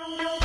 No, 0.00 0.06
no. 0.16 0.39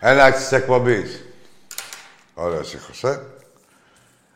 Έναξη 0.00 0.40
της 0.40 0.52
εκπομπής. 0.52 1.24
Ωραίο 2.34 2.60
ήχο, 2.60 3.08
ε. 3.08 3.20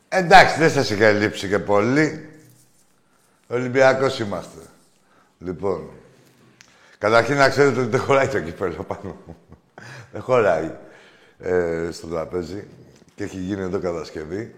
Εντάξει, 0.08 0.58
δεν 0.58 0.70
σας 0.70 0.90
είχε 0.90 1.12
λείψει 1.12 1.48
και 1.48 1.58
πολύ. 1.58 2.30
Ολυμπιακός 3.48 4.18
είμαστε. 4.18 4.60
Λοιπόν. 5.38 5.90
Καταρχήν 6.98 7.36
να 7.36 7.48
ξέρετε 7.48 7.80
ότι 7.80 7.88
δεν 7.88 8.00
χωράει 8.00 8.28
το 8.28 8.40
κύπελο 8.40 8.82
πάνω 8.82 9.16
μου. 9.26 9.36
δεν 10.12 10.22
χωράει 10.22 10.74
ε, 11.38 11.88
στο 11.92 12.06
τραπέζι. 12.06 12.66
Και 13.14 13.24
έχει 13.24 13.36
γίνει 13.36 13.62
εδώ 13.62 13.80
κατασκευή. 13.80 14.54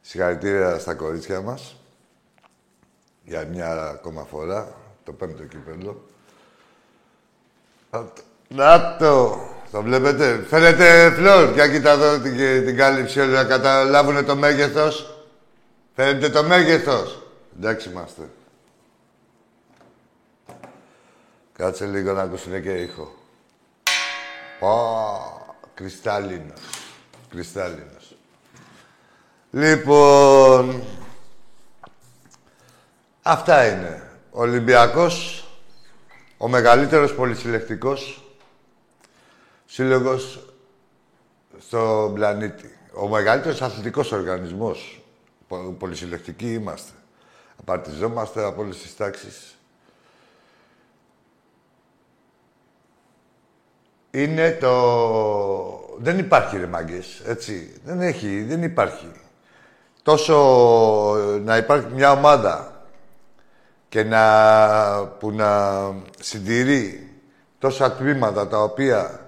Συγχαρητήρια 0.00 0.78
στα 0.78 0.94
κορίτσια 0.94 1.40
μας. 1.40 1.76
Για 3.24 3.44
μια 3.44 3.82
ακόμα 3.88 4.24
φορά. 4.24 4.74
Το 5.04 5.12
πέμπτο 5.12 5.44
κύπελο. 5.44 6.08
Να 8.48 8.96
το! 8.96 9.38
Το 9.72 9.82
βλέπετε; 9.82 10.44
Φαίνεται 10.48 11.10
φλόρ. 11.10 11.52
Για 11.52 11.68
κοίτα 11.68 11.90
εδώ 11.90 12.18
την, 12.18 12.64
την 12.64 12.76
κάλυψη 12.76 13.20
όλοι 13.20 13.32
να 13.32 13.44
καταλάβουν 13.44 14.24
το 14.24 14.36
μέγεθος. 14.36 15.24
Φαίνεται 15.94 16.28
το 16.28 16.42
μέγεθος. 16.42 17.22
Εντάξει 17.56 17.88
είμαστε. 17.88 18.22
Κάτσε 21.52 21.86
λίγο 21.86 22.12
να 22.12 22.22
ακούσουν 22.22 22.62
και 22.62 22.70
ήχο. 22.70 23.14
Πω, 24.58 25.56
κρυστάλλινος. 25.74 26.60
Κρυστάλλινος. 27.30 28.16
Λοιπόν, 29.50 30.82
αυτά 33.22 33.66
είναι. 33.66 34.02
Ο 34.30 34.40
Ολυμπιακός, 34.40 35.44
ο 36.36 36.48
μεγαλύτερος 36.48 37.14
πολυσυλλεκτικός 37.14 38.29
σύλλογος 39.72 40.44
στον 41.58 42.14
πλανήτη. 42.14 42.78
Ο 42.94 43.08
μεγαλύτερος 43.08 43.62
αθλητικός 43.62 44.12
οργανισμός. 44.12 45.02
Πολυσυλλεκτικοί 45.78 46.52
είμαστε. 46.52 46.92
Απαρτιζόμαστε 47.60 48.44
από 48.44 48.62
όλες 48.62 48.78
τις 48.78 48.96
τάξεις. 48.96 49.58
Είναι 54.10 54.52
το... 54.60 55.96
Δεν 55.98 56.18
υπάρχει 56.18 56.56
ρε 56.56 56.66
μάγκες, 56.66 57.20
έτσι. 57.24 57.80
Δεν 57.84 58.00
έχει, 58.00 58.42
δεν 58.42 58.62
υπάρχει. 58.62 59.10
Τόσο 60.02 60.36
να 61.44 61.56
υπάρχει 61.56 61.86
μια 61.94 62.12
ομάδα 62.12 62.84
και 63.88 64.04
να, 64.04 65.06
που 65.06 65.30
να 65.30 65.80
συντηρεί 66.20 67.12
τόσα 67.58 67.92
τμήματα 67.92 68.48
τα 68.48 68.62
οποία 68.62 69.19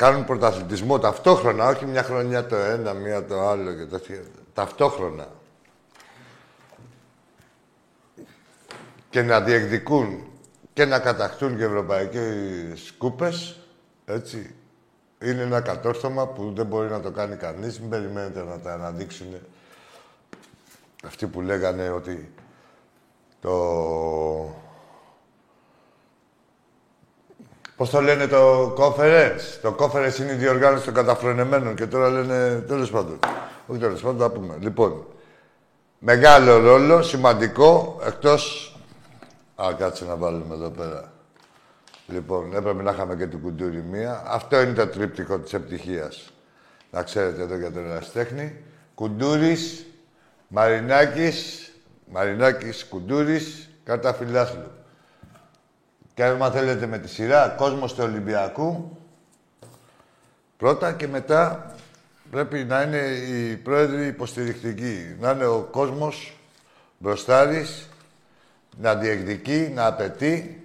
κάνουν 0.00 0.24
πρωταθλητισμό 0.24 0.98
ταυτόχρονα, 0.98 1.68
όχι 1.68 1.86
μια 1.86 2.02
χρονιά 2.02 2.46
το 2.46 2.56
ένα, 2.56 2.92
μία 2.92 3.24
το 3.24 3.48
άλλο 3.48 3.72
και 3.72 3.84
τέτοια. 3.84 4.22
Ταυτόχρονα. 4.54 5.28
Και 9.10 9.22
να 9.22 9.40
διεκδικούν 9.40 10.24
και 10.72 10.84
να 10.84 10.98
κατακτούν 10.98 11.56
και 11.56 11.64
ευρωπαϊκές 11.64 12.92
κούπες, 12.98 13.60
έτσι. 14.04 14.54
Είναι 15.22 15.42
ένα 15.42 15.60
κατόρθωμα 15.60 16.26
που 16.26 16.52
δεν 16.56 16.66
μπορεί 16.66 16.88
να 16.88 17.00
το 17.00 17.10
κάνει 17.10 17.36
κανείς. 17.36 17.80
Μην 17.80 17.90
περιμένετε 17.90 18.42
να 18.42 18.58
τα 18.58 18.72
αναδείξουν 18.72 19.26
αυτοί 21.04 21.26
που 21.26 21.40
λέγανε 21.40 21.90
ότι 21.90 22.32
το 23.40 23.50
Πώς 27.80 27.90
το 27.90 28.00
λένε 28.00 28.26
το 28.26 28.74
conference; 28.78 29.58
Το 29.62 29.76
conference 29.78 30.18
είναι 30.18 30.32
η 30.32 30.34
διοργάνωση 30.34 30.84
των 30.84 30.94
καταφρονεμένων 30.94 31.74
και 31.74 31.86
τώρα 31.86 32.08
λένε 32.08 32.60
τέλος 32.60 32.90
πάντων. 32.90 33.18
Όχι 33.66 33.78
τέλος 33.80 34.00
πάντων, 34.00 34.18
θα 34.18 34.30
πούμε. 34.30 34.56
Λοιπόν, 34.60 35.06
μεγάλο 35.98 36.58
ρόλο, 36.58 37.02
σημαντικό, 37.02 38.00
εκτό. 38.06 38.36
Α, 39.54 39.74
κάτσε 39.78 40.04
να 40.04 40.16
βάλουμε 40.16 40.54
εδώ 40.54 40.70
πέρα. 40.70 41.12
Λοιπόν, 42.06 42.56
έπρεπε 42.56 42.82
να 42.82 42.90
είχαμε 42.90 43.16
και 43.16 43.26
την 43.26 43.40
κουντούρη 43.40 43.82
μία. 43.90 44.22
Αυτό 44.26 44.60
είναι 44.60 44.72
το 44.72 44.86
τρίπτυχο 44.86 45.38
της 45.38 45.52
επιτυχίας. 45.52 46.32
Να 46.90 47.02
ξέρετε 47.02 47.42
εδώ 47.42 47.56
για 47.56 47.72
τον 47.72 47.90
ερασιτέχνη. 47.90 48.56
Κουντούρης, 48.94 49.86
Μαρινάκης, 50.48 51.72
Μαρινάκης 52.12 52.86
Κουντούρης, 52.88 53.70
κάρτα 53.84 54.14
φιλάθλου. 54.14 54.70
Και 56.20 56.26
άμα 56.26 56.50
θέλετε 56.50 56.86
με 56.86 56.98
τη 56.98 57.08
σειρά, 57.08 57.48
κόσμος 57.48 57.94
του 57.94 58.02
Ολυμπιακού, 58.04 58.96
πρώτα 60.56 60.92
και 60.92 61.08
μετά 61.08 61.74
πρέπει 62.30 62.64
να 62.64 62.82
είναι 62.82 62.98
οι 62.98 63.56
πρόεδροι 63.56 64.06
υποστηρικτικοί. 64.06 65.16
Να 65.20 65.30
είναι 65.30 65.46
ο 65.46 65.68
κόσμος 65.70 66.36
μπροστάρης, 66.98 67.88
να 68.80 68.94
διεκδικεί, 68.94 69.72
να 69.74 69.86
απαιτεί, 69.86 70.62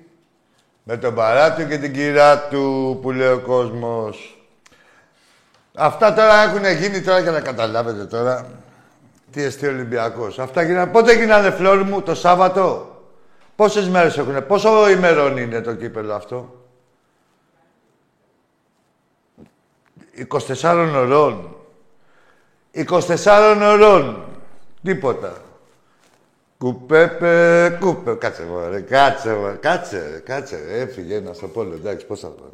με 0.84 0.98
τον 0.98 1.16
παράτιο 1.16 1.66
και 1.66 1.78
την 1.78 1.94
κυρά 1.94 2.40
του 2.40 3.00
που 3.02 3.12
λέει 3.12 3.32
ο 3.32 3.40
κόσμος. 3.40 4.46
Αυτά 5.76 6.14
τώρα 6.14 6.42
έχουν 6.42 6.66
γίνει 6.82 7.02
τώρα 7.02 7.20
για 7.20 7.32
να 7.32 7.40
καταλάβετε 7.40 8.06
τώρα 8.06 8.48
τι 9.32 9.44
εστί 9.44 9.68
Ολυμπιακός. 9.68 10.40
Αυτά 10.40 10.62
γίνανε, 10.62 10.92
πότε 10.92 11.14
γίνανε 11.14 11.52
φλόρ 11.52 11.84
μου, 11.84 12.02
το 12.02 12.16
Σάββατο; 12.16 12.95
Πόσες 13.56 13.90
μέρες 13.90 14.18
έχουν, 14.18 14.46
πόσο 14.48 14.90
ημερών 14.90 15.38
είναι 15.38 15.62
το 15.62 15.76
κύπελο 15.76 16.14
αυτό; 16.14 16.66
24 20.16 20.94
ωρών. 20.96 21.56
24 22.72 23.58
ωρών. 23.62 24.26
Τίποτα. 24.84 25.42
Κουπέπε, 26.58 27.78
κούπε. 27.80 28.14
Κάτσε 28.14 28.44
μωρέ, 28.44 28.82
κάτσε 28.82 29.34
μωρέ, 29.34 29.56
κάτσε, 29.56 30.22
κάτσε. 30.26 30.60
Έφυγε 30.70 31.16
ένας 31.16 31.38
στο 31.38 31.48
πόλο, 31.48 31.74
εντάξει, 31.74 32.06
πώς 32.06 32.20
θα 32.20 32.28
το 32.28 32.52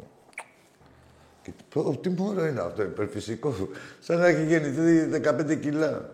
Και 1.42 1.52
πω, 1.68 1.96
τι 1.96 2.08
μωρό 2.08 2.46
είναι 2.46 2.60
αυτό, 2.60 2.82
υπερφυσικό. 2.82 3.54
Σαν 3.98 4.18
να 4.18 4.26
έχει 4.26 4.44
γεννηθεί 4.44 5.20
15 5.50 5.60
κιλά. 5.60 6.10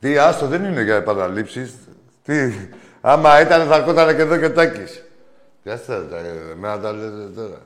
Τι, 0.00 0.18
άστο, 0.18 0.46
δεν 0.46 0.64
είναι 0.64 0.82
για 0.82 0.94
επαναλήψεις. 0.94 1.74
Τι, 2.22 2.52
άμα 3.08 3.40
ήταν 3.40 3.66
θα 3.66 3.74
έρχονταν 3.74 4.16
και 4.16 4.22
εδώ 4.22 4.36
και 4.36 4.50
τάκης. 4.50 5.02
Τι 5.62 5.70
άστα, 5.70 6.06
εμένα 6.50 6.80
τα 6.80 6.92
λέτε 6.92 7.40
τώρα. 7.40 7.60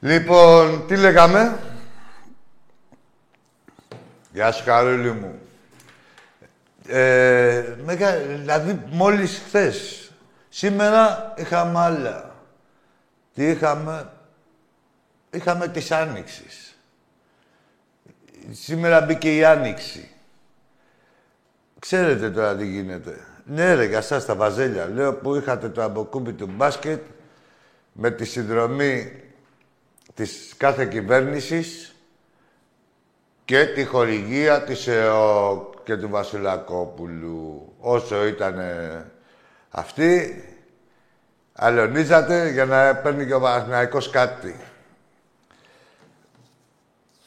Λοιπόν, 0.00 0.86
τι 0.86 0.96
λέγαμε; 0.96 1.58
Γεια 4.32 4.52
σου, 4.52 4.64
Καρούλη 4.64 5.12
μου. 5.12 5.38
Ε, 6.86 7.74
μεγα, 7.84 8.16
δηλαδή, 8.16 8.82
μόλις 8.90 9.42
χθες. 9.44 10.10
Σήμερα 10.48 11.34
είχαμε 11.36 11.78
άλλα. 11.78 12.34
Τι 13.34 13.48
είχαμε; 13.48 14.12
Είχαμε 15.30 15.68
της 15.68 15.90
Άνοιξης. 15.90 16.76
Σήμερα 18.50 19.00
μπήκε 19.00 19.36
η 19.36 19.44
Άνοιξη. 19.44 20.10
Ξέρετε 21.78 22.30
τώρα 22.30 22.56
τι 22.56 22.66
γίνεται. 22.66 23.24
Ναι 23.52 23.74
ρε, 23.74 23.84
για 23.84 24.00
σας 24.00 24.24
τα 24.24 24.34
βαζέλια. 24.34 24.86
Λέω 24.86 25.14
που 25.14 25.34
είχατε 25.34 25.68
το 25.68 25.82
αμποκούμπι 25.82 26.32
του 26.32 26.46
μπάσκετ 26.46 27.00
με 27.92 28.10
τη 28.10 28.24
συνδρομή 28.24 29.22
της 30.14 30.54
κάθε 30.56 30.84
κυβέρνησης 30.86 31.94
και 33.44 33.66
τη 33.66 33.84
χορηγία 33.84 34.62
της 34.62 34.86
ΕΟΚ 34.86 35.74
και 35.84 35.96
του 35.96 36.08
Βασιλακόπουλου. 36.08 37.72
Όσο 37.80 38.26
ήταν 38.26 38.60
αυτή, 39.70 40.44
αλωνίζατε 41.52 42.48
για 42.50 42.64
να 42.64 42.94
παίρνει 42.96 43.26
και 43.26 43.34
ο 43.34 43.40
Παναθηναϊκός 43.40 44.10
κάτι. 44.10 44.56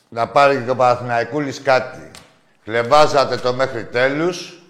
Να 0.10 0.28
πάρει 0.28 0.62
και 0.64 0.70
ο 0.70 0.76
Παναθηναϊκούλης 0.76 1.62
κάτι. 1.62 2.12
Κλεβάζατε 2.64 3.38
το 3.38 3.54
μέχρι 3.54 3.86
τέλους. 3.86 4.63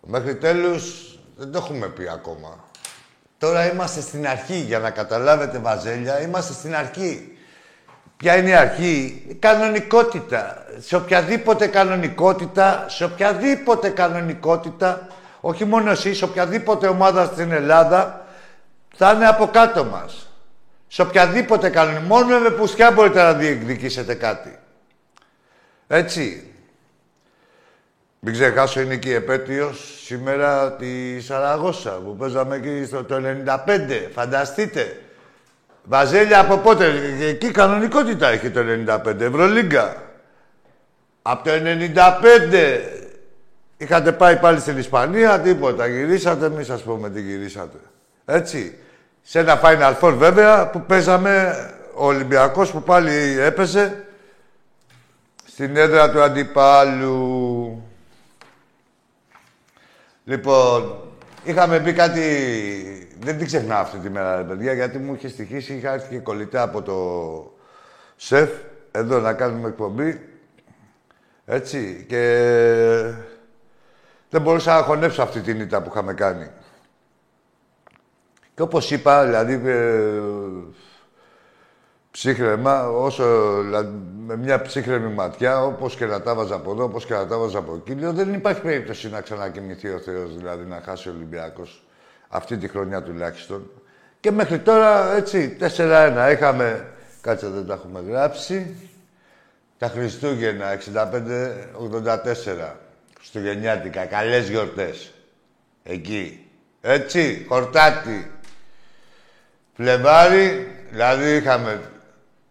Το 0.00 0.06
μέχρι 0.06 0.36
τέλους 0.36 1.18
δεν 1.36 1.52
το 1.52 1.58
έχουμε 1.58 1.86
πει 1.86 2.08
ακόμα. 2.08 2.64
Τώρα 3.38 3.72
είμαστε 3.72 4.00
στην 4.00 4.28
αρχή, 4.28 4.56
για 4.56 4.78
να 4.78 4.90
καταλάβετε 4.90 5.58
βαζέλια, 5.58 6.20
είμαστε 6.20 6.52
στην 6.52 6.74
αρχή. 6.74 7.38
Ποια 8.16 8.36
είναι 8.36 8.48
η 8.48 8.54
αρχή, 8.54 9.24
η 9.28 9.34
κανονικότητα. 9.34 10.66
Σε 10.78 10.96
οποιαδήποτε 10.96 11.66
κανονικότητα, 11.66 12.84
σε 12.88 13.04
οποιαδήποτε 13.04 13.88
κανονικότητα, 13.88 15.06
όχι 15.40 15.64
μόνο 15.64 15.90
εσείς, 15.90 16.16
σε 16.16 16.24
οποιαδήποτε 16.24 16.86
ομάδα 16.86 17.24
στην 17.24 17.52
Ελλάδα, 17.52 18.26
θα 18.94 19.12
είναι 19.12 19.26
από 19.26 19.46
κάτω 19.46 19.84
μας. 19.84 20.28
Σε 20.88 21.02
οποιαδήποτε 21.02 21.68
κανονικότητα, 21.68 22.14
μόνο 22.14 22.38
με 22.38 22.50
πουστιά 22.50 22.90
μπορείτε 22.90 23.22
να 23.22 23.32
διεκδικήσετε 23.32 24.14
κάτι. 24.14 24.58
Έτσι. 25.86 26.47
Μην 28.20 28.32
ξεχάσω, 28.32 28.80
είναι 28.80 28.96
και 28.96 29.08
η 29.08 29.14
επέτειος 29.14 30.02
σήμερα 30.04 30.72
τη 30.72 31.20
Σαραγώσα 31.20 31.90
που 31.90 32.16
παίζαμε 32.16 32.56
εκεί 32.56 32.84
στο 32.86 33.04
το 33.04 33.16
95. 33.16 34.08
Φανταστείτε. 34.14 35.00
Βαζέλια 35.84 36.40
από 36.40 36.56
πότε. 36.56 36.92
Εκεί 37.20 37.50
κανονικότητα 37.50 38.28
έχει 38.28 38.50
το 38.50 38.60
95. 38.60 39.20
Ευρωλίγκα. 39.20 40.02
Από 41.22 41.44
το 41.44 41.50
95 41.54 42.80
είχατε 43.76 44.12
πάει 44.12 44.36
πάλι 44.36 44.60
στην 44.60 44.78
Ισπανία, 44.78 45.40
τίποτα. 45.40 45.86
Γυρίσατε, 45.86 46.48
μη 46.48 46.64
σας 46.64 46.82
πούμε 46.82 47.10
τι 47.10 47.20
γυρίσατε. 47.20 47.78
Έτσι. 48.24 48.78
Σε 49.22 49.38
ένα 49.38 49.60
Final 49.62 49.94
Four 50.00 50.14
βέβαια 50.14 50.70
που 50.70 50.80
παίζαμε 50.80 51.56
ο 51.94 52.06
Ολυμπιακός 52.06 52.70
που 52.70 52.82
πάλι 52.82 53.40
έπεσε 53.40 54.04
στην 55.46 55.76
έδρα 55.76 56.10
του 56.10 56.22
αντιπάλου. 56.22 57.82
Λοιπόν, 60.28 61.00
είχαμε 61.44 61.80
πει 61.80 61.92
κάτι... 61.92 62.22
Δεν 63.20 63.38
την 63.38 63.46
ξεχνάω 63.46 63.80
αυτή 63.80 63.98
τη 63.98 64.10
μέρα, 64.10 64.44
παιδιά, 64.44 64.72
γιατί 64.72 64.98
μου 64.98 65.14
είχε 65.14 65.28
στοιχήσει, 65.28 65.74
είχα 65.74 65.92
έρθει 65.92 66.08
και 66.08 66.18
κολλητά 66.18 66.62
από 66.62 66.82
το 66.82 66.96
σεφ, 68.16 68.50
εδώ 68.90 69.18
να 69.18 69.32
κάνουμε 69.32 69.68
εκπομπή. 69.68 70.20
Έτσι, 71.44 72.04
και 72.08 72.22
δεν 74.30 74.40
μπορούσα 74.42 74.74
να 74.74 74.82
χωνέψω 74.82 75.22
αυτή 75.22 75.40
την 75.40 75.60
ήττα 75.60 75.82
που 75.82 75.90
είχαμε 75.92 76.14
κάνει. 76.14 76.50
Και 78.54 78.62
όπως 78.62 78.90
είπα, 78.90 79.24
δηλαδή, 79.24 79.68
ε, 79.68 80.20
ψύχρεμα, 82.18 82.88
όσο, 82.88 83.24
με 84.26 84.36
μια 84.36 84.62
ψύχρεμη 84.62 85.12
ματιά, 85.12 85.64
όπως 85.64 85.96
και 85.96 86.06
να 86.06 86.22
τα 86.22 86.34
βάζα 86.34 86.54
από 86.54 86.70
εδώ, 86.70 86.84
όπως 86.84 87.06
και 87.06 87.14
να 87.14 87.26
τα 87.26 87.38
βάζα 87.38 87.58
από 87.58 87.74
εκεί, 87.74 88.00
λέω, 88.00 88.12
δεν 88.12 88.34
υπάρχει 88.34 88.60
περίπτωση 88.60 89.10
να 89.10 89.20
ξανακοιμηθεί 89.20 89.88
ο 89.88 89.98
Θεός, 89.98 90.36
δηλαδή 90.36 90.64
να 90.64 90.80
χάσει 90.84 91.08
ο 91.08 91.12
Ολυμπιακός 91.12 91.86
αυτή 92.28 92.56
τη 92.56 92.68
χρονιά 92.68 93.02
τουλάχιστον. 93.02 93.70
Και 94.20 94.30
μέχρι 94.30 94.58
τώρα, 94.58 95.16
έτσι, 95.16 95.56
4-1. 95.60 96.32
Είχαμε, 96.32 96.86
κάτσε 97.20 97.48
δεν 97.48 97.66
τα 97.66 97.74
έχουμε 97.74 98.02
γράψει, 98.08 98.74
τα 99.78 99.88
Χριστούγεννα, 99.88 100.72
65-84. 100.72 102.76
Χριστουγεννιάτικα, 103.18 104.04
καλές 104.04 104.48
γιορτές. 104.48 105.12
Εκεί. 105.82 106.46
Έτσι, 106.80 107.44
χορτάτι. 107.48 108.30
Φλεβάρι, 109.74 110.72
δηλαδή 110.90 111.36
είχαμε 111.36 111.80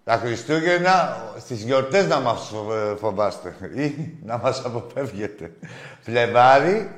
τα 0.07 0.17
Χριστούγεννα 0.17 1.23
στις 1.39 1.63
γιορτές 1.63 2.07
να 2.07 2.19
μας 2.19 2.53
φοβάστε 2.99 3.55
ή 3.75 4.17
να 4.23 4.37
μας 4.37 4.65
αποφεύγετε. 4.65 5.51
Φλεβάρι, 6.01 6.91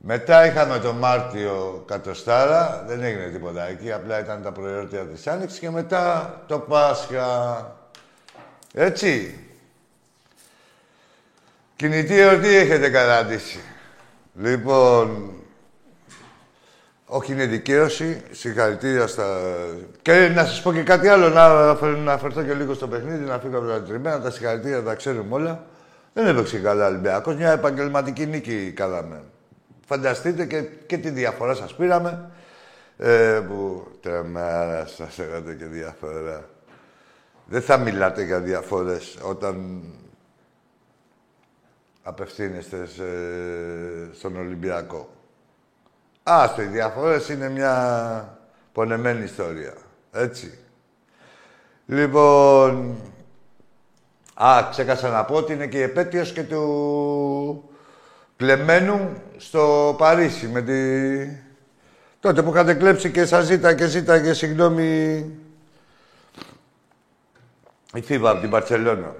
μετά 0.00 0.46
είχαμε 0.46 0.78
το 0.78 0.92
Μάρτιο 0.92 1.84
κατοστάρα, 1.86 2.84
δεν 2.86 3.02
έγινε 3.02 3.26
τίποτα 3.26 3.68
εκεί, 3.68 3.92
απλά 3.92 4.20
ήταν 4.20 4.42
τα 4.42 4.52
προϊόντα 4.52 4.98
της 4.98 5.26
Άνοιξης 5.26 5.58
και 5.58 5.70
μετά 5.70 6.34
το 6.46 6.58
Πάσχα. 6.58 7.76
Έτσι. 8.74 9.38
Κινητή 11.76 12.18
εορτή 12.18 12.56
έχετε 12.56 12.90
καταντήσει. 12.90 13.60
Λοιπόν, 14.34 15.32
όχι, 17.10 17.32
είναι 17.32 17.46
δικαίωση. 17.46 18.22
Συγχαρητήρια 18.30 19.06
στα... 19.06 19.40
Και 20.02 20.28
να 20.34 20.44
σας 20.44 20.62
πω 20.62 20.72
και 20.72 20.82
κάτι 20.82 21.08
άλλο, 21.08 21.28
να, 21.28 21.74
να 21.96 22.12
αφαιρθώ 22.12 22.42
και 22.42 22.54
λίγο 22.54 22.74
στο 22.74 22.88
παιχνίδι, 22.88 23.24
να 23.24 23.38
φύγω 23.38 23.58
από 23.58 23.66
τα 23.66 23.82
τριμμένα. 23.82 24.20
Τα 24.20 24.30
συγχαρητήρια 24.30 24.82
τα 24.82 24.94
ξέρουμε 24.94 25.34
όλα. 25.34 25.64
Δεν 26.12 26.26
έπαιξε 26.26 26.58
καλά 26.58 26.84
ο 26.84 26.88
Ολυμπιακός. 26.88 27.36
Μια 27.36 27.52
επαγγελματική 27.52 28.26
νίκη 28.26 28.72
κάναμε. 28.76 29.22
Φανταστείτε 29.86 30.44
και, 30.46 30.62
και 30.62 30.98
τη 30.98 31.10
διαφορά 31.10 31.54
σας 31.54 31.74
πήραμε. 31.74 32.30
Ε, 32.98 33.40
που 33.48 33.86
τρεμάρα 34.00 34.86
σας 34.86 35.18
έγατε 35.18 35.54
και 35.54 35.64
διαφορά. 35.64 36.44
Δεν 37.44 37.62
θα 37.62 37.76
μιλάτε 37.76 38.22
για 38.22 38.40
διαφορές 38.40 39.18
όταν 39.22 39.82
απευθύνεστε 42.02 42.88
στον 44.12 44.36
Ολυμπιακό. 44.36 45.17
Άστο, 46.30 46.62
οι 46.62 46.66
διαφορές 46.66 47.28
είναι 47.28 47.48
μια 47.48 48.38
πονεμένη 48.72 49.24
ιστορία. 49.24 49.74
Έτσι. 50.12 50.58
Λοιπόν... 51.86 52.96
Α, 54.34 54.68
ξέχασα 54.70 55.08
να 55.08 55.24
πω 55.24 55.34
ότι 55.34 55.52
είναι 55.52 55.66
και 55.66 55.78
η 55.78 55.82
επέτειος 55.82 56.32
και 56.32 56.42
του 56.44 57.70
κλεμμένου 58.36 59.22
στο 59.36 59.94
Παρίσι 59.98 60.46
με 60.46 60.62
τη... 60.62 60.72
Τότε 62.20 62.42
που 62.42 62.50
είχατε 62.50 62.74
κλέψει 62.74 63.10
και 63.10 63.26
σας 63.26 63.44
ζήτα 63.44 63.74
και 63.74 63.86
ζήτα 63.86 64.20
και 64.20 64.32
συγγνώμη 64.32 65.14
η 67.94 68.00
Φίβα 68.00 68.30
από 68.30 68.40
την 68.40 68.50
Παρσελώνα. 68.50 69.14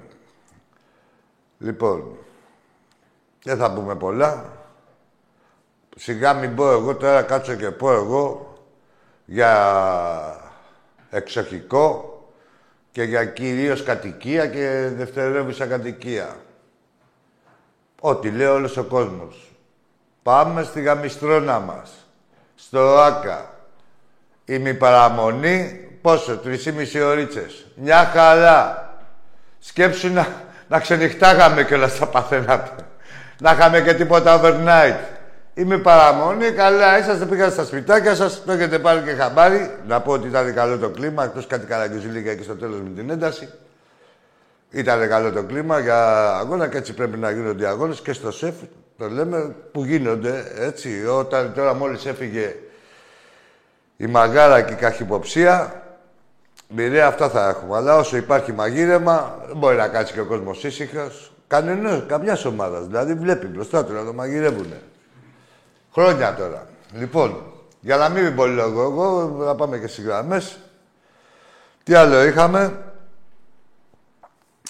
Λοιπόν, 1.59 2.17
δεν 3.43 3.57
θα 3.57 3.73
πούμε 3.73 3.95
πολλά. 3.95 4.58
Σιγά 6.01 6.33
μην 6.33 6.55
πω 6.55 6.71
εγώ 6.71 6.95
τώρα, 6.95 7.23
κάτσω 7.23 7.55
και 7.55 7.71
πω 7.71 7.93
εγώ 7.93 8.53
για 9.25 10.41
εξοχικό 11.11 12.19
και 12.91 13.03
για 13.03 13.25
κυρίως 13.25 13.83
κατοικία 13.83 14.47
και 14.47 14.91
δευτερεύουσα 14.97 15.67
κατοικία. 15.67 16.37
Ό,τι 18.01 18.31
λέει 18.31 18.47
όλος 18.47 18.77
ο 18.77 18.85
κόσμος. 18.85 19.53
Πάμε 20.23 20.63
στη 20.63 20.81
γαμιστρώνα 20.81 21.59
μας. 21.59 21.91
Στο 22.55 22.99
ΆΚΑ. 22.99 23.51
Η 24.45 24.59
μη 24.59 24.75
παραμονή, 24.75 25.89
πόσο, 26.03 26.37
τρεις 26.37 26.67
ή 26.67 26.73
μισή 26.73 27.01
ωρίτσες. 27.01 27.67
Μια 27.75 28.05
χαρά. 28.05 28.93
Σκέψου 29.59 30.13
να, 30.13 30.27
να 30.69 30.81
ξενυχτάγαμε 30.81 31.65
κιόλας 31.65 31.99
τα 31.99 32.07
παθαίνατε. 32.07 32.87
Να 33.39 33.53
είχαμε 33.53 33.81
και 33.81 33.95
τίποτα 33.95 34.41
overnight. 34.43 35.18
Είμαι 35.59 35.79
παραμονή, 35.79 36.51
καλά 36.51 36.99
είσαστε, 36.99 37.27
πήγατε 37.27 37.53
στα 37.53 37.65
σπιτάκια 37.65 38.15
σας, 38.15 38.43
το 38.45 38.53
έχετε 38.53 38.79
πάρει 38.79 39.01
και 39.01 39.11
χαμπάρι. 39.11 39.71
Να 39.87 40.01
πω 40.01 40.13
ότι 40.13 40.29
ήταν 40.29 40.55
καλό 40.55 40.79
το 40.79 40.89
κλίμα, 40.89 41.25
εκτός 41.25 41.47
κάτι 41.47 41.67
καραγκιουζιλίκια 41.67 42.35
και 42.35 42.43
στο 42.43 42.57
τέλος 42.57 42.81
με 42.81 42.89
την 42.97 43.11
ένταση. 43.11 43.49
Ήταν 44.71 45.09
καλό 45.09 45.33
το 45.33 45.43
κλίμα 45.43 45.79
για 45.79 46.29
αγώνα 46.37 46.69
και 46.69 46.77
έτσι 46.77 46.95
πρέπει 46.95 47.19
να 47.19 47.31
γίνονται 47.31 47.63
οι 47.63 47.67
αγώνες 47.67 48.01
και 48.01 48.13
στο 48.13 48.31
σεφ, 48.31 48.55
το 48.99 49.09
λέμε, 49.09 49.55
που 49.73 49.85
γίνονται 49.85 50.45
έτσι. 50.59 51.07
Όταν 51.07 51.53
τώρα 51.55 51.75
μόλις 51.75 52.07
έφυγε 52.07 52.55
η 53.97 54.07
μαγάρα 54.07 54.63
και 54.63 54.73
η 54.73 54.77
καχυποψία, 54.77 55.83
μοιραία 56.69 57.07
αυτά 57.07 57.29
θα 57.29 57.49
έχουμε. 57.49 57.77
Αλλά 57.77 57.97
όσο 57.97 58.17
υπάρχει 58.17 58.53
μαγείρεμα, 58.53 59.39
δεν 59.47 59.57
μπορεί 59.57 59.77
να 59.77 59.89
κάτσει 59.89 60.13
και 60.13 60.21
ο 60.21 60.25
κόσμος 60.25 60.65
ήσυχος. 60.65 61.33
Κανένα, 61.47 62.05
καμιάς 62.09 62.45
ομάδας. 62.45 62.87
Δηλαδή 62.87 63.15
βλέπει 63.15 63.47
μπροστά 63.47 63.85
του 63.85 63.93
να 63.93 64.05
το 64.05 64.13
μαγειρεύουνε. 64.13 64.81
Χρόνια 65.99 66.35
τώρα. 66.35 66.67
Λοιπόν, 66.93 67.43
για 67.81 67.97
να 67.97 68.09
μην 68.09 68.35
πολύ 68.35 68.55
λόγο 68.55 68.83
εγώ, 68.83 69.29
να 69.45 69.55
πάμε 69.55 69.79
και 69.79 69.87
στις 69.87 70.05
γραμμές. 70.05 70.59
Τι 71.83 71.95
άλλο 71.95 72.25
είχαμε; 72.25 72.83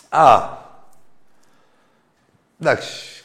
Α, 0.08 0.48
εντάξει. 2.60 3.24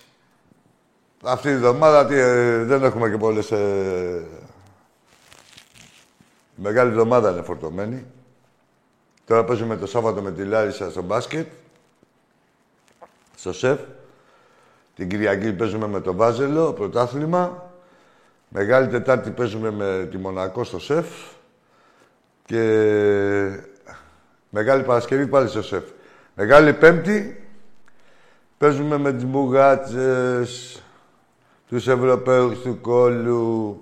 Αυτή 1.24 1.48
η 1.48 1.52
εβδομάδα 1.52 2.06
τι, 2.06 2.16
ε, 2.16 2.64
δεν 2.64 2.84
έχουμε 2.84 3.10
και 3.10 3.18
πολλές... 3.18 3.52
Ε, 3.52 4.26
μεγάλη 6.56 6.90
εβδομάδα 6.90 7.32
είναι 7.32 7.42
φορτωμένη. 7.42 8.06
Τώρα 9.26 9.44
παίζουμε 9.44 9.78
το 9.78 9.86
Σάββατο 9.86 10.22
με 10.22 10.32
τη 10.32 10.44
Λάρισα 10.44 10.90
στο 10.90 11.02
μπάσκετ. 11.02 11.48
Στο 13.36 13.54
σεφ. 13.54 13.80
Την 14.96 15.10
Κυριακή 15.10 15.54
παίζουμε 15.54 15.88
με 15.88 16.02
το 16.02 16.14
Βάζελο, 16.14 16.74
πρωτάθλημα. 16.74 17.72
Μεγάλη 18.56 18.88
Τετάρτη 18.88 19.30
παίζουμε 19.30 19.72
με 19.72 20.08
τη 20.12 20.18
Μονακό 20.18 20.64
στο 20.64 20.80
ΣΕΦ 20.80 21.06
και 22.46 22.62
Μεγάλη 24.50 24.84
Παρασκευή 24.84 25.28
πάλι 25.28 25.48
στο 25.48 25.62
ΣΕΦ. 25.62 25.84
Μεγάλη 26.36 26.74
Πέμπτη 26.74 27.48
παίζουμε 28.58 28.98
με 28.98 29.14
τις 29.14 29.26
Μπουγάτσες, 29.26 30.82
τους 31.68 31.88
Ευρωπαίους 31.88 32.62
του 32.62 32.82
Κόλλου, 32.82 33.78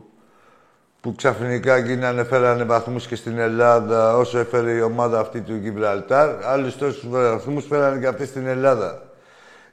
που 1.01 1.15
ξαφνικά 1.15 1.77
γίνανε, 1.77 2.23
φέρανε 2.23 2.63
βαθμούς 2.63 3.07
και 3.07 3.15
στην 3.15 3.37
Ελλάδα, 3.37 4.17
όσο 4.17 4.39
έφερε 4.39 4.71
η 4.71 4.81
ομάδα 4.81 5.19
αυτή 5.19 5.41
του 5.41 5.55
Γιβραλτάρ, 5.55 6.45
άλλους 6.45 6.77
τόσους 6.77 7.07
βαθμούς 7.09 7.65
φέρανε 7.65 7.99
και 7.99 8.07
αυτοί 8.07 8.25
στην 8.25 8.47
Ελλάδα. 8.47 9.01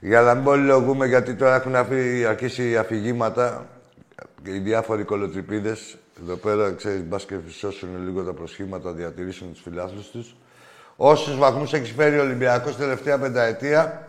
Για 0.00 0.20
να 0.20 0.34
μην 0.34 0.44
πολυλογούμε, 0.44 1.06
γιατί 1.06 1.34
τώρα 1.34 1.54
έχουν 1.54 1.74
αρχίσει 2.28 2.76
αφηγήματα, 2.76 3.66
οι 4.42 4.58
διάφοροι 4.58 5.04
κολοτριπίδες 5.04 5.96
εδώ 6.22 6.36
πέρα, 6.36 6.72
ξέρεις, 6.72 7.02
μπας 7.02 7.24
και 7.24 7.38
φυσώσουν 7.46 8.04
λίγο 8.04 8.24
τα 8.24 8.32
προσχήματα, 8.32 8.92
διατηρήσουν 8.92 9.52
του 9.52 9.60
φιλάθλου 9.60 10.04
τους. 10.12 10.36
Όσους 10.96 11.36
βαθμούς 11.36 11.72
έχει 11.72 11.92
φέρει 11.92 12.18
ο 12.18 12.22
Ολυμπιακός 12.22 12.76
τελευταία 12.76 13.18
πενταετία, 13.18 14.08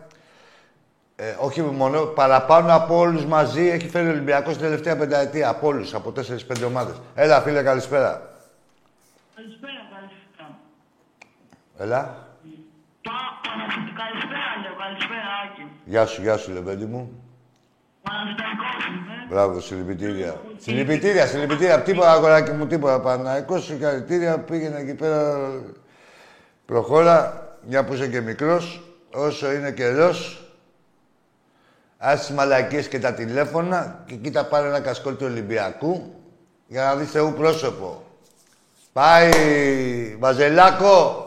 ε, 1.15 1.35
όχι 1.39 1.61
μόνο, 1.61 2.05
παραπάνω 2.05 2.73
από 2.73 2.97
όλους 2.97 3.25
μαζί 3.25 3.67
έχει 3.67 3.89
φέρει 3.89 4.07
ο 4.07 4.11
Ολυμπιακός 4.11 4.57
τελευταία 4.57 4.97
πενταετία. 4.97 5.49
Από 5.49 5.67
όλους, 5.67 5.93
από 5.93 6.11
4-5 6.11 6.65
ομάδες. 6.65 6.95
Έλα, 7.15 7.41
φίλε, 7.41 7.63
καλησπέρα. 7.63 8.31
Καλησπέρα, 9.35 9.73
καλησπέρα. 9.93 10.59
Έλα. 11.77 12.27
Καλησπέρα, 14.01 14.49
λέω. 14.63 14.75
Καλησπέρα, 14.77 15.29
Άκη. 15.43 15.71
Γεια 15.85 16.05
σου, 16.05 16.21
γεια 16.21 16.37
σου, 16.37 16.51
λεβέντι 16.51 16.85
μου. 16.85 17.28
Μπράβο, 19.29 19.59
συλληπιτήρια. 19.59 20.41
Συλληπιτήρια, 20.57 21.25
συλληπιτήρια. 21.25 21.81
Τίποτα, 21.81 22.11
αγοράκι 22.11 22.51
μου, 22.51 22.67
τίποτα. 22.67 22.99
Παναϊκό, 22.99 23.59
συγχαρητήρια. 23.59 24.39
Πήγαινε 24.39 24.79
εκεί 24.79 24.93
πέρα. 24.93 25.49
Προχώρα, 26.65 27.47
μια 27.67 27.85
που 27.85 27.93
είσαι 27.93 28.07
και 28.07 28.21
μικρός, 28.21 28.81
όσο 29.13 29.51
είναι 29.51 29.71
καιρός. 29.71 30.43
Άσε 31.97 32.25
τις 32.25 32.35
μαλακίες 32.35 32.87
και 32.87 32.99
τα 32.99 33.13
τηλέφωνα 33.13 34.03
και 34.05 34.15
κοίτα 34.15 34.45
πάρε 34.45 34.67
ένα 34.67 34.79
κασκόλ 34.79 35.15
του 35.15 35.25
Ολυμπιακού 35.25 36.13
για 36.67 36.83
να 36.83 36.95
δεις 36.95 37.11
Θεού 37.11 37.33
πρόσωπο. 37.33 38.03
Πάει, 38.93 39.31
Βαζελάκο. 40.19 41.25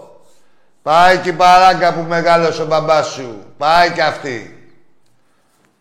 Πάει 0.83 1.19
και 1.19 1.29
η 1.29 1.33
παράγκα 1.33 1.95
που 1.95 2.01
μεγάλωσε 2.01 2.63
ο 2.63 2.67
μπαμπάς 2.67 3.07
σου. 3.07 3.45
Πάει 3.59 3.91
και 3.91 4.03
αυτή. 4.03 4.71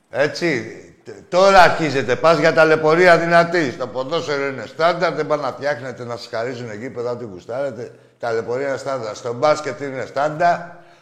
Έτσι. 0.10 0.81
Τώρα 1.30 1.62
αρχίζετε. 1.62 2.16
Πας 2.16 2.38
για 2.38 2.54
ταλαιπωρία 2.54 3.18
δυνατή. 3.18 3.72
Στο 3.72 3.88
ποδόσφαιρο 3.88 4.48
είναι 4.48 4.66
στάνταρ. 4.66 5.14
Δεν 5.14 5.28
πάνε 5.28 5.42
να 5.42 5.52
φτιάχνετε 5.52 6.04
να 6.06 6.16
σας 6.16 6.28
χαρίζουν 6.32 6.70
εκεί 6.70 6.90
πέρα 6.90 7.12
ό,τι 7.12 7.26
γουστάρετε. 7.26 7.92
Ταλαιπωρία 8.20 8.68
είναι 8.68 8.78
στάνταρ. 8.78 9.16
Στο 9.16 9.34
μπάσκετ 9.34 9.80
είναι 9.80 10.06
στάνταρ. 10.06 10.58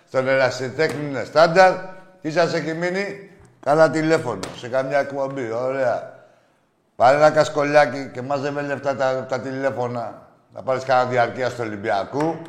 Στον 0.08 0.28
ερασιτέχνη 0.28 1.06
είναι 1.10 1.24
στάνταρ. 1.24 1.74
Τι 2.22 2.32
σας 2.32 2.54
έχει 2.54 2.74
μείνει; 2.74 3.30
Καλά 3.60 3.90
τηλέφωνο. 3.90 4.40
Σε 4.58 4.68
καμιά 4.68 5.00
εκπομπή. 5.00 5.52
Ωραία. 5.52 6.14
Πάρε 6.96 7.18
ένα 7.18 7.30
κασκολιάκι 7.30 8.10
και 8.14 8.22
μάζευε 8.22 8.62
λεφτά 8.62 8.96
τα, 8.96 9.26
τα 9.30 9.40
τηλέφωνα. 9.40 10.28
Να 10.54 10.62
πάρεις 10.62 10.84
κανένα 10.84 11.10
διαρκεία 11.10 11.50
στο 11.50 11.64
Ολυμπιακού. 11.64 12.42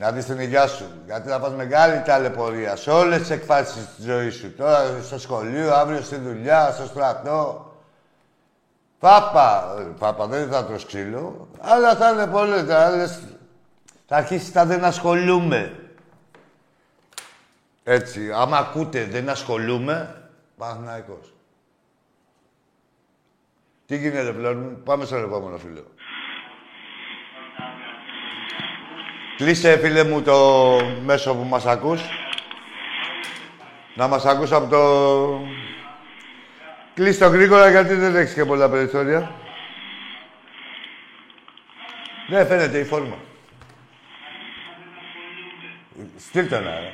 Να 0.00 0.12
δεις 0.12 0.24
την 0.24 0.38
υγειά 0.38 0.66
σου. 0.66 0.84
Γιατί 1.06 1.28
θα 1.28 1.40
πας 1.40 1.52
μεγάλη 1.52 2.02
ταλαιπωρία 2.02 2.76
σε 2.76 2.90
όλες 2.90 3.18
τις 3.18 3.30
εκφάσεις 3.30 3.94
της 3.96 4.04
ζωής 4.04 4.34
σου. 4.34 4.54
Τώρα 4.54 5.02
στο 5.02 5.18
σχολείο, 5.18 5.74
αύριο 5.74 6.02
στη 6.02 6.16
δουλειά, 6.16 6.70
στο 6.70 6.86
στρατό. 6.86 7.72
Πάπα. 8.98 9.74
Πάπα 9.98 10.26
δεν 10.26 10.48
θα 10.48 10.66
το 10.66 10.84
ξύλο. 10.86 11.48
Αλλά 11.60 11.96
θα 11.96 12.10
είναι 12.10 12.26
πολύ. 12.26 12.62
Θα, 12.62 13.08
θα 14.06 14.16
αρχίσεις 14.16 14.54
να 14.54 14.64
δεν 14.64 14.84
ασχολούμαι. 14.84 15.78
Έτσι. 17.84 18.32
Άμα 18.32 18.56
ακούτε 18.56 19.04
δεν 19.04 19.28
ασχολούμαι, 19.28 20.28
Παναθηναϊκός. 20.56 21.34
Τι 23.86 23.96
γίνεται 23.96 24.32
πλέον. 24.32 24.82
Πάμε 24.84 25.04
στον 25.04 25.24
επόμενο 25.24 25.58
φίλο. 25.58 25.84
Κλείσε, 29.36 29.78
φίλε 29.78 30.04
μου, 30.04 30.22
το 30.22 30.76
μέσο 31.04 31.34
που 31.34 31.42
μας 31.44 31.66
ακούς. 31.66 32.02
Να 33.94 34.06
μας 34.06 34.24
ακούς 34.24 34.52
από 34.52 34.68
το... 34.68 34.80
Κλείσε 36.94 37.18
το 37.18 37.28
γρήγορα, 37.28 37.70
γιατί 37.70 37.94
δεν 37.94 38.16
έχεις 38.16 38.34
και 38.34 38.44
πολλά 38.44 38.70
περιθώρια. 38.70 39.34
Ναι, 42.28 42.44
φαίνεται 42.44 42.78
η 42.78 42.84
φόρμα. 42.84 43.16
Στείλτε 46.16 46.60
να, 46.60 46.80
ρε. 46.80 46.92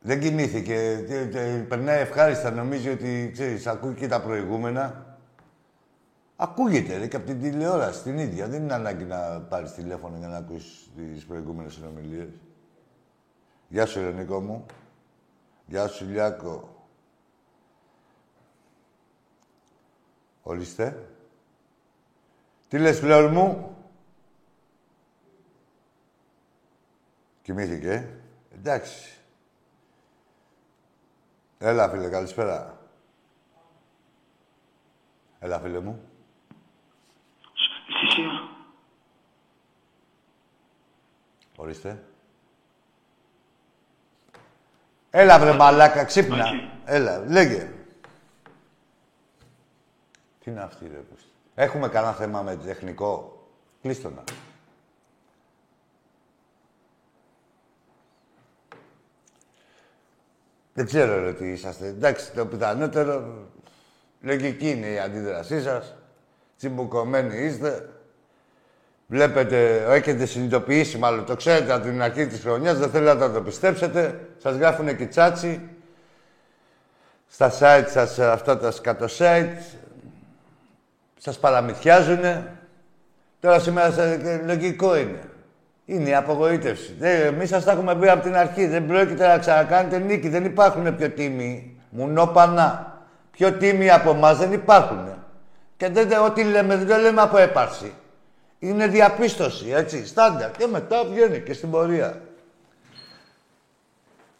Δεν 0.00 0.20
κοιμήθηκε. 0.20 1.04
Περνάει 1.68 2.00
ευχάριστα. 2.00 2.50
Νομίζει 2.50 2.88
ότι, 2.88 3.30
ξέρεις, 3.32 3.66
ακούει 3.66 3.94
και 3.94 4.08
τα 4.08 4.20
προηγούμενα. 4.20 5.11
Ακούγεται 6.42 6.96
ρε, 6.96 7.06
και 7.06 7.16
από 7.16 7.26
την 7.26 7.40
τηλεόραση 7.40 8.02
την 8.02 8.18
ίδια. 8.18 8.48
Δεν 8.48 8.62
είναι 8.62 8.74
ανάγκη 8.74 9.04
να 9.04 9.40
πάρεις 9.40 9.72
τηλέφωνο 9.72 10.16
για 10.18 10.28
να 10.28 10.36
ακούσεις 10.36 10.90
τις 10.96 11.24
προηγούμενες 11.24 11.72
συνομιλίες. 11.72 12.28
Γεια 13.68 13.86
σου, 13.86 14.00
Ρενικό 14.00 14.40
μου. 14.40 14.66
Γεια 15.66 15.88
σου, 15.88 16.04
Λιάκο. 16.04 16.86
Ορίστε. 20.42 21.08
Τι 22.68 22.78
λες, 22.78 22.98
φλόρ 22.98 23.30
μου; 23.30 23.76
Κοιμήθηκε, 27.42 27.92
ε. 27.92 28.08
Εντάξει. 28.54 29.18
Έλα, 31.58 31.88
φίλε, 31.88 32.08
καλησπέρα. 32.08 32.78
Έλα, 35.38 35.60
φίλε 35.60 35.80
μου. 35.80 36.11
Ορίστε. 41.56 42.04
Έλα 45.10 45.38
βρε 45.38 45.52
μαλάκα, 45.52 46.04
ξύπνα. 46.04 46.44
Έλα, 46.84 47.18
λέγε. 47.18 47.72
Τι 50.40 50.50
είναι 50.50 50.62
αυτή 50.62 50.86
ρε 50.86 51.02
Έχουμε 51.54 51.88
κανένα 51.88 52.12
θέμα 52.12 52.42
με 52.42 52.56
τεχνικό; 52.56 53.42
Κλείστο 53.82 54.10
να. 54.10 54.24
Δεν 60.74 60.86
ξέρω 60.86 61.22
ρε 61.22 61.32
τι 61.32 61.50
είσαστε. 61.50 61.86
Εντάξει, 61.86 62.32
το 62.32 62.46
πιθανότερο 62.46 63.46
λογική 64.20 64.70
είναι 64.70 64.86
η 64.86 64.98
αντίδρασή 64.98 65.62
σας. 65.62 65.94
Τσιμπουκωμένοι 66.56 67.36
είστε. 67.36 67.91
Βλέπετε, 69.16 69.84
έχετε 69.88 70.26
συνειδητοποιήσει 70.26 70.98
μάλλον, 70.98 71.24
το 71.24 71.36
ξέρετε 71.36 71.72
από 71.72 71.82
την 71.84 72.02
αρχή 72.02 72.26
της 72.26 72.40
χρονιάς, 72.40 72.78
δεν 72.78 72.90
θέλετε 72.90 73.26
να 73.26 73.32
το 73.32 73.40
πιστέψετε. 73.40 74.20
Σας 74.38 74.56
γράφουν 74.56 74.96
και 74.96 75.06
τσάτσι. 75.06 75.60
στα 77.28 77.52
site 77.60 77.84
σας, 77.88 78.18
αυτά 78.18 78.58
τα 78.58 78.70
σκατο 78.70 79.06
site, 79.18 79.48
σας 81.18 81.38
παραμυθιάζουνε. 81.38 82.46
Τώρα 83.40 83.58
σήμερα 83.58 83.90
σε- 83.90 84.42
λογικό 84.46 84.96
είναι. 84.96 85.20
Είναι 85.84 86.08
η 86.08 86.14
απογοήτευση. 86.14 86.94
Δεν, 86.98 87.20
εμείς 87.26 87.48
σας 87.48 87.64
τα 87.64 87.72
έχουμε 87.72 87.94
πει 87.96 88.08
από 88.08 88.22
την 88.22 88.36
αρχή. 88.36 88.66
Δεν 88.66 88.86
πρόκειται 88.86 89.26
να 89.26 89.38
ξανακάνετε 89.38 89.98
νίκη. 89.98 90.28
Δεν 90.28 90.44
υπάρχουν 90.44 90.96
πιο 90.96 91.10
τίμοι. 91.10 91.80
Μουνόπανα. 91.90 92.96
Πιο 93.30 93.52
τίμοι 93.52 93.90
από 93.90 94.10
εμάς 94.10 94.38
δεν 94.38 94.52
υπάρχουν. 94.52 95.08
Και 95.76 95.88
δεν, 95.88 96.08
δεν- 96.08 96.20
ό,τι 96.24 96.44
λέμε 96.44 96.76
δεν 96.76 96.86
το 96.86 96.96
λέμε 96.96 97.20
από 97.20 97.38
έπαρση. 97.38 97.92
Είναι 98.64 98.86
διαπίστωση, 98.86 99.70
έτσι, 99.70 100.06
στάνταρ. 100.06 100.50
Και 100.50 100.66
μετά 100.66 101.04
βγαίνει 101.04 101.40
και 101.40 101.52
στην 101.52 101.70
πορεία. 101.70 102.20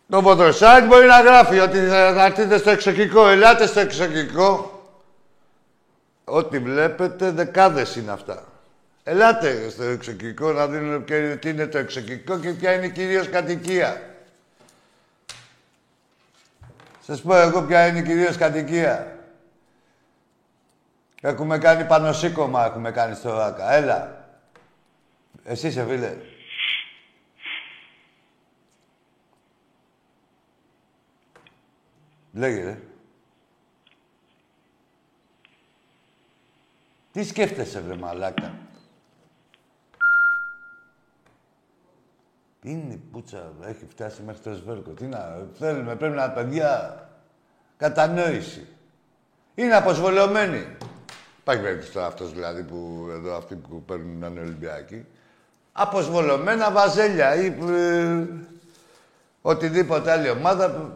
Το 0.08 0.22
Photoshop 0.26 0.84
μπορεί 0.88 1.06
να 1.06 1.20
γράφει 1.20 1.58
ότι 1.58 1.78
θα 1.78 2.12
θα 2.14 2.24
έρθετε 2.24 2.58
στο 2.58 2.70
εξοχικό. 2.70 3.28
Ελάτε 3.28 3.66
στο 3.66 3.80
εξοχικό. 3.80 4.80
Ό,τι 6.24 6.58
βλέπετε, 6.58 7.30
δεκάδες 7.30 7.96
είναι 7.96 8.12
αυτά. 8.12 8.44
Ελάτε 9.04 9.68
στο 9.70 9.82
εξοχικό 9.82 10.52
να 10.52 10.66
δίνουμε 10.66 10.98
ποιο- 10.98 11.38
τι 11.38 11.48
είναι 11.48 11.66
το 11.66 11.78
εξοχικό 11.78 12.38
και 12.38 12.50
ποια 12.50 12.72
είναι 12.72 12.88
κυρίως 12.88 13.28
κατοικία. 13.28 14.02
Σας 17.06 17.20
πω 17.20 17.36
εγώ 17.36 17.62
ποια 17.62 17.86
είναι 17.86 18.02
κυρίως 18.02 18.36
κατοικία. 18.36 19.16
Έχουμε 21.24 21.58
κάνει 21.58 21.84
πανοσύκωμα, 21.84 22.64
έχουμε 22.64 22.90
κάνει 22.90 23.14
στο 23.14 23.32
ΆΚΑ. 23.32 23.72
Έλα. 23.72 24.26
Εσύ 25.44 25.66
είσαι, 25.66 25.84
φίλε. 25.84 26.16
Λέγε, 32.32 32.62
ρε. 32.62 32.78
Τι 37.12 37.24
σκέφτεσαι, 37.24 37.80
βρε 37.80 37.94
μαλάκα. 37.94 38.54
Είναι 42.62 42.94
η 42.94 42.96
πουτσα, 42.96 43.52
έχει 43.64 43.86
φτάσει 43.86 44.22
μέχρι 44.22 44.42
το 44.42 44.52
σβέρκο. 44.54 44.90
Τι 44.90 45.04
να, 45.04 45.46
θέλουμε, 45.58 45.96
πρέπει 45.96 46.14
να 46.16 46.30
παιδιά 46.30 47.00
κατανόηση. 47.76 48.66
Είναι 49.54 49.74
αποσβολωμένοι. 49.74 50.76
Υπάρχει 51.42 51.62
περίπτωση 51.62 51.92
τώρα 51.92 52.06
αυτός 52.06 52.32
δηλαδή 52.32 52.62
που 52.62 53.08
εδώ 53.12 53.36
αυτοί 53.36 53.54
που 53.54 53.82
παίρνουν 53.84 54.18
να 54.18 54.26
είναι 54.26 54.40
Ολυμπιακοί. 54.40 55.04
Αποσβολωμένα 55.72 56.70
βαζέλια 56.70 57.34
ή 57.34 57.46
ε, 57.70 58.26
οτιδήποτε 59.42 60.10
άλλη 60.10 60.30
ομάδα. 60.30 60.70
που- 60.70 60.92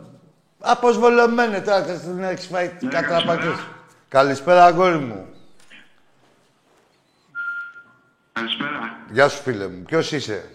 Αποσβολωμένοι 0.61 1.61
τώρα 1.61 1.83
και 1.83 1.95
στην 1.95 2.23
έχεις 2.23 2.47
φάει 2.47 2.71
Ναι, 2.81 2.89
κατραπακές. 2.91 3.45
καλησπέρα. 3.45 3.67
Καλησπέρα, 4.09 4.65
αγόρι 4.65 4.99
μου. 4.99 5.27
Καλησπέρα. 8.33 8.97
Γεια 9.13 9.29
σου, 9.29 9.43
φίλε 9.43 9.67
μου. 9.69 9.83
Ποιος 9.83 10.13
είσαι; 10.13 10.51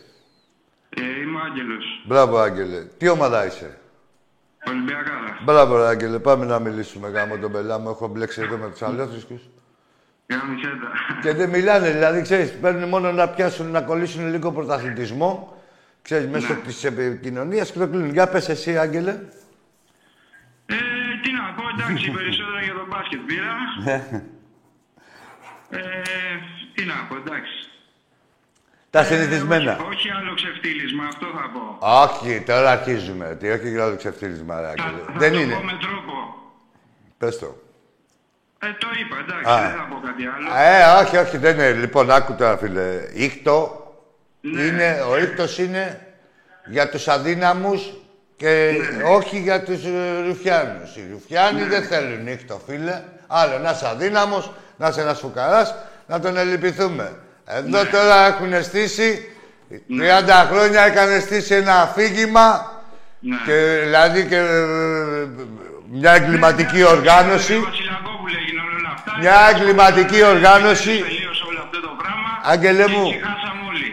Ε, 0.89 1.01
είμαι 1.21 1.39
ο 1.39 1.43
Άγγελος. 1.43 1.85
Μπράβο, 2.07 2.37
Άγγελε. 2.37 2.81
Τι 2.81 3.07
ομάδα 3.09 3.45
είσαι; 3.45 3.77
Ολυμπιακάρα. 4.67 5.39
Μπράβο, 5.43 5.77
ρε, 5.77 5.87
Άγγελε. 5.87 6.19
Πάμε 6.19 6.45
να 6.45 6.59
μιλήσουμε 6.59 7.09
γάμο 7.09 7.37
τον 7.37 7.51
πελά 7.51 7.77
μου. 7.79 7.89
Έχω 7.89 8.07
μπλέξει 8.07 8.41
εδώ 8.41 8.57
με 8.57 8.69
τους 8.69 8.81
αλλιώθρησκους. 8.81 9.41
Γαμισέτα. 10.35 10.91
Και 11.21 11.33
δεν 11.33 11.49
μιλάνε, 11.49 11.91
δηλαδή, 11.91 12.21
ξέρεις, 12.21 12.51
παίρνουν 12.61 12.89
μόνο 12.89 13.11
να 13.11 13.27
πιάσουν, 13.29 13.71
να 13.71 13.81
κολλήσουν 13.81 14.29
λίγο 14.29 14.51
πρωταθλητισμό, 14.51 15.61
ξέρεις, 16.01 16.27
μέσω 16.27 16.53
της 16.53 16.83
επικοινωνίας 16.83 17.71
και 17.71 17.79
το 17.79 17.87
κλείνουν. 17.87 18.11
Για 18.11 18.27
πες 18.27 18.49
εσύ, 18.49 18.77
Άγγελε. 18.77 19.11
Ε, 20.65 20.75
τι 21.21 21.31
να 21.31 21.53
πω, 21.55 21.63
εντάξει, 21.77 22.11
περισσότερα 22.17 22.61
για 22.61 22.73
τον 22.73 22.87
μπάσκετ 22.89 23.19
πήρα. 23.19 23.55
Ε, 25.69 25.79
τι 26.73 26.85
να 26.85 26.93
πω, 27.09 27.15
εντάξει. 27.15 27.53
Τα 28.89 29.03
συνηθισμένα. 29.03 29.71
Ε, 29.71 29.75
όχι, 29.75 29.83
όχι 29.93 30.09
άλλο 30.09 30.33
ξεφτύλισμα, 30.33 31.03
αυτό 31.05 31.25
θα 31.25 31.49
πω. 31.53 31.77
Όχι, 32.03 32.41
τώρα 32.41 32.71
αρχίζουμε. 32.71 33.37
Τι, 33.39 33.49
όχι 33.49 33.69
για 33.69 33.83
άλλο 33.85 33.95
ξεφτύλισμα, 33.95 34.61
ρε, 34.61 34.67
Θα, 34.77 34.83
Άγγελε. 34.83 35.03
θα 35.05 35.13
Δεν 35.17 35.31
το 35.33 35.39
είναι. 35.39 35.53
πω 35.53 35.63
με 35.63 35.77
τρόπο. 35.81 36.13
Πες 37.17 37.39
το. 37.39 37.55
Ε, 38.63 38.67
το 38.77 38.87
είπα, 38.99 39.15
εντάξει, 39.19 39.49
Α. 39.51 39.61
δεν 39.61 39.77
θα 39.77 39.87
πω 39.89 39.99
κάτι 40.05 40.23
άλλο. 40.35 40.47
Ε, 40.67 41.01
όχι, 41.03 41.17
όχι, 41.17 41.37
δεν 41.37 41.53
είναι. 41.53 41.71
Λοιπόν, 41.71 42.11
άκου 42.11 42.33
τώρα, 42.33 42.57
φίλε. 42.57 42.83
Ήχτο 43.13 43.75
Ναι. 44.41 44.61
είναι, 44.61 45.03
ο 45.09 45.17
ήχτος 45.17 45.57
είναι 45.57 45.99
για 46.65 46.89
τους 46.89 47.07
αδύναμους 47.07 47.93
και 48.35 48.71
Ναι. 48.97 49.03
όχι 49.03 49.39
για 49.39 49.63
τους 49.63 49.83
ε, 49.85 50.23
ρουφιάνους. 50.27 50.95
Οι 50.95 51.07
ρουφιάνοι 51.11 51.63
δεν 51.63 51.83
θέλουν 51.83 52.27
ήχτο, 52.27 52.61
φίλε. 52.67 53.01
Άλλο, 53.27 53.57
να 53.57 53.71
είσαι 53.71 53.87
αδύναμος, 53.87 54.51
να 54.77 54.87
είσαι 54.87 55.01
ένας 55.01 55.19
φουκαράς, 55.19 55.75
να 56.07 56.19
τον 56.19 56.37
ελυπηθούμε. 56.37 57.11
Εδώ 57.45 57.83
Ναι. 57.83 57.89
τώρα 57.89 58.25
έχουν 58.27 58.63
στήσει, 58.63 59.31
30 59.87 60.47
χρόνια 60.51 60.81
έκανε 60.81 61.19
στήσει 61.19 61.53
ένα 61.55 61.81
αφήγημα 61.81 62.71
Ναι. 63.19 63.35
και 63.45 63.79
δηλαδή 63.83 64.25
και 64.25 64.37
ε, 64.37 65.27
μια 65.91 66.11
εγκληματική 66.13 66.83
οργάνωση. 66.83 67.53
Μια 69.21 69.37
εγκληματική 69.55 70.23
οργάνωση. 70.23 70.93
Τελείωσε 70.97 71.43
όλο 71.49 71.59
αυτό 71.65 71.79
το 71.81 71.91
πράγμα. 72.01 72.29
Άγγελε 72.51 72.83
και 72.83 72.91
μου. 72.91 73.05
ησυχάσαμε 73.07 73.61
όλοι. 73.71 73.89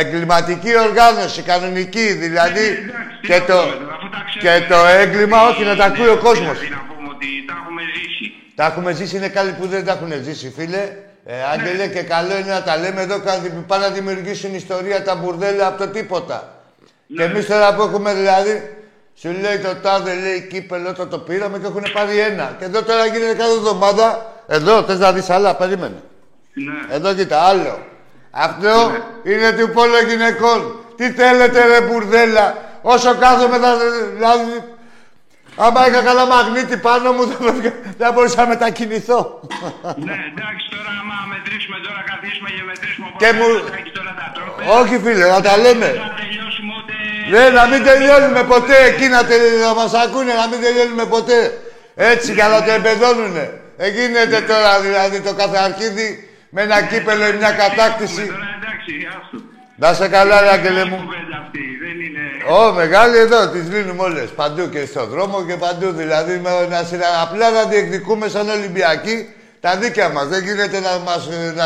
Εγκληματική 0.00 0.78
οργάνωση, 0.78 1.42
κανονική, 1.42 2.06
δηλαδή. 2.12 2.64
Ε, 2.66 2.70
εντάξει, 2.70 3.18
τι 3.20 3.26
και, 3.28 3.38
να 3.38 3.44
το, 3.44 3.56
πούμε 3.62 3.74
τώρα, 3.84 3.94
αφού 3.96 4.08
τα 4.08 4.20
και 4.32 4.38
ξέρουμε. 4.48 4.66
το 4.72 4.86
έγκλημα, 5.00 5.38
όχι, 5.48 5.64
να 5.64 5.76
τα 5.76 5.84
ακούει 5.84 6.08
ο 6.08 6.16
κόσμος. 6.16 6.58
Δηλαδή 6.58 6.68
να 6.78 6.82
πούμε 6.94 7.08
ότι 7.14 7.26
τα 7.48 7.54
έχουμε 7.60 7.82
ζήσει. 7.94 8.32
Τα 8.54 8.64
έχουμε 8.66 8.92
ζήσει, 8.92 9.16
είναι 9.16 9.28
καλοί 9.28 9.52
που 9.58 9.66
δεν 9.66 9.84
τα 9.84 9.92
έχουν 9.92 10.12
ζήσει, 10.24 10.52
φίλε. 10.56 10.82
Ε, 11.28 11.34
Άγγελε, 11.52 11.86
και 11.88 12.02
καλό 12.02 12.36
είναι 12.38 12.52
να 12.52 12.62
τα 12.62 12.76
λέμε 12.76 13.00
εδώ, 13.00 13.20
κα- 13.20 13.42
πάνε 13.66 13.86
να 13.86 13.92
δημιουργήσουν 13.92 14.54
ιστορία 14.54 15.02
τα 15.04 15.14
μπουρδέλα 15.14 15.66
από 15.66 15.78
το 15.78 15.88
τίποτα. 15.88 16.60
Και 17.16 17.22
εμείς 17.22 17.46
τώρα 17.46 17.74
που 17.74 17.82
έχουμε 17.82 18.14
δηλαδή, 18.14 18.75
σου 19.20 19.28
λέει 19.40 19.58
το 19.58 19.74
τάδε, 19.74 20.14
λέει 20.14 20.46
κύπελο, 20.50 20.92
το 20.94 21.06
το 21.06 21.18
πήραμε 21.18 21.58
και 21.58 21.66
έχουν 21.66 21.84
πάρει 21.92 22.18
ένα. 22.18 22.56
Και 22.58 22.64
εδώ 22.64 22.82
τώρα 22.82 23.06
γίνεται 23.06 23.34
κάθε 23.34 23.52
εβδομάδα. 23.52 24.32
Εδώ, 24.46 24.82
θες 24.82 24.98
να 24.98 25.12
δεις 25.12 25.30
άλλα, 25.30 25.54
περίμενε. 25.56 26.02
Ναι. 26.52 26.94
Εδώ 26.94 27.14
κοίτα, 27.14 27.42
άλλο. 27.42 27.86
Αυτό 28.30 28.92
είναι 29.24 29.52
του 29.52 29.70
πόλο 29.70 29.98
γυναικών. 30.08 30.80
Τι 30.96 31.10
θέλετε 31.10 31.66
ρε 31.66 31.80
μπουρδέλα. 31.80 32.54
Όσο 32.82 33.14
κάθομαι 33.14 33.58
θα... 33.58 33.76
Δηλαδή... 34.14 34.74
Άμα 35.58 35.88
είχα 35.88 36.02
καλά 36.02 36.26
μαγνήτη 36.26 36.76
πάνω 36.76 37.12
μου 37.12 37.22
θα, 37.26 37.36
θα 37.98 38.12
μπορούσα 38.12 38.40
να 38.42 38.46
μετακινηθώ. 38.48 39.40
ναι, 40.06 40.16
εντάξει, 40.30 40.64
τώρα 40.74 40.90
άμα 41.00 41.16
μετρήσουμε 41.32 41.76
τώρα, 41.86 42.00
καθίσουμε 42.10 42.48
και 42.56 42.62
μετρήσουμε 42.70 43.06
Και 43.22 43.26
πόσα 43.26 43.38
μου- 43.38 43.54
λεπτάκι 43.54 43.90
τώρα 43.98 44.12
τα 44.20 44.26
τρόπια. 44.36 44.64
Όχι 44.80 44.94
φίλε, 45.04 45.26
να 45.36 45.40
τα 45.46 45.54
λέμε. 45.64 45.88
Δεν 45.92 46.02
θα 46.08 46.12
τελειώσουμε 46.20 46.72
ούτε... 46.80 46.95
Ναι, 47.30 47.48
να 47.50 47.66
μην 47.66 47.84
τελειώνουμε 47.84 48.42
ποτέ. 48.42 48.76
Εκεί 48.90 49.06
να, 49.08 49.24
τε... 49.24 49.34
να 49.66 49.74
μας 49.74 49.92
ακούνε, 49.94 50.32
να 50.32 50.46
μην 50.48 50.60
τελειώνουμε 50.60 51.04
ποτέ. 51.04 51.58
Έτσι 51.94 52.32
για 52.32 52.48
να 52.48 52.62
το 52.64 52.70
εμπεδώνουνε. 52.72 53.50
Ε, 53.76 53.88
γίνεται 53.88 54.40
τώρα 54.40 54.80
δηλαδή 54.80 55.20
το 55.20 55.32
κάθε 55.34 55.58
αρχίδι 55.58 56.28
με 56.50 56.62
ένα 56.62 56.82
κύπελο 56.82 57.26
ή 57.26 57.32
μια 57.32 57.50
κατάκτηση. 57.50 58.26
Τώρα 58.26 58.48
εντάξει, 58.58 58.92
άστο. 59.20 59.38
Να 59.76 59.92
σε 59.94 60.08
καλά, 60.08 60.40
ρε 60.40 60.48
Άγγελε 60.48 60.84
μου. 60.84 60.96
Κουβέντα 60.96 61.36
αυτή, 61.44 61.60
δεν 61.84 61.96
είναι... 62.06 62.22
Ω, 62.58 62.72
μεγάλη 62.72 63.16
εδώ, 63.18 63.48
τις 63.48 63.68
λύνουμε 63.70 64.02
όλες. 64.02 64.30
Παντού 64.30 64.68
και 64.68 64.86
στον 64.86 65.06
δρόμο 65.08 65.44
και 65.44 65.54
παντού. 65.54 65.90
Δηλαδή, 65.90 66.40
με, 66.42 66.66
να, 66.70 66.82
συνα- 66.82 67.20
απλά 67.22 67.50
να 67.50 67.64
διεκδικούμε 67.64 68.28
σαν 68.28 68.48
Ολυμπιακοί 68.48 69.28
τα 69.60 69.76
δίκαια 69.76 70.08
μας. 70.08 70.26
Δεν 70.26 70.44
γίνεται 70.44 70.80
να 70.80 70.98
μας 71.04 71.26
ε, 71.26 71.52
να 71.56 71.64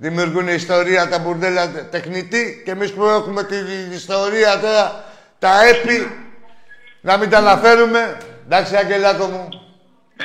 δημιουργούν 0.00 0.48
ιστορία 0.48 1.08
τα 1.08 1.18
μπουρδέλα 1.18 1.68
τε- 1.70 1.90
τεχνητή 1.90 2.62
και 2.64 2.70
εμείς 2.70 2.92
που 2.92 3.04
έχουμε 3.04 3.44
την 3.44 3.66
ιστορία 3.92 4.58
τώρα, 4.60 5.04
τα 5.38 5.50
έπι, 5.68 6.10
να 7.00 7.16
μην 7.16 7.30
τα 7.30 7.38
αναφέρουμε. 7.38 8.16
Εντάξει, 8.44 8.76
Αγγελάκο 8.76 9.26
μου. 9.26 9.48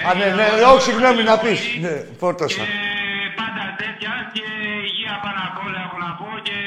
Α, 0.10 0.14
ναι, 0.14 0.26
ναι, 0.36 0.48
όχι, 0.74 0.82
συγγνώμη, 0.82 1.24
να 1.24 1.38
πεις. 1.38 1.60
Ναι, 1.82 2.04
φόρτωσα. 2.20 2.62
Και 2.62 2.68
πάντα 3.36 3.64
τέτοια 3.78 4.12
και 4.34 4.42
υγεία 4.86 5.20
πάνω 5.24 5.40
απ' 5.52 5.66
όλα 5.66 5.80
έχω 5.88 5.98
να 6.08 6.16
πω 6.20 6.40
και 6.44 6.58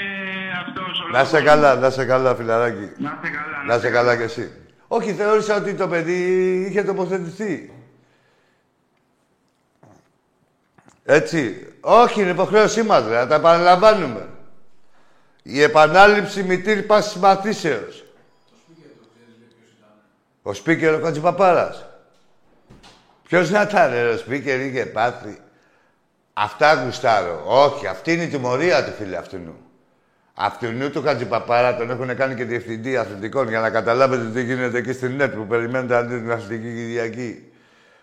αυτός 0.67 1.01
ο 1.01 1.09
Να 1.13 1.25
σε 1.25 1.41
καλά, 1.43 1.75
να 1.75 1.91
σε 1.91 2.05
καλά, 2.05 2.35
φιλαράκι. 2.35 2.77
Να 2.99 3.13
είστε 3.15 3.29
καλά. 3.37 3.65
Να 3.67 3.75
είσαι 3.75 3.91
καλά 3.91 4.17
κι 4.17 4.23
εσύ. 4.23 4.51
Όχι, 4.89 5.13
θεώρησα 5.13 5.57
ότι 5.57 5.75
το 5.75 5.89
παιδί 5.89 6.21
είχε 6.71 6.83
τοποθετηθεί. 6.83 7.71
Έτσι. 11.11 11.67
Όχι, 11.81 12.21
είναι 12.21 12.31
υποχρέωσή 12.31 12.83
μας, 12.83 13.07
ρε, 13.09 13.15
να 13.15 13.27
τα 13.27 13.35
επαναλαμβάνουμε. 13.35 14.29
Η 15.43 15.63
επανάληψη 15.63 16.43
μητήρ 16.43 16.83
πάσης 16.83 17.15
μαθήσεως. 17.15 18.05
Ο 20.43 20.53
σπίκερ 20.53 20.95
ο 20.95 20.99
Κατσιπαπάρας. 20.99 21.87
Ποιος 23.29 23.51
να 23.51 23.63
ήταν, 23.63 23.91
ρε, 23.91 24.09
ο 24.09 24.17
σπίκερ 24.17 24.61
είχε 24.61 24.87
πάθει. 24.87 25.39
Αυτά 26.33 26.75
γουστάρω. 26.75 27.43
Όχι, 27.47 27.87
αυτή 27.87 28.13
είναι 28.13 28.23
η 28.23 28.29
τιμωρία 28.29 28.85
του 28.85 28.93
φίλε 28.93 29.17
αυτού. 29.17 29.39
Αυτού 30.35 30.91
του 30.91 31.03
Χατζηπαπάρα 31.03 31.77
τον 31.77 31.91
έχουν 31.91 32.17
κάνει 32.17 32.35
και 32.35 32.45
διευθυντή 32.45 32.97
αθλητικών 32.97 33.49
για 33.49 33.61
να 33.61 33.71
καταλάβετε 33.71 34.25
τι 34.25 34.43
γίνεται 34.43 34.79
εκεί 34.79 34.93
στην 34.93 35.17
ΝΕΤ 35.17 35.35
που 35.35 35.47
περιμένετε 35.47 35.97
αντί 35.97 36.19
την 36.19 36.31
αθλητική 36.31 36.75
Κυριακή. 36.75 37.53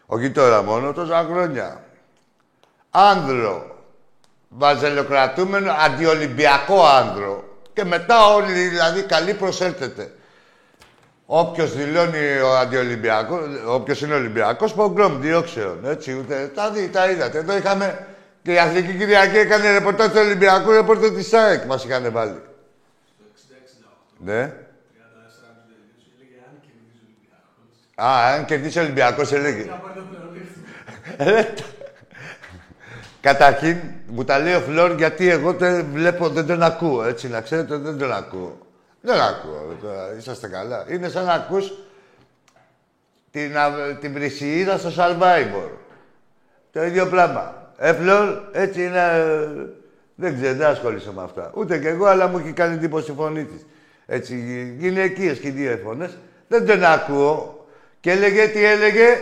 Όχι 0.05 0.31
τώρα 0.31 0.61
μόνο, 0.61 0.93
τόσα 0.93 1.27
χρόνια. 1.31 1.83
Άνδρο. 2.95 3.75
Βαζελοκρατούμενο, 4.49 5.71
αντιολυμπιακό 5.71 6.85
άνδρο. 6.85 7.43
Και 7.73 7.83
μετά 7.83 8.33
όλοι, 8.33 8.51
δηλαδή, 8.51 9.01
καλοί 9.01 9.33
προσέλθετε. 9.33 10.11
Όποιος 11.25 11.75
δηλώνει 11.75 12.39
ο 12.43 12.57
αντιολυμπιακός, 12.57 13.39
όποιος 13.67 14.01
είναι 14.01 14.13
Ολυμπιακός, 14.13 14.73
πογκρόμ, 14.73 15.21
διώξεων, 15.21 15.85
έτσι, 15.85 16.13
ούτε, 16.13 16.51
τα, 16.55 16.71
δει, 16.71 16.89
τα 16.89 17.09
είδατε. 17.09 17.37
Εδώ 17.37 17.57
είχαμε 17.57 18.07
και 18.43 18.51
η 18.53 18.59
Αθλητική 18.59 18.97
Κυριακή 18.97 19.37
έκανε 19.37 19.71
ρεπορτάζ 19.71 20.07
του 20.07 20.19
Ολυμπιακού, 20.19 20.71
ρεπορτάζ 20.71 21.09
της 21.09 21.27
ΣΑΕΚ 21.27 21.65
μας 21.65 21.83
είχαν 21.85 22.11
βάλει. 22.11 22.41
Ναι. 24.17 24.53
Α, 27.95 28.33
αν 28.33 28.45
κερδίσει 28.45 28.79
ο 28.79 28.81
Ολυμπιακός, 28.81 29.31
έλεγε. 29.31 29.69
Καταρχήν, 33.25 33.77
μου 34.07 34.23
τα 34.23 34.39
λέει 34.39 34.53
ο 34.53 34.59
Φλόρ 34.59 34.91
γιατί 34.95 35.29
εγώ 35.29 35.53
δεν 35.53 35.85
βλέπω, 35.93 36.29
δεν 36.29 36.45
τον 36.47 36.63
ακούω. 36.63 37.03
Έτσι, 37.03 37.27
να 37.27 37.41
ξέρετε, 37.41 37.75
δεν 37.77 37.97
τον 37.97 38.13
ακούω. 38.13 38.57
Δεν 39.01 39.19
ακούω. 39.19 39.75
Τώρα, 39.81 40.15
είσαστε 40.17 40.47
καλά. 40.47 40.85
Είναι 40.89 41.09
σαν 41.09 41.25
να 41.25 41.33
ακούς 41.33 41.73
την, 43.31 43.57
α- 43.57 43.97
την 43.99 44.13
Βρυσιίδα 44.13 44.77
στο 44.77 44.89
Survivor. 44.97 45.69
Το 46.71 46.83
ίδιο 46.83 47.05
πράγμα. 47.07 47.71
Ε, 47.77 47.93
Φλόρ, 47.93 48.37
έτσι 48.51 48.83
είναι... 48.83 48.99
ε, 49.13 49.47
Δεν 50.15 50.35
ξέρω, 50.35 50.55
δεν 50.57 50.67
ασχολείσαι 50.67 51.11
με 51.15 51.23
αυτά. 51.23 51.51
Ούτε 51.55 51.77
κι 51.79 51.87
εγώ, 51.87 52.05
αλλά 52.05 52.27
μου 52.27 52.37
έχει 52.37 52.51
κάνει 52.51 52.73
εντύπωση 52.75 53.11
η 53.11 53.15
φωνή 53.17 53.43
της. 53.45 53.65
Έτσι, 54.05 54.35
γυ- 54.35 54.81
γυναικείες 54.81 55.39
και 55.39 55.47
οι 55.47 55.51
δύο 55.51 55.79
φωνές. 55.83 56.17
Δεν 56.47 56.65
τον 56.65 56.83
ακούω. 56.83 57.67
Και 57.99 58.11
έλεγε, 58.11 58.47
τι 58.47 58.65
έλεγε, 58.65 59.03
ε, 59.03 59.17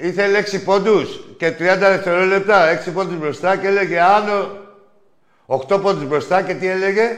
ήθελε 0.00 0.38
6 0.40 0.64
πόντους 0.64 1.20
και 1.36 1.48
30 1.48 1.54
δευτερόλεπτα, 1.78 2.80
6 2.86 2.92
πόντους 2.92 3.18
μπροστά 3.18 3.56
και 3.56 3.66
έλεγε 3.66 4.00
άνω 4.00 4.48
8 5.46 5.80
πόντους 5.80 6.04
μπροστά 6.04 6.42
και 6.42 6.54
τι 6.54 6.68
έλεγε; 6.68 7.08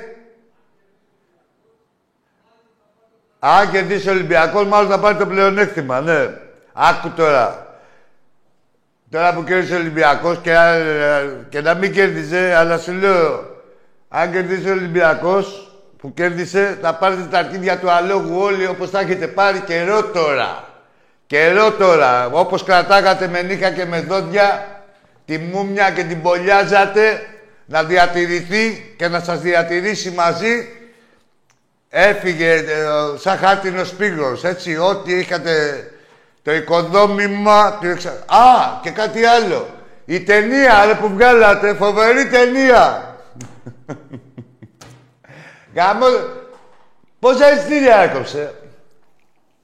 Αν 3.39 3.71
κερδίσει 3.71 4.09
ο 4.09 4.13
Ολυμπιακός, 4.13 4.67
μάλλον 4.67 4.91
θα 4.91 4.99
πάρει 4.99 5.19
το 5.19 5.27
πλεονέκτημα, 5.27 6.01
ναι. 6.01 6.29
Άκου 6.73 7.11
τώρα. 7.17 7.67
Τώρα 9.11 9.35
που 9.35 9.45
κέρδισε 9.45 9.75
ο 9.75 9.79
Ολυμπιακός 9.79 10.39
και, 10.39 10.51
ε, 10.51 11.29
και 11.49 11.61
να 11.61 11.75
μην 11.75 11.93
κέρδιζε, 11.93 12.55
αλλά 12.55 12.79
σου 12.79 12.93
λέω, 12.93 13.45
αν 14.09 14.33
κερδίσει 14.33 14.69
ο 14.69 14.73
Ολυμπιακός 14.73 15.73
που 15.99 16.15
κέρδισε, 16.15 16.79
θα 16.83 16.95
πάρετε 16.95 17.23
τα 17.23 17.39
αρχίδια 17.39 17.79
του 17.79 17.91
αλόγου 17.91 18.41
όλοι 18.41 18.67
όπως 18.67 18.91
τα 18.91 19.01
έχετε 19.01 19.27
πάρει 19.27 19.61
καιρό 19.61 20.03
τώρα. 20.05 20.72
Καιρό 21.33 21.73
τώρα. 21.73 22.27
Όπως 22.27 22.65
κρατάγατε 22.65 23.29
με 23.29 23.43
νύχα 23.43 23.71
και 23.71 23.85
με 23.85 24.01
δόντια, 24.01 24.81
τη 25.25 25.39
μούμια 25.39 25.91
και 25.91 26.05
την 26.05 26.23
πολιάζατε, 26.23 27.27
να 27.67 27.85
διατηρηθεί 27.85 28.95
και 28.97 29.09
να 29.09 29.21
σας 29.21 29.41
διατηρήσει 29.41 30.11
μαζί, 30.11 30.69
Έφυγε 31.89 32.53
ε, 32.53 32.65
σαν 33.19 33.37
χάρτινος 33.39 33.93
πύργος, 33.93 34.45
έτσι, 34.45 34.77
ό,τι 34.77 35.13
είχατε 35.19 35.87
το 36.43 36.53
οικοδόμημα... 36.53 37.79
το 37.81 37.89
εξα- 37.89 38.25
Α, 38.27 38.81
και 38.83 38.91
κάτι 38.91 39.25
άλλο. 39.25 39.69
Η 40.05 40.21
ταινία 40.21 40.85
ρε, 40.85 40.95
που 40.95 41.09
βγάλατε, 41.09 41.75
φοβερή 41.75 42.29
ταινία. 42.29 43.17
Γάμο... 45.77 46.07
Πόσα 47.19 47.53
εισιτήρια 47.53 47.97
έκοψε. 47.97 48.55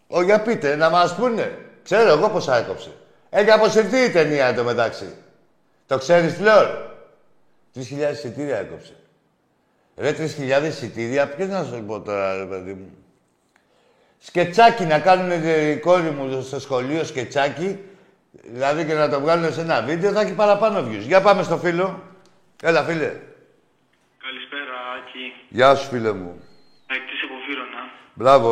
Ω, 0.08 0.22
για 0.22 0.42
πείτε, 0.42 0.76
να 0.76 0.90
μας 0.90 1.14
πούνε. 1.14 1.58
Ξέρω 1.82 2.08
εγώ 2.08 2.28
πόσα 2.28 2.56
έκοψε. 2.56 2.92
Έχει 3.30 3.50
αποσυρθεί 3.50 3.98
η 3.98 4.10
ταινία 4.10 4.46
εν 4.46 4.56
τω 4.56 4.64
μεταξύ. 4.64 5.14
Το 5.86 5.98
ξέρεις, 5.98 6.34
Φλόρ. 6.34 6.66
3.000 7.74 8.12
εισιτήρια 8.12 8.58
έκοψε. 8.58 8.92
Ρε, 9.96 10.12
3.000 10.12 10.64
εισιτήρια, 10.66 11.28
ποιος 11.28 11.48
να 11.48 11.64
σου 11.64 11.84
πω 11.86 12.00
τώρα, 12.00 12.36
ρε 12.36 12.44
παιδί 12.44 12.72
μου. 12.72 12.90
Σκετσάκι 14.18 14.84
να 14.84 14.98
κάνουν 14.98 15.30
ε, 15.30 15.70
η 15.70 15.76
κόρη 15.76 16.10
μου 16.10 16.42
στο 16.42 16.60
σχολείο, 16.60 17.04
σκετσάκι, 17.04 17.78
δηλαδή 18.30 18.84
και 18.84 18.94
να 18.94 19.08
το 19.08 19.20
βγάλουν 19.20 19.52
σε 19.52 19.60
ένα 19.60 19.82
βίντεο, 19.82 20.12
θα 20.12 20.20
έχει 20.20 20.34
παραπάνω 20.34 20.88
views. 20.88 21.06
Για 21.06 21.20
πάμε 21.20 21.42
στο 21.42 21.58
φίλο. 21.58 22.02
Έλα, 22.62 22.82
φίλε. 22.82 23.12
Καλησπέρα, 24.24 24.76
Άκη. 24.98 25.32
Γεια 25.48 25.74
σου, 25.74 25.88
φίλε 25.88 26.12
μου. 26.12 26.40
Ακτής 26.86 27.17
από 27.17 27.17
Βύρονα. 27.17 27.17
Μπράβο, 28.18 28.50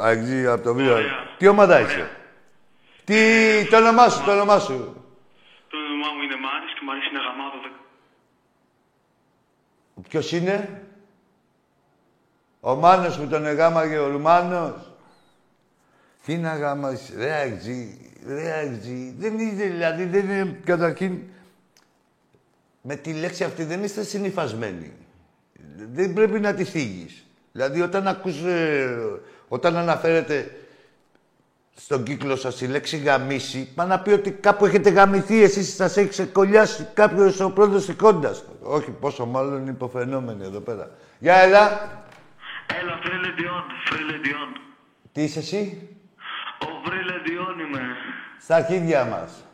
Αγγλί, 0.00 0.46
από 0.48 0.62
το 0.62 0.74
βίντεο. 0.74 0.92
Ωραία. 0.94 1.12
Τι 1.38 1.46
ομάδα 1.46 1.74
Ωραία. 1.74 1.86
είσαι. 1.86 2.10
Τι, 3.04 3.16
το 3.70 3.76
όνομά 3.76 4.08
σου, 4.08 4.24
το 4.24 4.32
όνομά 4.32 4.58
σου. 4.58 4.76
Το 5.68 5.76
όνομά 5.76 6.06
μου 6.16 6.22
είναι 6.22 6.36
Μάρης 6.36 6.72
και 6.74 6.80
μου 6.84 6.90
αρέσει 6.90 7.08
να 7.12 7.20
γαμάδο 7.20 7.56
δε- 7.62 7.68
Ποιος 10.08 10.32
είναι; 10.32 10.82
Ο 12.60 12.74
Μάνος 12.74 13.18
που 13.18 13.26
τον 13.26 13.46
εγάμαγε 13.46 13.98
ο 13.98 14.08
Ρουμάνος. 14.08 14.92
Τι 16.24 16.36
να 16.36 16.56
γάμας, 16.56 17.12
ρε 17.16 17.32
Αγγλί, 17.32 18.12
ρε 18.26 18.52
Αγγλί. 18.52 19.14
Δεν 19.18 19.38
είναι, 19.38 19.64
δηλαδή, 19.66 20.04
δεν 20.04 20.30
είναι, 20.30 20.60
καταρχήν, 20.64 21.18
με 22.80 22.96
τη 22.96 23.12
λέξη 23.12 23.44
αυτή 23.44 23.64
δεν 23.64 23.84
είστε 23.84 24.02
συνυφασμένοι. 24.02 24.92
Δεν 25.76 26.12
πρέπει 26.12 26.40
να 26.40 26.54
τη 26.54 26.64
θίγεις. 26.64 27.25
Δηλαδή, 27.56 27.80
όταν 27.80 28.08
ακούς, 28.08 28.42
ε, 28.42 29.20
όταν 29.48 29.76
αναφέρετε 29.76 30.56
στον 31.76 32.02
κύκλο 32.02 32.36
σας 32.36 32.60
η 32.60 32.66
λέξη 32.66 32.96
γαμίσει, 32.96 33.72
μα 33.76 33.84
να 33.84 34.00
πει 34.00 34.10
ότι 34.10 34.30
κάπου 34.30 34.66
έχετε 34.66 34.90
γαμηθεί, 34.90 35.42
εσείς 35.42 35.74
σας 35.74 35.96
έχει 35.96 36.08
ξεκολλιάσει 36.08 36.86
κάποιος 36.94 37.40
ο 37.40 37.50
πρώτος 37.50 37.84
σηκώντας. 37.84 38.44
Όχι, 38.62 38.90
πόσο 38.90 39.26
μάλλον 39.26 39.60
είναι 39.60 39.70
υποφαινόμενοι 39.70 40.44
εδώ 40.44 40.60
πέρα. 40.60 40.90
Για 41.18 41.34
έλα. 41.34 41.70
Έλα, 42.80 42.98
Βρέλε 43.02 43.30
Διόν, 43.36 43.64
Βρέλε 43.90 44.18
Διόν. 44.18 44.48
Τι 45.12 45.22
είσαι 45.22 45.38
εσύ; 45.38 45.88
Ο 46.60 46.88
Βρέλε 46.88 47.18
Διόν 47.24 47.58
είμαι. 47.58 47.80
Στα 48.40 48.56
αρχίδια 48.56 49.04
μας. 49.04 49.45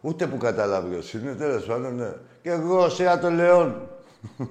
Ούτε 0.00 0.26
που 0.26 0.36
καταλάβει 0.36 0.90
ποιος 0.90 1.12
είναι, 1.12 1.34
τέλος 1.34 1.64
πάντων, 1.64 1.94
ναι. 1.94 2.12
Και 2.42 2.50
εγώ, 2.50 2.88
σε 2.88 3.18
το 3.18 3.30
Λεόν. 3.30 3.88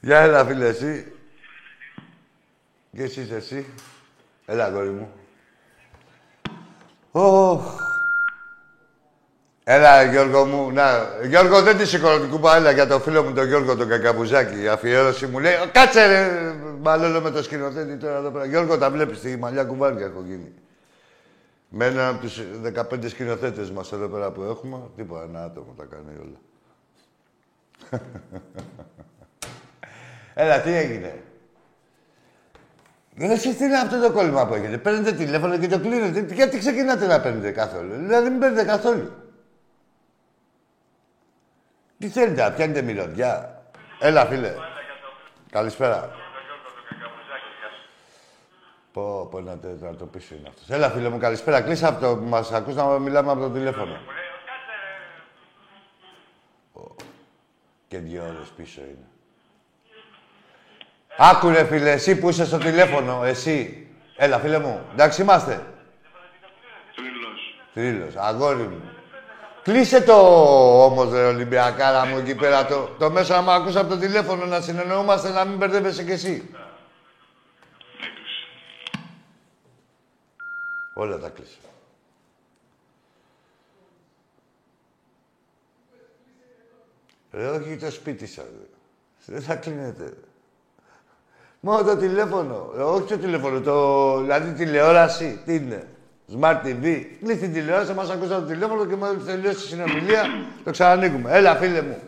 Για 0.00 0.18
έλα, 0.18 0.44
φίλε, 0.44 0.66
εσύ. 0.66 1.12
Και 2.92 3.02
εσύ 3.02 3.20
είσαι 3.20 3.36
εσύ. 3.36 3.66
Έλα, 4.46 4.70
κόρη 4.70 4.90
μου. 4.90 5.12
Ωχ. 7.10 7.80
Έλα, 9.66 10.02
Γιώργο 10.02 10.44
μου. 10.44 10.70
Να, 10.70 11.08
Γιώργο, 11.26 11.62
δεν 11.62 11.76
τη 11.76 11.86
σηκώνω 11.86 12.18
την 12.18 12.30
κούπα. 12.30 12.56
Έλα 12.56 12.70
για 12.70 12.86
το 12.86 13.00
φίλο 13.00 13.22
μου 13.22 13.32
τον 13.32 13.46
Γιώργο 13.46 13.76
τον 13.76 13.88
Κακαμπουζάκη. 13.88 14.62
Η 14.62 14.68
αφιέρωση 14.68 15.26
μου 15.26 15.38
λέει: 15.38 15.52
Κάτσε 15.72 16.06
ρε, 16.06 16.52
μάλλον 16.80 17.22
με 17.22 17.30
το 17.30 17.42
σκηνοθέτη 17.42 17.96
τώρα 17.96 18.16
εδώ 18.16 18.30
πέρα. 18.30 18.44
Γιώργο, 18.44 18.78
τα 18.78 18.90
βλέπεις 18.90 19.20
τη 19.20 19.36
μαλλιά 19.36 19.64
κουβάρια 19.64 20.06
έχω 20.06 20.22
γίνει. 20.26 20.52
Με 21.68 21.86
έναν 21.86 22.14
από 22.14 22.20
τους 22.20 22.42
15 22.92 23.08
σκηνοθέτες 23.08 23.70
μας 23.70 23.92
εδώ 23.92 24.08
πέρα 24.08 24.30
που 24.30 24.42
έχουμε, 24.42 24.78
τίποτα, 24.96 25.22
ένα 25.28 25.44
άτομο 25.44 25.74
τα 25.76 25.84
κάνει 25.84 26.18
όλα. 26.20 26.40
Έλα, 30.34 30.60
τι 30.60 30.72
έγινε; 30.72 31.22
Δεν 33.14 33.30
εσείς 33.30 33.56
τι 33.56 33.64
είναι 33.64 33.76
αυτό 33.76 34.00
το 34.00 34.12
κόλλημα 34.12 34.46
που 34.46 34.54
έχετε. 34.54 34.78
Παίρνετε 34.78 35.12
τηλέφωνο 35.12 35.58
και 35.58 35.68
το 35.68 35.80
κλείνετε. 35.80 36.34
Γιατί 36.34 36.58
ξεκινάτε 36.58 37.06
να 37.06 37.20
παίρνετε 37.20 37.50
καθόλου. 37.50 37.92
Δηλαδή 37.94 38.30
μην 38.30 38.38
παίρνετε 38.38 38.64
καθόλου. 38.64 39.10
Τι 41.98 42.08
θέλετε, 42.08 42.42
να 42.42 42.52
πιάνετε 42.52 42.82
μυρωδιά. 42.82 43.62
Έλα, 44.00 44.26
φίλε. 44.26 44.54
Καλησπέρα. 45.50 46.10
Πω, 48.92 49.28
πω, 49.30 49.40
να, 49.40 49.58
τε- 49.58 49.80
να 49.82 49.94
το 49.96 50.06
πίσω 50.06 50.34
είναι 50.34 50.48
αυτός. 50.48 50.70
Έλα, 50.70 50.90
φίλε 50.90 51.08
μου, 51.08 51.18
καλησπέρα. 51.18 51.62
Κλείσα 51.62 51.88
αυτό 51.88 52.16
που 52.16 52.24
μας 52.24 52.52
ακούς 52.52 52.74
να 52.74 52.84
μιλάμε 52.98 53.30
από 53.32 53.40
το 53.40 53.50
τηλέφωνο. 53.50 53.98
Πω. 56.72 56.94
Και 57.88 57.98
δύο 57.98 58.22
ώρες 58.22 58.48
πίσω 58.56 58.80
είναι. 58.80 59.06
Άκου 61.16 61.48
ρε 61.48 61.64
φίλε, 61.64 61.90
εσύ 61.90 62.18
που 62.18 62.28
είσαι 62.28 62.44
στο 62.46 62.58
τηλέφωνο, 62.58 63.24
εσύ. 63.24 63.88
Έλα, 64.16 64.38
φίλε 64.38 64.58
μου. 64.58 64.86
Εντάξει 64.92 65.22
είμαστε. 65.22 65.66
Τρίλος. 66.94 67.60
Τρίλος, 67.74 68.16
αγόρι 68.16 68.62
μου. 68.62 68.82
Κλείσε 69.64 70.00
το 70.00 70.14
όμως, 70.84 71.12
ρε 71.12 71.26
Ολυμπιακάρα 71.26 72.06
μου, 72.06 72.18
εκεί 72.18 72.34
πέρα 72.34 72.66
το, 72.66 72.88
το 72.98 73.10
μέσο 73.10 73.34
να 73.34 73.40
μ' 73.42 73.50
ακούς 73.50 73.76
από 73.76 73.88
το 73.88 73.96
τηλέφωνο 73.96 74.46
να 74.46 74.60
συνεννοούμαστε, 74.60 75.28
να 75.28 75.44
μην 75.44 75.56
μπερδεύεσαι 75.56 76.04
κι 76.04 76.10
εσύ. 76.10 76.50
Όλα 80.94 81.18
τα 81.18 81.28
κλείσε. 81.28 81.56
Ρε, 87.30 87.48
όχι 87.48 87.76
το 87.76 87.90
σπίτι 87.90 88.26
σας. 88.26 88.44
ρε. 88.44 88.66
Δεν 89.26 89.42
θα 89.42 89.56
κλείνετε. 89.56 90.16
Μόνο 91.60 91.82
το 91.82 91.96
τηλέφωνο. 91.96 92.72
Ε, 92.76 92.82
όχι 92.82 93.06
το 93.06 93.18
τηλέφωνο, 93.18 93.60
το... 93.60 94.18
δηλαδή 94.20 94.52
τηλεόραση. 94.52 95.42
Τι 95.44 95.54
είναι; 95.54 95.93
Smart 96.32 96.58
TV. 96.64 96.84
Κλείς 97.22 97.38
την 97.38 97.52
τηλεόραση, 97.52 97.92
μας 97.94 98.10
ακούσα 98.10 98.34
το 98.40 98.46
τηλέφωνο 98.46 98.86
και 98.86 98.96
μόλις 98.96 99.24
τελειώσει 99.24 99.56
τη 99.56 99.62
συνομιλία, 99.66 100.22
το 100.64 100.70
ξανανοίγουμε. 100.70 101.30
Έλα, 101.32 101.56
φίλε 101.56 101.82
μου. 101.82 101.98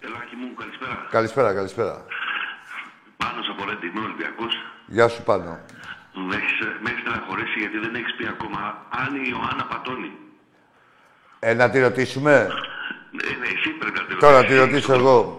Ελάκη 0.00 0.34
μου, 0.36 0.54
καλησπέρα. 0.54 1.06
Καλησπέρα, 1.10 1.54
καλησπέρα. 1.54 2.04
Πάνω 3.16 3.40
από 3.50 3.64
ρε 3.64 3.86
είμαι 3.86 4.00
Ολυμπιακός. 4.04 4.54
Γεια 4.86 5.08
σου, 5.08 5.22
πάνω. 5.22 5.58
Με 6.28 6.34
έχεις, 6.36 6.58
με 6.82 6.90
έχεις 6.90 7.00
στεναχωρήσει 7.00 7.58
γιατί 7.58 7.78
δεν 7.78 7.94
έχεις 7.94 8.14
πει 8.16 8.26
ακόμα 8.28 8.86
αν 8.90 9.14
η 9.14 9.20
Ιωάννα 9.30 9.64
πατώνει. 9.64 10.12
Ε, 11.38 11.54
να 11.54 11.70
τη 11.70 11.80
ρωτήσουμε. 11.80 12.32
Ε, 12.32 13.36
ναι, 13.40 13.46
εσύ 13.46 13.70
πρέπει 13.78 13.98
να 13.98 14.04
τη 14.06 14.16
Τώρα 14.16 14.36
ρωτήσεις. 14.40 14.54
τη 14.60 14.64
ρωτήσω 14.64 14.92
εγώ. 14.92 15.38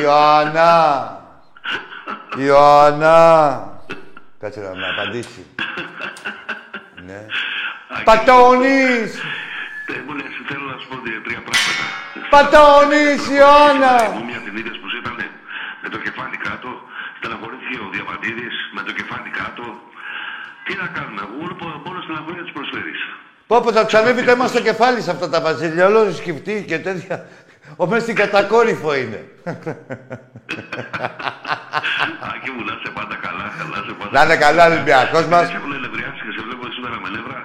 Ιωάννα. 0.00 0.72
Ιωάννα. 2.36 3.14
Κάτσε 4.40 4.60
να 4.60 4.68
με 4.74 4.86
απαντήσει. 4.88 5.46
Ναι. 7.06 7.20
Πατώνεις. 8.08 9.10
Ε, 9.92 9.96
μου 10.06 10.12
λες, 10.18 10.32
θέλω 10.50 10.64
να 10.72 10.76
σου 10.80 10.86
πω 10.90 10.96
δύο- 11.06 11.22
τρία 11.26 11.42
πράγματα. 11.48 11.84
Πατώνεις, 12.34 13.20
Ιωάννα. 13.38 13.94
Μου 14.16 14.24
μια 14.30 14.40
την 14.46 14.54
είδες 14.58 14.76
που 14.80 14.88
ήταν 15.00 15.16
με 15.82 15.88
το 15.94 15.98
κεφάλι 16.06 16.36
κάτω. 16.48 16.70
Στεναχωρήθηκε 17.18 17.76
ο 17.84 17.88
Διαμαντίδης 17.94 18.54
με 18.76 18.82
το 18.86 18.92
κεφάλι 18.98 19.30
κάτω. 19.40 19.64
Τι 20.64 20.72
να 20.82 20.86
κάνουμε, 20.96 21.22
μόνο, 21.38 21.52
μόνο 21.86 21.98
στεναχωρία 22.04 22.42
τους 22.46 22.54
προσφέρεις. 22.58 23.00
Πω 23.50 23.56
πω 23.64 23.70
θα 23.76 23.82
τους 23.84 23.94
ανέβει 24.00 24.22
το 24.26 24.30
αίμα 24.30 24.46
στο 24.52 24.60
κεφάλι 24.68 25.00
σε 25.06 25.10
αυτά 25.14 25.26
τα 25.34 25.40
βασίλεια. 25.48 25.84
Όλο 25.90 26.00
σκεφτεί 26.20 26.54
και 26.70 26.78
τέτοια. 26.86 27.16
Ο 27.82 27.86
μέσα 27.86 28.02
στην 28.02 28.14
κατακόρυφο 28.14 28.94
είναι. 28.94 29.20
Άκη 32.30 32.50
μου, 32.54 32.62
να 32.68 32.72
είσαι 32.78 32.90
πάντα 32.98 33.16
καλά, 33.26 33.44
καλά 33.58 33.78
σε 33.86 33.92
πάντα. 33.98 34.10
Να 34.12 34.20
είναι 34.24 34.36
καλά 34.36 34.62
ο 34.66 34.70
Ολυμπιακός 34.72 35.26
μας. 35.26 35.46
Σε 35.46 35.54
έχουν 35.56 35.72
ελευριάσει 35.72 36.20
και 36.26 36.32
σε 36.36 36.40
βλέπω 36.46 36.64
σήμερα 36.76 36.96
με 37.02 37.08
νεύρα. 37.14 37.38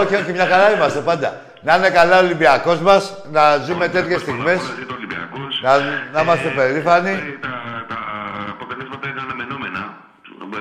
όχι, 0.00 0.14
όχι, 0.20 0.32
μια 0.32 0.46
χαρά 0.46 0.66
είμαστε 0.74 1.00
πάντα. 1.00 1.28
Να 1.66 1.76
είναι 1.76 1.90
καλά 1.90 2.16
ο 2.20 2.22
Ολυμπιακός 2.24 2.78
μας, 2.80 3.02
να 3.32 3.56
ζούμε 3.56 3.88
τέτοιες 3.88 4.20
στιγμές, 4.20 4.58
Πολλά 4.58 4.74
ζήτω 4.78 4.94
Ολυμπιακός. 4.94 5.60
να, 5.62 5.72
να 6.12 6.20
είμαστε 6.22 6.48
περήφανοι. 6.48 7.10
Ε, 7.10 7.38
Τα, 7.46 7.52
τα 7.88 7.98
αποτελέσματα 8.54 9.08
είναι 9.08 9.20
αναμενόμενα. 9.26 9.82
Ε, 10.24 10.56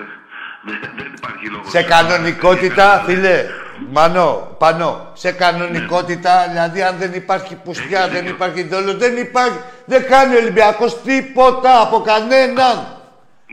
δεν- 0.81 0.91
Δεν 0.97 1.11
υπάρχει 1.17 1.45
λόγος. 1.53 1.69
Σε 1.69 1.81
κανονικότητα, 1.83 3.03
φίλε, 3.05 3.45
Μανώ, 3.89 4.55
πάνω, 4.57 5.11
σε 5.13 5.31
κανονικότητα, 5.31 6.47
δηλαδή 6.49 6.81
αν 6.81 6.95
δεν 6.97 7.13
υπάρχει 7.13 7.55
πουστιά, 7.55 8.07
δεν 8.07 8.25
υπάρχει 8.27 8.63
δόλο, 8.63 8.93
δεν 8.97 9.17
υπάρχει, 9.17 9.59
δεν 9.85 10.07
κάνει 10.07 10.35
ο 10.35 10.37
Ολυμπιακός 10.37 11.01
τίποτα 11.01 11.81
από 11.81 11.97
κανέναν. 12.01 12.75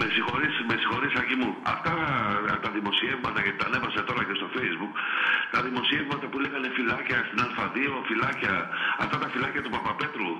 Με 0.00 0.06
συγχωρείς, 0.14 0.54
με 0.68 0.74
συγχωρείς, 0.80 1.12
Άκη 1.20 1.34
μου. 1.40 1.50
Αυτά 1.74 1.92
τα 2.64 2.70
δημοσιεύματα, 2.76 3.38
γιατί 3.44 3.58
τα 3.62 3.66
ανέβασα 3.70 4.00
τώρα 4.08 4.22
και 4.28 4.34
στο 4.40 4.48
facebook, 4.56 4.92
τα 5.54 5.60
δημοσιεύματα 5.66 6.24
που 6.30 6.38
λέγανε 6.44 6.68
φυλάκια 6.76 7.18
στην 7.26 7.38
Α2, 7.46 7.78
φυλάκια, 8.08 8.54
αυτά 9.02 9.16
τα 9.22 9.28
φυλάκια 9.32 9.62
του 9.64 9.70
Παπαπέτρου 9.74 10.30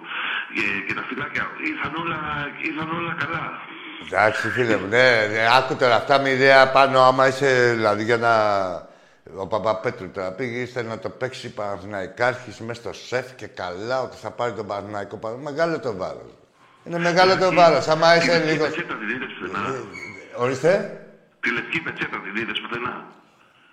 και, 0.56 0.66
και 0.86 0.94
τα 0.98 1.04
φυλάκια, 1.08 1.44
ήρθαν 1.70 1.92
όλα, 2.02 2.20
ήρθαν 2.68 2.88
όλα 2.98 3.12
καλά. 3.22 3.44
Εντάξει, 4.04 4.44
φίλε 4.54 4.76
μου, 4.80 4.88
ναι, 4.94 5.08
ναι, 5.32 5.42
άκου 5.58 5.72
τώρα 5.80 5.96
αυτά 6.02 6.14
μοιραία 6.24 6.62
πάνω, 6.76 6.96
άμα 7.08 7.24
είσαι, 7.30 7.50
δηλαδή 7.76 8.02
για 8.04 8.18
να... 8.26 8.32
Ο 9.36 9.46
Παπαπέτρου 9.46 10.10
τώρα 10.10 10.30
πήγε, 10.32 10.58
ήθελε 10.60 10.88
να 10.88 10.98
το 10.98 11.08
παίξει 11.08 11.48
Παναθηναϊκάρχης 11.50 12.58
μέσα 12.60 12.80
στο 12.80 12.92
σεφ 12.92 13.34
και 13.36 13.46
καλά 13.46 14.02
ότι 14.02 14.16
θα 14.16 14.30
πάρει 14.30 14.52
τον 14.52 14.66
Παναθηναϊκό. 14.66 15.16
Πα- 15.16 15.36
Μεγάλο 15.42 15.80
το 15.80 15.96
βάρος. 15.96 16.30
Είναι 16.84 16.98
μεγάλο 16.98 17.36
το 17.36 17.52
βάρος, 17.52 17.88
άμα 17.88 18.12
Τη 18.12 18.18
είσαι 18.18 18.32
λευκή 18.32 18.50
λίγο... 18.50 18.64
πετσέτα 18.64 18.94
την 18.94 19.08
είδες 19.08 19.28
πουθενά. 19.40 19.74
Ορίστε. 20.36 21.00
Τη 21.40 21.52
λευκή 21.52 21.80
πετσέτα 21.80 22.16
την 22.24 22.42
είδες 22.42 22.60
πουθενά. 22.60 23.04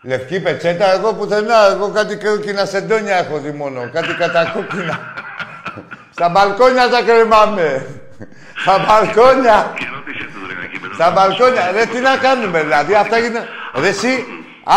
Λευκή 0.02 0.40
πετσέτα, 0.42 0.94
εγώ 0.94 1.14
πουθενά. 1.14 1.66
Εγώ 1.72 1.90
κάτι 1.90 2.16
κόκκινα 2.18 2.66
σεντόνια 2.66 3.16
έχω 3.18 3.38
δει 3.38 3.52
μόνο. 3.52 3.90
Κάτι 3.94 4.14
κατακόκκινα. 4.14 5.14
Στα 6.16 6.30
μπαλκόνια 6.30 6.90
τα 6.90 7.02
κρεμάμε. 7.04 7.86
Στα 8.62 8.78
μπαλκόνια. 8.88 9.74
Και 9.78 9.86
ρώτησε 9.94 10.26
τον 10.34 10.48
Ρεγακή 10.48 10.80
με 10.82 10.90
Στα 10.94 11.12
μπαλκόνια. 11.12 11.72
Ρε, 11.72 11.86
τι 11.86 12.00
να 12.00 12.18
κάνουμε, 12.18 12.62
δηλαδή. 12.64 12.94
Αυτά 12.96 13.18
γίνονται. 13.18 13.48
Ρε, 13.76 13.88
εσύ, 13.88 14.26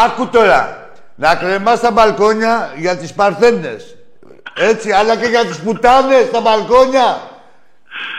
άκου 0.04 0.26
τώρα. 0.26 0.88
Να 1.14 1.34
κρεμάς 1.34 1.78
στα 1.78 1.90
μπαλκόνια 1.90 2.72
για 2.76 2.96
τις 2.96 3.12
παρθένες. 3.12 3.96
Έτσι, 4.56 4.92
αλλά 4.92 5.16
και 5.16 5.26
για 5.26 5.44
τις 5.44 5.58
πουτάνες 5.58 6.26
στα 6.26 6.40
μπαλκόνια. 6.40 7.20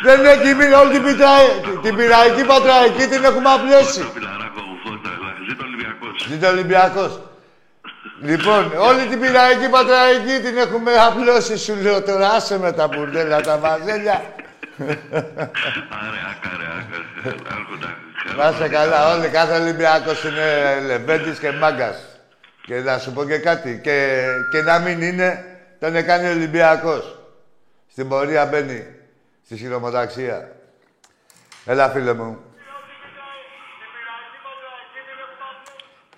Δεν 0.03 0.25
έχει 0.25 0.53
μείνει 0.53 0.73
όλη 0.73 0.91
την, 0.91 1.03
πιτρα- 1.03 1.79
την 1.81 1.95
πειραϊκή 1.95 2.43
πατραϊκή, 2.45 3.07
την 3.07 3.23
έχουμε 3.23 3.49
απλώσει. 3.49 3.99
Το 3.99 4.05
φιλαράκο 4.13 4.59
μου 4.67 4.77
φώτα, 4.83 5.09
αλλά 5.15 5.29
ζήτω 5.49 5.63
Ολυμπιακός. 5.65 6.27
Ζήτω 6.29 6.47
Ολυμπιακός. 6.47 7.19
λοιπόν, 8.21 8.71
όλη 8.77 9.05
την 9.05 9.19
πειραϊκή 9.19 9.69
πατραϊκή 9.69 10.39
την 10.45 10.57
έχουμε 10.57 10.91
απλώσει, 11.07 11.57
σου 11.57 11.75
λέω 11.81 12.01
τώρα. 12.03 12.29
Άσε 12.29 12.59
με 12.59 12.71
τα 12.71 12.87
μπουρδέλα, 12.87 13.41
τα 13.41 13.57
βαζέλια. 13.57 14.21
Άρε, 14.79 16.19
άκα, 16.31 16.49
ρε, 16.57 16.67
άκα. 16.77 17.55
Άρχοντα. 17.55 17.97
Να 18.37 18.49
είσαι 18.49 18.67
καλά, 18.69 19.15
όλοι, 19.15 19.27
κάθε 19.27 19.59
Ολυμπιακός 19.59 20.23
είναι 20.23 20.79
λεβέντης 20.85 21.39
και 21.39 21.51
μάγκας. 21.51 22.19
Και 22.61 22.75
να 22.75 22.97
σου 22.97 23.13
πω 23.13 23.25
και 23.25 23.37
κάτι, 23.37 23.79
και, 23.83 24.25
και 24.51 24.61
να 24.61 24.79
μην 24.79 25.01
είναι, 25.01 25.45
τον 25.79 26.05
κάνει 26.05 26.27
ο 26.27 26.31
Ολυμπιακός. 26.31 27.19
Στην 27.91 28.07
πορεία 28.07 28.45
μπαίνει, 28.45 28.87
στη 29.45 29.55
χειρομοταξία. 29.55 30.51
Έλα, 31.65 31.89
φίλε 31.89 32.13
μου. 32.13 32.37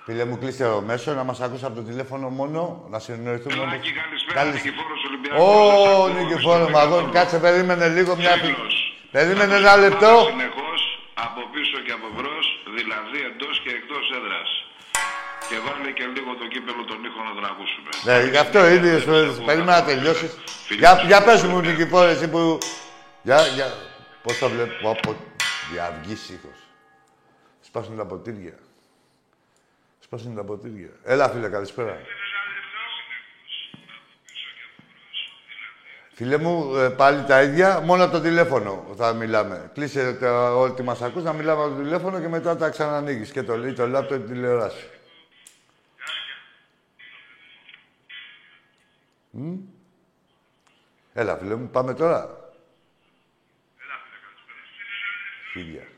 Φίλε 0.05 0.25
μου, 0.25 0.37
κλείστε 0.37 0.63
το 0.63 0.81
μέσο, 0.81 1.13
να 1.13 1.23
μας 1.23 1.41
ακούσει 1.41 1.65
από 1.65 1.75
το 1.75 1.81
τηλέφωνο 1.81 2.29
μόνο, 2.29 2.85
να 2.89 2.99
συνοηθούμε 2.99 3.59
όμως. 3.59 3.71
Λάκη, 3.73 3.91
καλησπέρα, 4.01 4.35
Καλησ- 4.39 4.63
Νικηφόρος 4.65 5.01
Ολυμπιακός. 5.09 5.39
Ω, 5.39 5.51
Σας 5.69 5.87
ακούω, 5.93 6.07
Νικηφόρο, 6.17 6.63
στο 6.63 6.69
μαγόν, 6.77 7.03
δεκατό. 7.05 7.17
κάτσε, 7.17 7.37
περίμενε 7.45 7.87
λίγο 7.97 8.11
μια... 8.21 8.31
Φίλος. 8.43 8.75
Περίμενε 9.15 9.53
ένα 9.61 9.73
λεπτό. 9.85 10.11
Συνεχώς, 10.29 10.81
από 11.25 11.39
πίσω 11.53 11.77
και 11.85 11.93
από 11.97 12.07
μπρος, 12.15 12.45
δηλαδή 12.77 13.17
εντός 13.29 13.55
και 13.63 13.71
εκτός 13.79 14.03
έδρας. 14.17 14.49
Και 15.49 15.57
βάλε 15.65 15.89
και 15.97 16.05
λίγο 16.15 16.31
το 16.41 16.45
κύπελο 16.53 16.81
τον 16.89 16.99
ήχο 17.07 17.19
να 17.27 17.33
τον 17.37 17.45
ακούσουμε. 17.51 17.89
Ναι, 18.07 18.15
γι' 18.33 18.41
αυτό 18.45 18.59
ίδιο. 18.75 18.95
Περίμενα 19.47 19.75
να 19.79 19.83
τελειώσεις. 19.89 20.31
Φίλοι 20.67 20.79
Για, 20.83 20.93
μας. 20.95 21.03
για 21.09 21.19
πες 21.25 21.41
μου, 21.47 21.57
Νικηφόρε, 21.67 22.11
εσύ 22.17 22.27
που. 22.33 22.41
Για, 23.27 23.39
για. 23.55 23.67
Πώς 24.23 24.35
το 24.41 24.47
βλέπω, 24.53 24.89
από. 24.95 25.09
Διαυγή 25.71 26.13
ήχο. 26.35 26.51
Σπάσουν 27.67 27.97
τα 27.97 28.05
ποτήρια. 28.11 28.55
Σπάσουν 30.13 30.36
τα 30.36 30.43
ποτήρια; 30.43 30.89
Έλα, 31.04 31.30
φίλε, 31.30 31.49
καλησπέρα. 31.49 31.97
Φίλε 36.13 36.38
μου, 36.38 36.76
ε, 36.76 36.89
πάλι 36.89 37.23
τα 37.23 37.41
ίδια, 37.41 37.80
μόνο 37.80 38.04
από 38.04 38.12
το 38.12 38.21
τηλέφωνο 38.21 38.93
θα 38.97 39.13
μιλάμε. 39.13 39.71
Κλείσε 39.73 40.13
το, 40.13 40.60
ό,τι 40.62 40.84
μας 40.84 41.02
ακούς, 41.02 41.23
να 41.23 41.34
μιλάμε 41.34 41.63
από 41.63 41.76
το 41.76 41.82
τηλέφωνο 41.82 42.19
και 42.19 42.28
μετά 42.28 42.58
τα 42.58 42.69
ξανανοίγεις. 42.69 43.32
Και 43.32 43.43
το 43.43 43.58
λέει 43.58 43.73
το 43.73 43.88
λάπτο 43.88 44.19
τη 44.19 44.28
τηλεόραση. 44.28 44.89
Μμ. 49.30 49.56
Έλα, 51.13 51.38
φίλε 51.38 51.56
μου, 51.56 51.69
πάμε 51.69 51.93
τώρα. 51.93 52.52
Χίλια. 55.52 55.92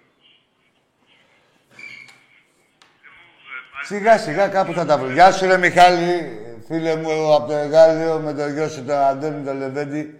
Σιγά 3.85 4.17
σιγά 4.17 4.47
κάπου 4.47 4.73
θα 4.73 4.85
τα 4.85 4.97
βρω. 4.97 5.11
Γεια 5.11 5.31
σου 5.31 5.45
ρε 5.45 5.57
Μιχάλη, 5.57 6.39
φίλε 6.67 6.95
μου 6.95 7.33
από 7.33 7.47
το 7.47 7.53
Εγάλιο 7.53 8.19
με 8.19 8.33
το 8.33 8.47
γιο 8.47 8.67
σου 8.67 8.83
τον 8.83 8.95
Αντώνη 8.95 9.45
τον 9.45 9.57
Λεβέντη. 9.57 10.19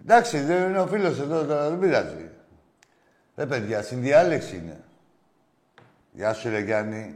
Εντάξει, 0.00 0.40
δεν 0.40 0.68
είναι 0.68 0.80
ο 0.80 0.86
φίλος 0.86 1.20
εδώ 1.20 1.44
τώρα, 1.44 1.68
δεν 1.68 1.78
πειράζει. 1.78 2.30
Ρε 3.36 3.46
παιδιά, 3.46 3.82
συνδιάλεξη 3.82 4.56
είναι. 4.56 4.80
Γεια 6.12 6.32
σου 6.32 6.48
ρε 6.48 6.60
Γιάννη. 6.60 7.14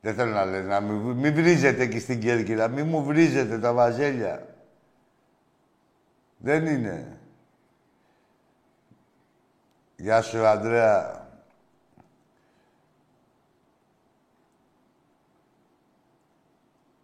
Δεν 0.00 0.14
θέλω 0.14 0.32
να 0.32 0.44
λέω, 0.44 0.62
να 0.62 0.80
μην, 0.80 0.96
μην 0.96 1.34
βρίζετε 1.34 1.82
εκεί 1.82 1.98
στην 1.98 2.20
Κέρκυρα, 2.20 2.68
μην 2.68 2.86
μου 2.86 3.04
βρίζετε 3.04 3.58
τα 3.58 3.72
βαζέλια. 3.72 4.46
Δεν 6.36 6.66
είναι. 6.66 7.18
Γεια 9.96 10.22
σου, 10.22 10.46
Ανδρέα. 10.46 11.25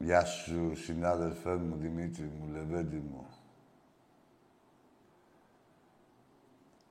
Γεια 0.04 0.24
σου, 0.24 0.72
συνάδελφέ 0.84 1.54
μου, 1.54 1.76
Δημήτρη 1.80 2.22
μου, 2.22 2.52
Λεβέντη 2.52 2.96
μου. 2.96 3.26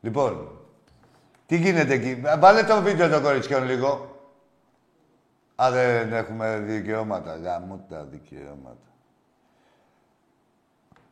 Λοιπόν, 0.01 0.59
τι 1.45 1.57
γίνεται 1.57 1.93
εκεί; 1.93 2.21
Βάλε 2.39 2.63
το 2.63 2.81
βίντεο 2.81 3.09
των 3.09 3.21
κοριτσιών 3.21 3.63
λίγο. 3.63 4.15
Α, 5.55 5.71
δεν 5.71 6.13
έχουμε 6.13 6.59
δικαιώματα. 6.59 7.35
Γάμω 7.35 7.85
τα 7.89 8.03
δικαιώματα. 8.03 8.91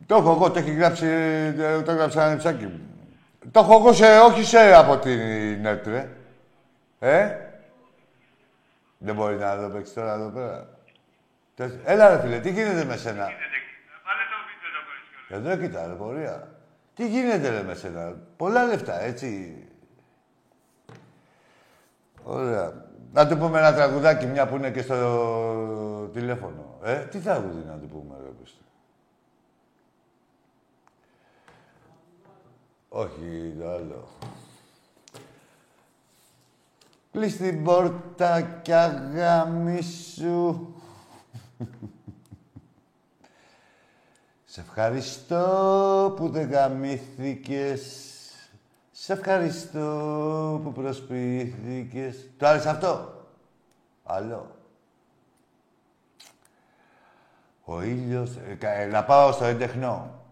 Το 0.06 0.16
έχω 0.16 0.32
εγώ, 0.32 0.52
το 0.52 0.60
έχει 0.60 0.72
γράψει, 0.74 1.06
το 1.86 1.92
έγραψε 1.92 2.20
ένα 2.20 2.30
νεψάκι 2.30 2.66
μου. 2.66 2.80
Το 3.52 3.60
έχω 3.60 3.74
εγώ 3.74 3.94
σε, 3.94 4.20
όχι 4.20 4.44
σε 4.44 4.74
από 4.74 4.98
την 4.98 5.66
ΕΡΤ, 5.66 5.88
ρε. 5.88 6.10
Ε; 7.00 7.38
Δεν 8.98 9.16
μπορεί 9.16 9.36
να 9.36 9.62
το 9.62 9.70
παίξεις 9.70 9.94
τώρα 9.94 10.14
εδώ 10.14 10.30
πέρα. 10.30 10.79
Τε- 11.60 11.80
Έλα 11.84 12.10
ρε 12.10 12.20
φίλε, 12.22 12.40
τι 12.40 12.52
γίνεται 12.52 12.84
με 12.84 12.98
σένα; 12.98 13.24
Βάλε 13.24 14.24
το 14.32 14.38
βίντεο 14.48 14.70
το 14.76 14.80
κορίτσι. 14.88 15.34
Εδώ 15.50 15.58
κοίτα 15.58 15.88
ρε, 15.88 15.94
πορεία. 15.94 16.52
Τι 16.96 17.08
γίνεται 17.08 17.50
ρε 17.50 17.64
με 17.64 17.74
σένα; 17.74 18.16
Πολλά 18.38 18.66
λεφτά, 18.66 19.02
έτσι. 19.02 19.58
Ωραία. 22.24 22.88
Να 23.14 23.28
του 23.28 23.38
πούμε 23.38 23.60
ένα 23.60 23.74
τραγουδάκι, 23.74 24.26
μια 24.26 24.48
που 24.48 24.56
είναι 24.56 24.72
και 24.72 24.82
στο 24.82 26.10
τηλέφωνο. 26.14 26.80
Ε, 26.84 26.96
τι 27.06 27.20
τραγουδί 27.20 27.64
να 27.68 27.78
του 27.78 27.88
πούμε, 27.88 28.16
ρε 28.24 28.30
πίστε. 28.30 28.64
Όχι, 32.90 33.56
το 33.60 33.70
άλλο. 33.70 34.08
Κλείς 37.12 37.38
την 37.38 37.64
πόρτα 37.64 38.42
κι 38.42 38.74
αγάμισου. 38.74 40.74
Σε 44.46 44.62
ευχαριστώ 44.62 46.14
που 46.18 46.30
δεν 46.30 46.50
γαμήθηκες. 46.50 48.04
Σε 48.92 49.14
ευχαριστώ 49.14 50.62
που 50.64 50.72
προσποιήθηκες. 50.74 52.30
Το 52.38 52.48
άρεσε 52.48 52.70
αυτό; 52.70 53.14
Άλλο. 54.04 54.56
Ο 57.64 57.82
ήλιος... 57.82 58.36
ε, 58.50 58.54
κα- 58.54 58.72
ε, 58.74 58.86
να 58.86 59.04
πάω 59.04 59.32
στο 59.32 59.46
έντεχνο. 59.46 60.24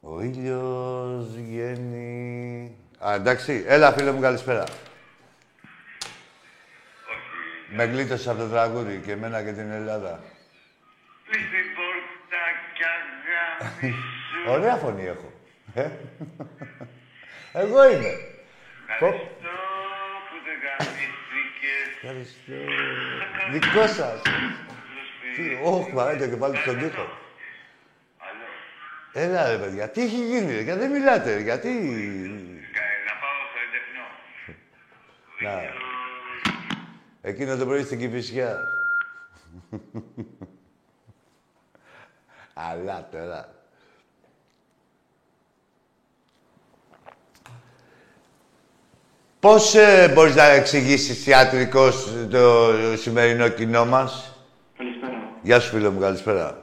Ο 0.00 0.20
ήλιος 0.22 1.26
βγαίνει... 1.34 2.76
Α, 2.98 3.14
εντάξει. 3.14 3.64
Έλα, 3.66 3.92
φίλε 3.92 4.10
μου, 4.12 4.20
καλησπέρα. 4.20 4.64
Με 7.76 7.84
γλίτωσες 7.84 8.28
από 8.28 8.38
το 8.38 8.48
τραγούδι 8.48 9.02
και 9.04 9.12
εμένα 9.12 9.42
και 9.42 9.52
την 9.52 9.70
Ελλάδα. 9.70 10.20
Κλείς 11.30 11.42
την 11.42 11.66
πόρτα 11.76 12.42
κι 12.74 12.82
αγάμισου. 12.94 13.53
Ωραία 14.48 14.76
φωνή 14.76 15.04
έχω. 15.04 15.32
Ε. 15.74 15.88
Εγώ 17.52 17.90
είμαι. 17.90 18.12
Πω. 18.98 19.06
Ευχαριστώ 19.06 19.50
που 20.28 20.36
δεν 20.44 20.56
γαμήθηκες. 20.64 21.86
Ευχαριστώ. 22.02 22.52
Δικό 23.52 23.86
σας. 23.86 24.22
Τι, 25.36 25.58
όχ, 25.64 25.90
βαρέτε 25.92 26.28
και 26.28 26.36
πάλι 26.36 26.56
στον 26.56 26.78
τοίχο. 26.78 27.02
Άλλο. 28.18 28.46
Έλα 29.12 29.50
ρε 29.50 29.58
παιδιά, 29.58 29.88
τι 29.90 30.02
έχει 30.02 30.16
γίνει, 30.26 30.52
ρε, 30.54 30.60
γιατί 30.60 30.80
δεν 30.80 30.90
μιλάτε, 30.90 31.34
ρε, 31.34 31.40
γιατί... 31.40 31.68
Κα- 32.72 32.80
Να 33.06 33.14
πάω 33.20 33.40
στο 33.50 33.58
εντεχνό. 33.66 34.06
Να, 35.62 35.62
εκείνο 37.28 37.56
το 37.56 37.64
πρωί 37.66 37.82
στην 37.82 37.98
Κηφισιά. 37.98 38.58
Αλλά 42.54 43.08
τώρα. 43.12 43.48
Πώς 49.40 49.74
ε, 49.74 50.10
μπορείς 50.14 50.34
να 50.34 50.44
εξηγήσεις 50.44 51.26
ιατρικός 51.26 52.08
το 52.30 52.70
σημερινό 52.96 53.48
κοινό 53.48 53.84
μας; 53.84 54.38
Καλησπέρα. 54.78 55.12
Γεια 55.42 55.60
σου 55.60 55.70
φίλε 55.70 55.88
μου, 55.88 56.00
καλησπέρα. 56.00 56.58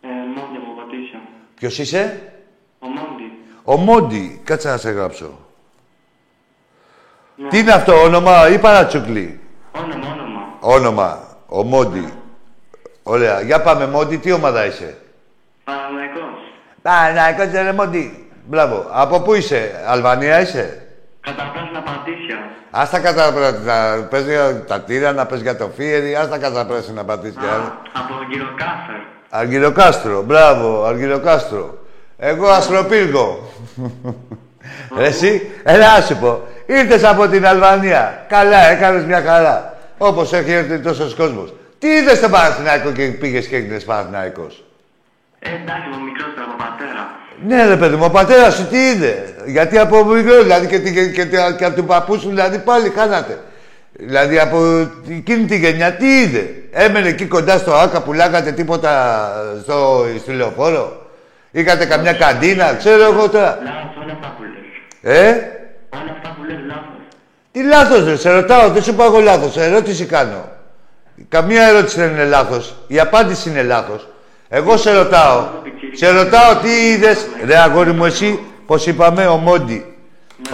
Ε, 0.00 0.08
Μόντι 0.08 0.56
από 0.56 0.80
Πατήσια. 0.80 1.20
Ποιος 1.54 1.78
είσαι; 1.78 2.32
Ο 2.78 2.86
Μόντι. 2.86 3.32
Ο 3.64 3.76
Μόντι. 3.76 4.40
Κάτσε 4.44 4.68
να 4.68 4.76
σε 4.76 4.90
γράψω. 4.90 5.38
Ναι. 7.36 7.48
Τι 7.48 7.58
είναι 7.58 7.72
αυτό, 7.72 8.02
όνομα 8.02 8.48
ή 8.48 8.58
παρατσούκλι. 8.58 9.40
Όνομα, 9.72 10.12
όνομα. 10.12 10.58
Όνομα. 10.60 11.38
Ο 11.46 11.62
Μόντι. 11.62 12.12
Ωραία. 13.02 13.40
Για 13.40 13.62
πάμε, 13.62 13.86
Μόντι. 13.86 14.16
Τι 14.16 14.32
ομάδα 14.32 14.66
είσαι; 14.66 14.98
Παναναϊκός. 15.64 16.38
Παναϊκός 16.82 17.62
ρε 17.62 17.72
Μόντι. 17.72 18.28
Μπράβο. 18.46 18.86
Από 18.90 19.20
πού 19.20 19.34
είσαι; 19.34 19.84
Αλβανία 19.86 20.40
είσαι; 20.40 20.86
Καταπράσινα 21.20 21.80
Πατήσια. 21.80 22.36
Ας 22.70 22.90
τα 22.90 22.98
καταπράσινα. 22.98 23.96
Να 23.96 24.02
πες 24.02 24.24
για 24.24 24.64
τα 24.64 24.80
τύρα, 24.80 25.12
να 25.12 25.26
πες 25.26 25.40
για 25.40 25.56
το 25.56 25.70
φίερι. 25.76 26.14
Ας 26.14 26.28
τα 26.28 26.38
καταπράσινα 26.38 27.04
πατήσεις. 27.04 27.36
Α, 27.36 27.78
από 27.92 28.14
τον 28.14 28.28
κύριο 28.30 28.54
Κάφερ. 28.56 29.00
Αργυροκάστρο. 29.30 30.22
Μπράβο. 30.22 30.84
Αργυροκάστρο. 30.84 31.78
Εγώ 32.16 32.48
Αστροπύργο. 32.48 33.52
Ρε 34.96 35.06
εσύ, 35.06 35.50
έλα 35.62 35.96
να 35.96 36.04
σου 36.04 36.16
πω. 36.16 36.42
Ήρθες 36.66 37.04
από 37.04 37.28
την 37.28 37.46
Αλβανία. 37.46 38.24
Καλά, 38.28 38.68
έκανες 38.70 39.04
μια 39.04 39.22
χαρά. 39.22 39.76
Όπως 39.98 40.32
έχει 40.32 40.52
έρθει 40.52 40.78
τόσος 40.78 41.14
κόσμος. 41.14 41.54
Τι 41.78 41.88
είδες 41.88 42.16
στον 42.16 42.30
Παναθηναϊκό 42.30 42.92
και 42.92 43.06
πήγες 43.06 43.46
και 43.46 43.56
έγινες 43.56 43.84
Παναθηναϊκός; 43.84 44.64
Ε, 45.46 45.48
εντάξει, 45.60 45.86
από 45.92 46.00
μικρότερο 46.08 46.44
από 46.48 46.56
πατέρα. 46.64 47.02
Ναι, 47.48 47.66
ρε 47.66 47.76
παιδί 47.76 47.96
μου, 47.96 48.04
ο 48.04 48.10
πατέρας 48.10 48.54
σου 48.54 48.66
τι 48.66 48.78
είδε. 48.88 49.34
Γιατί 49.46 49.78
από 49.78 50.04
μικρός, 50.04 50.42
δηλαδή 50.42 50.66
και, 50.66 50.78
και, 50.78 50.90
και, 50.90 51.06
και, 51.24 51.24
και 51.58 51.64
από 51.64 51.76
του 51.76 51.84
παππούς 51.84 52.20
σου, 52.20 52.28
δηλαδή 52.28 52.58
πάλι 52.58 52.88
κάνατε. 52.88 53.38
Δηλαδή 53.92 54.38
από 54.38 54.88
εκείνη 55.08 55.44
τη 55.44 55.56
γενιά 55.58 55.92
τι 55.92 56.20
είδε. 56.20 56.54
Έμενε 56.72 57.08
εκεί 57.08 57.24
κοντά 57.26 57.58
στο 57.58 57.74
Άκα, 57.74 58.00
πουλάγατε 58.02 58.52
τίποτα 58.52 58.92
στο, 59.62 60.06
στο 60.22 60.32
λεωφόρο; 60.32 61.02
Είχατε 61.50 61.86
καμιά 61.86 62.12
καντίνα, 62.12 62.74
ξέρω 62.74 63.02
εγώ 63.02 63.28
τώρα. 63.28 63.58
Λάθος, 63.64 64.02
όλα 64.02 64.12
αυτά 64.12 64.34
που 64.36 64.42
λες. 65.02 65.16
Ε, 65.18 65.28
Όλα 65.90 66.12
αυτά 66.16 66.34
που 66.36 66.44
λες 66.44 66.56
λάθος. 66.66 67.02
τι 67.52 67.62
λάθος 67.62 68.04
ρε, 68.04 68.16
σε 68.16 68.30
ρωτάω, 68.30 68.68
δεν 68.68 68.82
σου 68.82 68.90
είπα 68.90 69.04
εγώ 69.04 69.20
λάθος, 69.20 69.56
ερώτηση 69.56 70.04
κάνω. 70.04 70.48
Καμία 71.28 71.62
ερώτηση 71.66 72.00
δεν 72.00 72.10
είναι 72.10 72.24
λάθος, 72.24 72.74
η 72.86 73.00
απάντηση 73.00 73.48
είναι 73.48 73.62
λάθος. 73.62 74.08
Εγώ 74.56 74.76
σε 74.76 74.92
ρωτάω, 74.92 75.46
σε 75.92 76.10
ρωτάω 76.10 76.56
τι 76.56 76.68
είδες, 76.68 77.26
ρε 77.44 77.58
αγόρι 77.58 77.92
μου 77.92 78.04
εσύ, 78.04 78.38
πώς 78.66 78.86
είπαμε, 78.86 79.26
ο 79.26 79.36
Μόντι. 79.36 79.84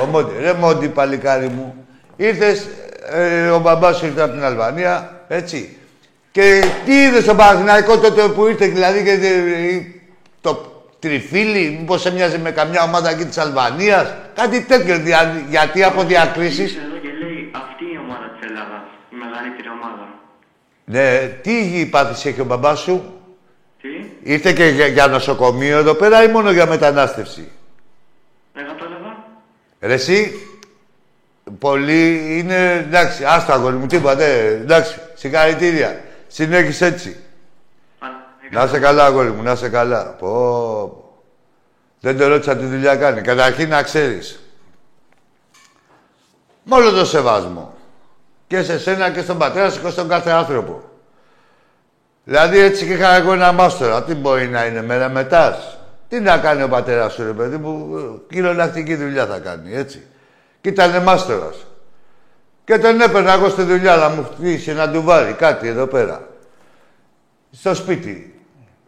Ο 0.02 0.04
Μόντι, 0.04 0.32
ρε 0.40 0.52
Μόντι 0.52 0.88
παλικάρι 0.88 1.48
μου, 1.48 1.86
ήρθες, 2.16 2.68
ε, 3.10 3.48
ο 3.48 3.58
μπαμπάς 3.58 3.96
σου 3.96 4.06
ήρθε 4.06 4.22
από 4.22 4.32
την 4.32 4.44
Αλβανία, 4.44 5.20
έτσι. 5.28 5.76
Και 6.30 6.64
τι 6.84 7.02
είδες 7.02 7.22
στον 7.22 7.36
Παναθηναϊκός 7.36 8.00
τότε 8.00 8.22
που 8.28 8.46
ήρθε, 8.46 8.66
δηλαδή, 8.66 9.04
και, 9.04 9.10
ε, 9.10 10.00
το 10.40 10.82
τριφύλι, 10.98 11.76
μήπως 11.80 12.06
έμοιαζε 12.06 12.38
με 12.38 12.50
καμιά 12.50 12.82
ομάδα 12.82 13.10
εκεί 13.10 13.24
της 13.24 13.38
Αλβανίας, 13.38 14.14
κάτι 14.34 14.60
τέτοιο, 14.60 14.98
δια- 14.98 15.44
γιατί 15.48 15.82
από 15.84 16.02
διακρίσεις... 16.02 16.72
Ήρθε 16.72 16.86
εδώ 16.86 16.96
και 16.96 17.08
λέει 17.24 17.50
αυτή 17.52 17.84
η 17.84 17.98
ομάδα 18.04 18.26
της 18.38 18.48
Ελλάδας. 18.48 18.82
Η 19.10 19.16
μεγαλύτερη 19.16 19.68
ομάδα. 19.80 20.08
Ναι, 20.84 21.26
τι 21.42 21.86
πάθηση 21.90 22.28
έχει 22.28 22.40
ο 22.40 22.44
μπαμπάς 22.44 22.80
σου, 22.80 22.94
Τι, 22.94 23.19
ήρθε 24.22 24.52
και 24.52 24.64
για, 24.64 24.86
για 24.86 25.06
νοσοκομείο 25.06 25.78
εδώ 25.78 25.94
πέρα 25.94 26.22
ή 26.22 26.28
μόνο 26.28 26.50
για 26.50 26.66
μετανάστευση; 26.66 27.50
εγώ 28.54 28.74
το 28.78 28.84
έλεγα. 28.84 29.16
Ρε 29.80 29.92
εσύ, 29.92 30.32
πολύ 31.58 32.38
είναι, 32.38 32.72
εντάξει, 32.72 33.24
άστο 33.24 33.52
αγόρι 33.52 33.76
μου, 33.76 33.86
τίποτα, 33.86 34.14
ναι, 34.14 34.24
εντάξει, 34.62 35.00
συγχαρητήρια. 35.14 36.00
Συνέχισε 36.28 36.86
έτσι. 36.86 37.16
Να 38.50 38.62
είσαι 38.62 38.78
καλά, 38.78 39.04
αγόρι 39.04 39.30
μου, 39.30 39.42
να 39.42 39.52
είσαι 39.52 39.68
καλά. 39.68 40.06
Πω, 40.06 40.28
πω. 40.28 41.04
Δεν 42.00 42.18
το 42.18 42.26
ρώτησα 42.26 42.56
τι 42.56 42.64
δουλειά 42.64 42.96
κάνει. 42.96 43.20
Καταρχήν 43.20 43.68
να 43.68 43.82
ξέρεις. 43.82 44.40
Με 46.62 46.76
όλο 46.76 46.90
το 46.90 47.04
σεβασμό. 47.04 47.74
Και 48.46 48.62
σε 48.62 48.78
σένα 48.78 49.10
και 49.10 49.20
στον 49.20 49.38
πατέρα 49.38 49.70
σου 49.70 49.82
και 49.82 49.90
στον 49.90 50.08
κάθε 50.08 50.30
άνθρωπο. 50.30 50.89
Δηλαδή 52.30 52.58
έτσι 52.58 52.86
και 52.86 52.92
είχα 52.92 53.14
εγώ 53.14 53.32
ένα 53.32 53.52
μάστορα. 53.52 54.02
Τι 54.02 54.14
μπορεί 54.14 54.48
να 54.48 54.64
είναι 54.64 54.82
μέρα 54.82 55.08
μετάς; 55.08 55.78
Τι 56.08 56.20
να 56.20 56.38
κάνει 56.38 56.62
ο 56.62 56.68
πατέρας 56.68 57.12
σου, 57.12 57.24
ρε 57.24 57.32
παιδί 57.32 57.56
μου. 57.56 57.88
Κυριολεκτική 58.28 58.94
δουλειά 58.94 59.26
θα 59.26 59.38
κάνει, 59.38 59.74
έτσι. 59.74 60.06
Και 60.60 60.68
ήταν 60.68 61.02
μάστορας. 61.02 61.56
Και 62.64 62.78
τον 62.78 63.00
έπαιρνα 63.00 63.32
εγώ 63.32 63.48
στη 63.48 63.62
δουλειά 63.62 63.96
να 63.96 64.08
μου 64.08 64.28
χτίσει 64.32 64.72
να 64.72 64.90
του 64.90 65.02
βάλει 65.02 65.32
κάτι 65.32 65.68
εδώ 65.68 65.86
πέρα. 65.86 66.28
Στο 67.50 67.74
σπίτι. 67.74 68.40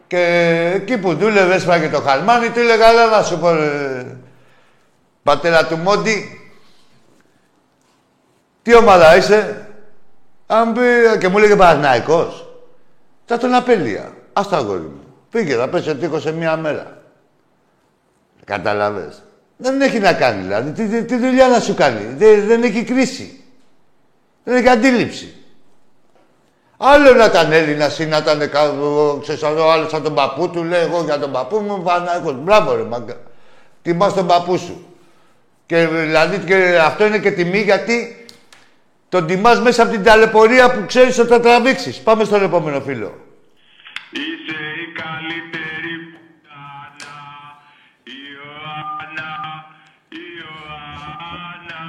Και 0.07 0.71
εκεί 0.75 0.97
που 0.97 1.15
δούλευε, 1.15 1.55
έσπαγε 1.55 1.89
το 1.89 2.01
χαλμάνι, 2.01 2.49
του 2.49 2.59
έλεγα, 2.59 2.87
αλλά 2.87 3.05
να 3.05 3.23
σου 3.23 3.39
πω, 3.39 3.51
ρε, 3.51 4.05
πατέρα 5.23 5.65
του 5.65 5.77
Μόντι, 5.77 6.41
τι 8.61 8.75
ομάδα 8.75 9.15
είσαι; 9.15 9.67
Αν 10.47 10.73
πει, 10.73 10.81
και 11.19 11.27
μου 11.27 11.37
έλεγε 11.37 11.55
Παναθηναϊκός. 11.55 12.42
Θα 13.25 13.37
τον 13.37 13.53
απέλεια. 13.53 14.13
Ας 14.33 14.47
το 14.47 14.55
αγόρι 14.55 14.79
μου. 14.79 15.03
Πήγε, 15.29 15.55
θα 15.55 15.69
πέσει 15.69 15.89
ο 15.89 15.95
τείχος 15.95 16.21
σε 16.21 16.31
μία 16.31 16.57
μέρα. 16.57 17.01
Κατάλαβες. 18.45 19.23
Δεν 19.57 19.81
έχει 19.81 19.99
να 19.99 20.13
κάνει, 20.13 20.41
δηλαδή. 20.41 20.71
Τι, 20.71 20.87
τι, 20.87 21.03
τι 21.03 21.17
δουλειά 21.17 21.47
να 21.47 21.59
σου 21.59 21.73
κάνει. 21.73 22.05
Δεν, 22.17 22.45
δεν 22.45 22.63
έχει 22.63 22.83
κρίση. 22.83 23.43
Δεν 24.43 24.55
έχει 24.55 24.69
αντίληψη. 24.69 25.35
Άλλο 26.77 27.13
να 27.13 27.25
ήταν 27.25 27.51
Έλληνας 27.51 27.99
ή 27.99 28.05
να 28.05 28.17
ήταν 28.17 28.49
κάπου, 28.49 29.19
ξέρεις, 29.21 29.43
ο 29.43 29.71
άλλο 29.71 29.89
σαν 29.89 30.03
τον 30.03 30.13
παππού 30.13 30.49
του, 30.49 30.63
λέει 30.63 30.81
εγώ 30.81 31.03
για 31.03 31.19
τον 31.19 31.31
παππού 31.31 31.59
μου, 31.59 31.81
Παναγιώτο. 31.83 32.33
Μπράβο, 32.33 32.75
ρε 32.75 32.83
μάγκα. 32.83 33.15
Τιμάς 33.81 34.13
τον 34.13 34.27
παππού 34.27 34.57
σου. 34.57 34.87
Και 35.65 35.75
Και, 35.75 35.87
δηλαδή, 35.87 36.37
και 36.37 36.79
αυτό 36.81 37.05
είναι 37.05 37.19
και 37.19 37.31
τιμή 37.31 37.61
γιατί 37.61 38.22
τον 39.13 39.27
τιμάς 39.27 39.61
μέσα 39.61 39.83
από 39.83 39.91
την 39.91 40.03
ταλαιπωρία 40.03 40.71
που 40.71 40.85
ξέρεις 40.85 41.19
ότι 41.19 41.27
θα 41.27 41.39
τραβήξεις. 41.39 41.99
Πάμε 41.99 42.23
στον 42.23 42.43
επόμενο 42.43 42.81
φίλο. 42.81 43.11
Είσαι 44.11 44.59
η 44.85 44.87
καλύτερη 45.01 45.93
πουτάνα, 46.11 47.17
Ιωάννα, 48.19 49.31
Ιωάννα. 50.35 51.81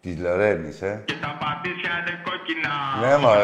Της 0.00 0.18
Λορένης, 0.18 0.82
ε. 0.82 1.02
Και 1.04 1.14
τα 1.20 1.36
πατήσια 1.40 1.90
είναι 2.00 2.14
κόκκινα. 2.26 2.74
Ναι, 3.00 3.16
μωρέ. 3.22 3.42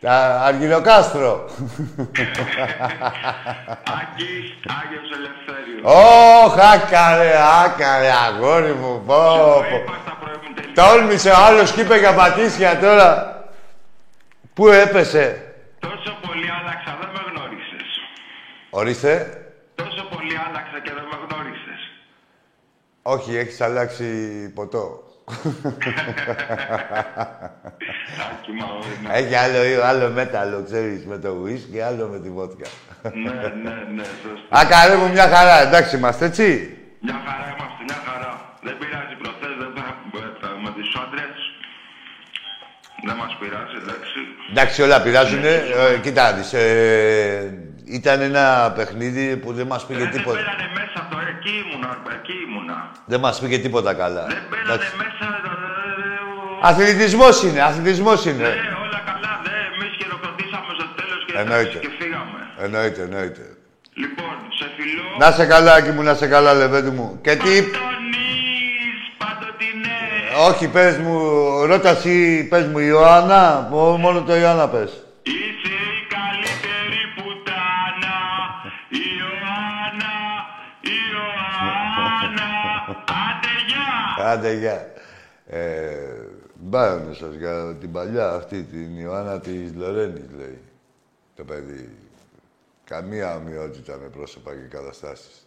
Ότι- 0.00 0.06
ωραία. 0.06 0.28
Τα 0.36 0.40
Αργυροκάστρο. 0.44 1.48
Άκης, 4.00 4.54
Άγιος 4.82 5.10
Ελευθέριος. 5.18 5.82
Ωχ, 5.82 6.54
άκαρε, 6.74 7.32
άκαρε, 7.64 8.10
αγόρι 8.26 8.72
μου. 8.72 9.02
Πω, 9.06 9.14
Το 9.14 9.64
πω. 9.70 9.76
είπα 9.76 9.98
στα 10.04 10.16
προηγούμενα 10.20 10.54
τελικά. 10.54 10.82
Τόλμησε 10.88 11.30
ο 11.30 11.36
άλλος 11.46 11.72
και 11.72 11.80
είπε 11.80 11.98
για 11.98 12.14
πατήσια 12.14 12.78
τώρα. 12.78 13.32
Πού 14.54 14.68
έπεσε; 14.68 15.52
Τόσο 15.78 16.16
πολύ 16.26 16.46
άλλαξα, 16.60 16.96
δεν 17.00 17.08
με 17.12 17.20
γνώρισες. 17.30 17.88
Ορίστε. 18.70 19.42
Τόσο 19.74 20.02
πολύ 20.16 20.32
άλλαξα 20.48 20.78
και 20.84 20.92
δεν 20.94 21.04
με 21.10 21.16
γνώρισες. 21.28 21.80
Όχι, 23.02 23.36
έχεις 23.36 23.60
αλλάξει 23.60 24.04
ποτό. 24.54 25.02
Άκη, 28.30 28.52
μα 28.58 28.66
όχι. 28.78 29.22
Έχει 29.24 29.34
άλλο, 29.34 29.82
άλλο 29.84 30.08
μέταλλο, 30.10 30.62
ξέρεις, 30.64 31.06
με 31.06 31.18
το 31.18 31.28
ουίς 31.42 31.68
και 31.72 31.84
άλλο 31.84 32.06
με 32.06 32.18
τη 32.20 32.30
βότκα. 32.30 32.68
Ναι, 33.02 33.30
ναι, 33.62 33.74
ναι, 33.94 34.04
σωστά. 34.04 34.60
Άκαρε 34.60 34.96
μου 34.96 35.08
μια 35.10 35.28
χαρά, 35.28 35.60
εντάξει 35.60 35.96
είμαστε, 35.96 36.24
έτσι. 36.24 36.76
Μια 37.00 37.22
χαρά 37.26 37.44
είμαστε, 37.54 37.82
μια 37.86 37.98
χαρά. 38.06 38.30
Δεν 38.62 38.78
πειράζει 38.78 39.14
προχθές, 39.22 39.54
δεν 39.58 39.70
θα, 39.76 39.82
θα 40.40 40.48
με 40.62 40.70
τις 40.76 40.88
άντρες. 41.02 41.38
Δεν 43.06 43.16
μας 43.16 43.36
πειράζει, 43.40 43.76
εντάξει. 43.82 44.18
Εντάξει, 44.50 44.82
όλα 44.82 45.02
πειράζουνε. 45.02 45.54
Ε, 45.94 45.98
κοίτα, 46.02 46.22
να 46.30 46.36
δεις, 46.36 46.52
ε, 46.52 47.67
ήταν 47.90 48.20
ένα 48.20 48.72
παιχνίδι 48.76 49.36
που 49.36 49.52
δεν 49.52 49.66
μας 49.66 49.86
πήγε 49.86 50.00
Ε, 50.00 50.02
δεν 50.02 50.12
τίποτα. 50.12 50.36
πέρανε 50.36 50.66
μέσα 50.74 51.08
το, 51.10 51.16
εκεί 51.32 51.52
ήμουνα, 51.64 51.96
εκεί 52.18 52.32
ήμουνα. 52.48 52.90
Δεν 53.04 53.20
μας 53.20 53.40
πήγε 53.40 53.58
τίποτα 53.58 53.94
καλά. 53.94 54.24
Δεν 54.26 54.42
πέρανε 54.50 54.72
Εντάξει. 54.72 54.92
μέσα, 54.96 55.26
ε, 55.26 55.48
ε, 55.48 56.68
Αθλητισμός 56.68 57.42
είναι, 57.42 57.60
αθλητισμός 57.62 58.24
είναι. 58.24 58.42
Ναι, 58.42 58.48
όλα 58.84 59.00
καλά, 59.10 59.32
δε, 59.44 59.50
εμείς 59.74 59.92
χειροκροτήσαμε 59.98 60.70
στο 60.78 60.86
τέλος 60.98 61.20
και, 61.26 61.32
Εννοείται. 61.42 61.78
και 61.78 61.90
φύγαμε. 61.98 62.38
Εννοείται, 62.64 63.02
εννοείται. 63.02 63.42
Λοιπόν, 64.02 64.34
σε 64.58 64.66
φιλό... 64.76 65.02
Να 65.18 65.30
σε 65.30 65.44
καλά, 65.46 65.72
Άκη 65.74 65.90
μου, 65.90 66.02
να 66.02 66.14
σε 66.14 66.26
καλά, 66.26 66.54
λεβέντι 66.54 66.90
μου. 66.90 67.18
Και 67.22 67.30
τι... 67.36 67.62
Παντονής, 67.62 69.00
παντοτινέ. 69.18 70.00
Όχι, 70.48 70.68
πες 70.68 70.96
μου, 70.98 71.18
ρώτας 71.66 71.96
εσύ, 71.98 72.46
πες 72.50 72.64
μου, 72.66 72.78
Ιωάννα. 72.78 73.68
Μο- 73.70 73.96
Μόνο 73.96 74.22
το 74.22 74.36
Ιωάννα 74.36 74.68
πες. 74.68 74.90
Είσαι 75.22 75.67
Άντε, 82.96 83.48
γεια! 83.66 84.26
Άντε, 84.26 84.52
γεια. 84.52 84.92
Ε, 85.46 86.28
Μπάρανε 86.54 87.14
σας 87.14 87.34
για 87.34 87.76
την 87.80 87.92
παλιά 87.92 88.30
αυτή, 88.30 88.62
την 88.62 88.98
Ιωάννα 88.98 89.40
της 89.40 89.74
Λορένης, 89.74 90.30
λέει. 90.36 90.60
Το 91.36 91.44
παιδί. 91.44 91.96
Καμία 92.84 93.36
ομοιότητα 93.36 93.96
με 93.96 94.08
πρόσωπα 94.08 94.52
και 94.52 94.76
καταστάσεις. 94.76 95.46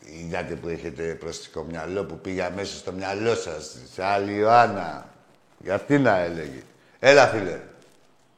Είδατε 0.00 0.54
που 0.54 0.68
έχετε 0.68 1.14
προστικό 1.14 1.62
μυαλό 1.70 2.04
που 2.04 2.18
πήγα 2.18 2.50
μέσα 2.50 2.76
στο 2.76 2.92
μυαλό 2.92 3.34
σας, 3.34 3.78
σε 3.92 4.04
άλλη 4.04 4.34
Ιωάννα. 4.34 5.08
Για 5.58 5.74
αυτή 5.74 5.98
να 5.98 6.16
έλεγε. 6.18 6.62
Έλα, 6.98 7.26
φίλε. 7.26 7.60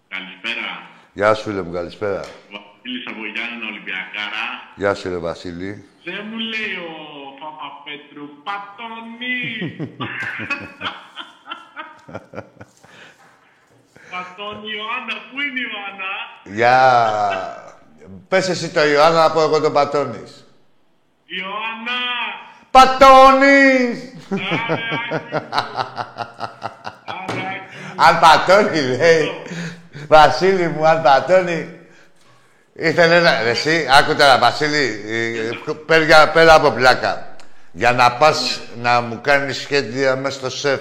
Καλησπέρα. 0.09 0.91
Γεια 1.13 1.35
σου, 1.35 1.43
φίλε 1.43 1.63
μου, 1.63 1.73
καλησπέρα. 1.73 2.21
Βασίλης 2.21 3.07
από 3.07 3.21
Γιάννενα 3.35 3.67
Ολυμπιακάρα. 3.67 4.45
Γεια 4.77 4.95
σου, 4.95 5.09
ρε 5.09 5.17
Βασίλη. 5.17 5.85
Δεν 6.05 6.27
μου 6.31 6.39
λέει 6.39 6.75
ο 6.75 7.12
Παπαπέτρου, 7.83 8.27
πατώνει. 8.47 9.77
πατώνει 14.11 14.67
η 14.67 14.75
Ιωάννα. 14.77 15.15
Πού 15.31 15.41
είναι 15.41 15.61
η 15.61 15.65
Ιωάννα; 15.71 16.11
Γεια. 16.45 16.79
Πες 18.29 18.49
εσύ 18.49 18.71
το 18.71 18.85
Ιωάννα, 18.85 19.23
να 19.23 19.31
πω 19.31 19.43
εγώ 19.43 19.61
τον 19.61 19.73
Πατώνης. 19.73 20.47
Ιωάννα. 21.25 22.01
Πατώνης! 22.71 24.15
Άρε, 24.31 24.83
Άκη 24.95 25.23
μου. 25.31 25.39
Άρε, 27.05 27.43
Άκη 27.55 27.77
μου. 27.97 28.05
Αν 28.07 28.19
πατώνει, 28.21 28.81
λέει. 28.81 29.31
Βασίλη 30.09 30.69
μου, 30.69 30.87
αν 30.87 31.03
πατώνει. 31.03 31.77
Ήθελε 32.73 33.21
να... 33.21 33.43
Ρε, 33.43 33.51
Εσύ, 33.51 33.87
άκου 33.99 34.17
τώρα, 34.17 34.39
Βασίλη, 34.39 35.05
ε, 35.07 35.51
πέρα, 35.87 36.29
πέρα 36.29 36.55
από 36.55 36.71
πλάκα. 36.71 37.32
Για 37.73 37.93
να 37.93 38.13
πας 38.13 38.61
να 38.83 39.01
μου 39.01 39.21
κάνεις 39.21 39.57
σχέδια 39.57 40.17
μέσα 40.17 40.39
στο 40.39 40.51
σεφ, 40.51 40.81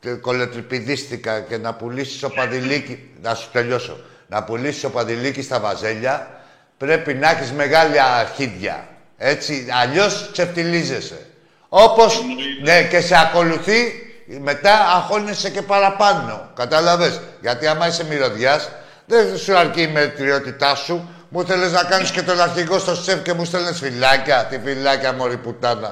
και 0.00 0.10
κολοτριπηδίστηκα 0.10 1.40
και 1.40 1.56
να 1.56 1.74
πουλήσεις 1.74 2.22
ο 2.22 2.30
παδιλίκι... 2.30 3.10
Να 3.22 3.34
σου 3.34 3.48
τελειώσω. 3.52 4.00
Να 4.26 4.42
πουλήσεις 4.42 4.84
ο 4.84 4.90
παδιλίκι 4.90 5.42
στα 5.42 5.60
βαζέλια, 5.60 6.40
πρέπει 6.76 7.14
να 7.14 7.30
έχεις 7.30 7.52
μεγάλη 7.52 8.00
αρχίδια. 8.00 8.88
Έτσι, 9.16 9.66
αλλιώς 9.82 10.28
ξεφτιλίζεσαι. 10.32 11.26
Όπως, 11.68 12.22
ναι, 12.62 12.82
και 12.82 13.00
σε 13.00 13.16
ακολουθεί, 13.18 13.92
μετά 14.40 14.72
αγχώνεσαι 14.94 15.50
και 15.50 15.62
παραπάνω. 15.62 16.50
Κατάλαβες. 16.54 17.20
Γιατί 17.40 17.66
άμα 17.66 17.86
είσαι 17.86 18.04
μυρωδιάς, 18.04 18.70
δεν 19.06 19.38
σου 19.38 19.56
αρκεί 19.56 19.82
η 19.82 19.88
μετριότητά 19.88 20.74
σου. 20.74 21.08
Μου 21.32 21.40
θέλεις 21.48 21.72
να 21.78 21.84
κάνεις 21.92 22.10
και 22.16 22.22
τον 22.28 22.38
αρχηγό 22.46 22.76
στο 22.84 22.94
σεφ 23.04 23.18
και 23.26 23.32
μου 23.36 23.44
στέλνεις 23.44 23.78
φυλάκια. 23.84 24.38
Τι 24.48 24.56
φυλάκια, 24.64 25.10
μωρή 25.18 25.38
πουτάνα. 25.44 25.90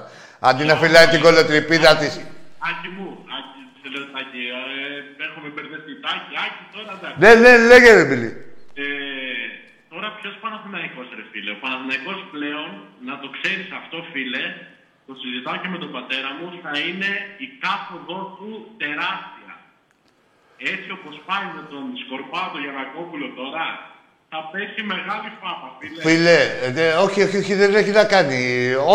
Αντί 0.48 0.64
να 0.70 0.74
φυλάει 0.82 1.06
την 1.12 1.20
κολοτριπίδα 1.24 1.90
της. 2.00 2.12
Άκη 2.68 2.88
μου, 2.96 3.06
Άκη, 3.36 3.60
σε 3.80 3.86
λέω 3.92 4.04
Τάκη, 4.14 4.42
ε, 4.58 5.24
έχουμε 5.26 5.48
μπερδευτεί. 5.54 5.92
Τάκη, 6.04 6.32
Άκη, 6.44 6.62
τώρα 6.74 6.92
εντάξει. 6.98 7.18
Ναι, 7.22 7.30
ναι, 7.42 7.52
λέγε 7.70 7.90
ρε 7.98 8.04
Μπιλί. 8.08 8.30
Ε, 8.82 8.86
τώρα 9.92 10.08
ποιος 10.16 10.34
Παναθηναϊκός 10.42 11.06
ρε 11.18 11.24
φίλε. 11.30 11.50
Ο 11.56 11.58
Παναθηναϊκός 11.64 12.18
πλέον, 12.34 12.70
να 13.08 13.14
το 13.22 13.26
ξέρεις 13.36 13.68
αυτό 13.80 13.96
φίλε, 14.12 14.44
το 15.06 15.12
συζητάω 15.20 15.56
και 15.62 15.70
με 15.74 15.78
τον 15.84 15.90
πατέρα 15.96 16.30
μου, 16.36 16.46
θα 16.64 16.72
είναι 16.86 17.10
η 17.44 17.46
κάθοδό 17.64 18.20
του 18.36 18.50
τεράστια. 18.82 19.52
Έτσι 20.72 20.88
όπως 20.96 21.14
πάει 21.28 21.46
με 21.56 21.62
τον 21.72 21.84
Σκορπά, 22.02 22.42
τον 22.52 22.60
Γιανακόπουλο 22.64 23.26
τώρα, 23.40 23.66
θα 24.32 24.40
πέσει 24.52 24.82
μεγάλη 24.92 25.28
φάπα 25.42 25.68
φίλε. 25.78 26.00
Φίλε, 26.06 26.38
ε, 26.66 26.70
δε- 26.76 26.94
όχι, 27.06 27.22
όχι, 27.22 27.36
όχι, 27.36 27.54
δεν 27.54 27.74
έχει 27.74 27.90
να 27.90 28.04
κάνει. 28.04 28.38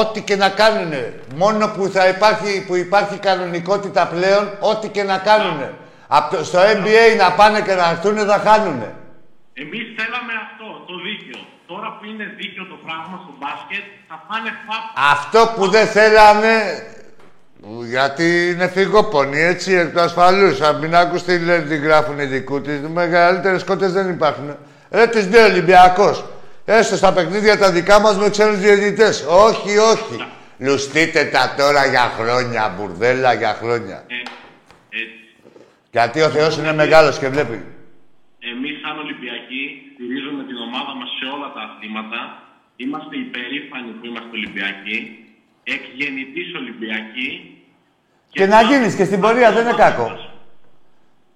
Ό,τι 0.02 0.22
και 0.22 0.36
να 0.36 0.50
κάνουνε. 0.50 1.14
Μόνο 1.36 1.68
που 1.76 1.88
θα 1.96 2.08
υπάρχει, 2.08 2.66
που 2.68 2.76
υπάρχει 2.76 3.18
κανονικότητα 3.18 4.08
πλέον, 4.08 4.46
ό,τι 4.60 4.88
και 4.88 5.04
να 5.04 5.18
κάνουνε. 5.18 5.74
Απ' 6.08 6.32
το- 6.32 6.44
στο 6.44 6.60
NBA 6.60 7.04
να 7.18 7.32
πάνε 7.32 7.62
και 7.62 7.74
να 7.74 7.90
έρθουνε, 7.90 8.24
θα 8.24 8.38
χάνουνε. 8.46 8.90
Εμείς 9.54 9.86
θέλαμε 9.98 10.34
αυτό, 10.46 10.68
το 10.88 10.94
δίκαιο. 11.06 11.42
Τώρα 11.68 11.88
που 11.98 12.06
είναι 12.06 12.26
δίκαιο 12.40 12.66
το 12.74 12.78
πράγμα 12.86 13.16
στο 13.24 13.34
μπάσκετ, 13.40 13.86
θα 14.10 14.18
πάνε 14.28 14.50
φάπα. 14.68 15.12
Αυτό 15.16 15.54
που 15.56 15.68
δεν 15.76 15.88
θέλανε, 15.88 16.56
γιατί 17.90 18.50
είναι 18.50 18.68
φυγόπονοι, 18.68 19.40
έτσι, 19.42 19.74
εκ 19.74 19.94
του 19.94 20.02
ασφαλούς. 20.02 20.62
Αν 20.62 20.76
μην 20.76 20.96
άκους 20.96 21.24
τι 21.24 21.40
λένε, 21.40 21.64
τι 21.66 21.78
γράφουν 21.78 22.20
οι 22.20 22.26
δικούς 22.26 22.62
της, 22.62 22.80
μεγαλύτερες 22.80 23.64
κότες 23.64 23.92
δεν 23.94 24.10
υπάρχουν. 24.10 24.58
Ρε, 24.96 25.08
τις 25.08 25.28
δύο 25.28 25.46
Ολυμπιακός. 25.46 26.26
Έστω 26.66 26.96
στα 26.96 27.14
παιχνίδια 27.14 27.58
τα 27.58 27.72
δικά 27.72 28.00
μας 28.00 28.18
με 28.18 28.30
ξένους 28.30 28.60
διαιτητές. 28.60 29.26
Όχι, 29.48 29.78
όχι. 29.78 30.16
Λουστείτε 30.58 31.24
τα 31.24 31.54
τώρα 31.58 31.86
για 31.86 32.06
χρόνια, 32.18 32.74
μπουρδέλα 32.76 33.34
για 33.34 33.54
χρόνια. 33.62 33.98
Ε, 34.08 34.16
έτσι. 35.02 35.26
Γιατί 35.92 36.22
ο 36.22 36.30
Θεός 36.30 36.58
είναι 36.58 36.74
μεγάλος 36.74 37.20
και 37.20 37.28
βλέπει. 37.30 37.58
Εμείς 38.52 38.76
σαν 38.82 38.96
Ολυμπιακοί 39.04 39.64
στηρίζουμε 39.94 40.44
την 40.50 40.58
ομάδα 40.68 40.94
μας 41.00 41.10
σε 41.18 41.26
όλα 41.36 41.50
τα 41.56 41.62
αθλήματα. 41.68 42.20
Είμαστε 42.76 43.16
υπερήφανοι 43.26 43.92
που 43.98 44.06
είμαστε 44.06 44.34
Ολυμπιακοί. 44.40 44.98
Εκ 45.64 45.84
γεννητής 46.00 46.48
Ολυμπιακοί. 46.62 47.30
Και 48.30 48.46
να 48.46 48.62
γίνεις 48.62 48.96
και 48.96 49.06
στην 49.10 49.20
πορεία, 49.22 49.52
δεν 49.52 49.64
είναι 49.66 49.78
κακό. 49.86 50.35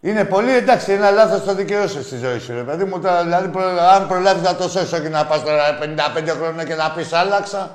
Είναι 0.02 0.24
πολύ 0.26 0.56
εντάξει, 0.56 0.92
ένα 0.92 1.12
λάθος 1.12 1.44
το 1.44 1.54
δικαιώσεις 1.56 2.06
στη 2.06 2.18
ζωή 2.18 2.40
σου. 2.40 2.54
Ρε 2.54 2.62
παιδί 2.64 2.84
μου, 2.84 3.00
τώρα, 3.00 3.24
δηλαδή, 3.24 3.48
προ- 3.48 3.80
αν 3.96 4.08
προλάβεις 4.08 4.42
να 4.42 4.56
το 4.56 4.70
σώσεις, 4.70 4.92
όχι 4.94 5.10
να 5.10 5.26
πας 5.26 5.44
τώρα 5.44 5.78
55 5.82 6.34
χρόνια 6.42 6.64
και 6.64 6.76
να 6.76 6.92
πεις 6.92 7.14
άλλαξα. 7.14 7.72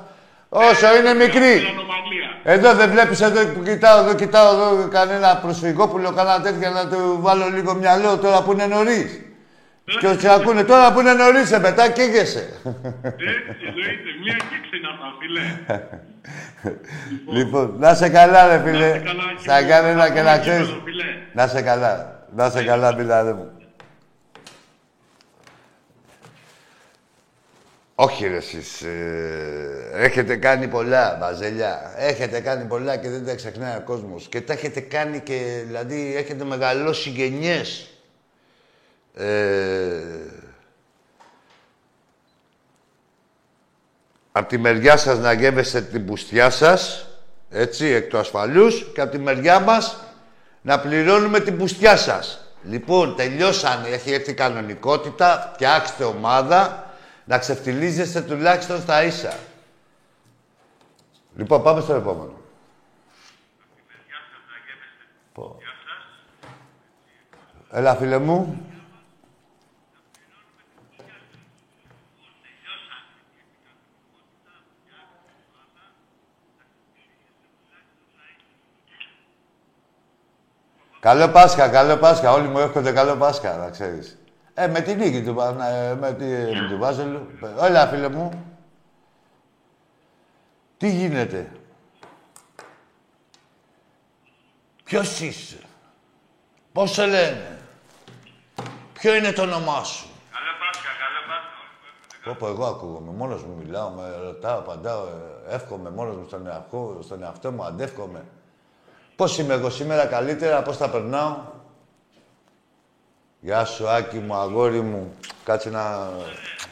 Όσο 0.49 0.95
είναι 0.99 1.13
μικρή. 1.13 1.37
Είναι 1.57 1.69
ανομαλία. 1.69 2.29
Εδώ 2.43 2.73
δεν 2.73 2.89
βλέπεις, 2.89 3.21
εδώ 3.21 3.45
που 3.45 3.63
κοιτάω, 3.63 3.99
εδώ 3.99 4.13
κοιτάω 4.13 4.51
εδώ 4.53 4.87
κανένα 4.91 5.35
προσφυγόπουλο, 5.37 6.11
κανένα 6.11 6.41
τέτοιο 6.41 6.69
να 6.69 6.87
του 6.87 7.17
βάλω 7.21 7.49
λίγο 7.53 7.73
μυαλό 7.73 8.17
τώρα 8.17 8.41
που 8.43 8.51
είναι 8.51 8.65
νωρίς. 8.65 9.19
Και 9.99 10.07
όσοι 10.07 10.27
ακούνε 10.27 10.63
τώρα 10.63 10.93
που 10.93 10.99
είναι 10.99 11.13
νωρίς, 11.13 11.51
ε, 11.51 11.59
μετά 11.59 11.89
καίγεσαι. 11.89 12.49
Έτσι, 12.63 13.65
εννοείται. 13.67 14.09
Μία 14.23 14.35
και 14.35 14.57
ξένα 14.65 14.89
αυτά, 14.93 15.07
φίλε. 15.19 15.43
Λοιπόν, 17.31 17.73
να 17.79 17.93
σε 17.93 18.09
καλά, 18.09 18.47
ρε 18.47 18.61
φίλε. 18.65 18.87
Να 18.89 18.93
σε 18.93 18.99
καλά, 18.99 19.23
Στα 19.41 19.57
κύριε. 19.59 19.69
κανένα 19.73 20.09
και 20.09 20.21
να 20.21 20.25
Πάμε 20.25 20.39
ξέρεις. 20.39 20.59
γήπεδο, 20.67 20.81
φίλε. 20.85 21.03
Να 21.33 21.47
σε 21.47 21.61
καλά. 21.61 22.14
Να 22.35 22.49
σε 22.49 22.63
καλά, 22.63 22.95
μιλάρε 22.95 23.33
μου. 23.33 23.51
Όχι 27.95 28.27
ρε 28.27 28.35
εσείς. 28.35 28.81
ε, 28.81 29.89
έχετε 29.93 30.35
κάνει 30.35 30.67
πολλά, 30.67 31.17
βαζελιά. 31.19 31.93
Έχετε 31.97 32.39
κάνει 32.39 32.65
πολλά 32.65 32.97
και 32.97 33.09
δεν 33.09 33.25
τα 33.25 33.35
ξεχνάει 33.35 33.77
ο 33.77 33.81
κόσμος. 33.81 34.27
Και 34.27 34.41
τα 34.41 34.53
έχετε 34.53 34.79
κάνει 34.79 35.19
και, 35.19 35.63
δηλαδή, 35.65 36.15
έχετε 36.15 36.43
μεγαλώσει 36.43 37.09
γενιές. 37.09 37.89
Ε, 39.13 40.01
Απ' 44.37 44.47
τη 44.49 44.57
μεριά 44.57 44.97
σας 44.97 45.19
να 45.19 45.33
γεύεστε 45.33 45.81
την 45.81 46.05
πουστιά 46.05 46.49
σας, 46.49 47.07
έτσι, 47.49 47.85
εκ 47.85 48.09
του 48.09 48.17
ασφαλούς, 48.17 48.91
και 48.93 49.01
απ' 49.01 49.11
τη 49.11 49.17
μεριά 49.17 49.59
μας 49.59 50.04
να 50.65 50.79
πληρώνουμε 50.79 51.39
την 51.39 51.57
πουστιά 51.57 51.97
σας. 51.97 52.39
Λοιπόν, 52.63 53.15
τελειώσανε, 53.15 53.87
έχει 53.87 54.11
έρθει 54.11 54.31
η 54.31 54.33
κανονικότητα, 54.33 55.51
φτιάξτε 55.53 56.03
ομάδα, 56.03 56.89
να 57.25 57.37
ξεφτιλίζεστε 57.37 58.21
τουλάχιστον 58.21 58.81
στα 58.81 59.03
ίσα. 59.03 59.37
Λοιπόν, 61.35 61.63
πάμε 61.63 61.81
στο 61.81 61.93
επόμενο. 61.93 62.33
Πω. 65.33 65.57
Έλα, 67.71 67.95
φίλε 67.95 68.17
μου. 68.17 68.65
Καλό 81.05 81.29
Πάσχα, 81.29 81.69
καλό 81.69 81.97
Πάσχα. 81.97 82.31
Όλοι 82.31 82.47
μου 82.47 82.59
εύχονται 82.59 82.91
καλό 82.91 83.15
Πάσχα, 83.15 83.57
να 83.57 83.69
ξέρεις. 83.69 84.17
Ε, 84.53 84.67
με 84.67 84.81
την 84.81 84.97
νίκη 84.97 85.23
του, 85.23 85.33
Πανα- 85.33 85.67
ε, 85.67 85.95
με, 85.95 86.13
τη, 86.13 86.25
με 86.25 86.67
του 86.69 86.77
Βάζελου. 86.77 87.27
Έλα, 87.61 87.87
φίλε 87.87 88.09
μου. 88.09 88.55
Τι 90.77 90.89
γίνεται; 90.89 91.51
Ποιος 94.83 95.19
είσαι; 95.19 95.59
Πώς 96.71 96.91
σε 96.91 97.05
λένε; 97.05 97.57
Ποιο 98.93 99.15
είναι 99.15 99.31
το 99.31 99.41
όνομά 99.41 99.83
σου; 99.83 100.07
Καλό 100.31 100.51
Πάσχα, 100.59 100.89
καλό 101.03 101.19
Πάσχα. 101.27 102.23
Πω, 102.23 102.35
πω, 102.39 102.47
εγώ 102.47 102.65
ακούγομαι. 102.65 103.11
Μόνος 103.11 103.43
μου 103.43 103.55
μιλάω, 103.63 103.89
με 103.89 104.15
ρωτάω, 104.23 104.57
απαντάω, 104.59 105.05
ε, 105.05 105.55
εύχομαι 105.55 105.89
μόνος 105.89 106.15
μου 106.15 106.25
στον 106.27 106.47
εαυτό, 106.47 106.99
στον 107.03 107.23
εαυτό 107.23 107.51
μου, 107.51 107.63
αντεύχομαι. 107.63 108.25
Πώς 109.15 109.37
είμαι 109.37 109.53
εγώ 109.53 109.69
σήμερα 109.69 110.05
καλύτερα, 110.05 110.61
πώς 110.61 110.77
τα 110.77 110.89
περνάω; 110.89 111.37
Γεια 113.39 113.65
σου, 113.65 113.87
Άκη 113.87 114.17
μου, 114.17 114.35
αγόρι 114.35 114.81
μου. 114.81 115.13
Κάτσε 115.43 115.69
να 115.69 116.09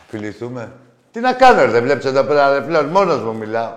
φιληθούμε. 0.07 0.71
Τι 1.11 1.19
να 1.19 1.33
κάνω, 1.33 1.61
ρε, 1.61 1.71
δεν 1.71 1.83
βλέπεις 1.83 2.05
εδώ 2.05 2.23
πέρα, 2.23 2.59
ρε, 2.59 2.65
πλέον 2.65 2.85
μόνος 2.85 3.21
μου 3.21 3.35
μιλάω. 3.35 3.73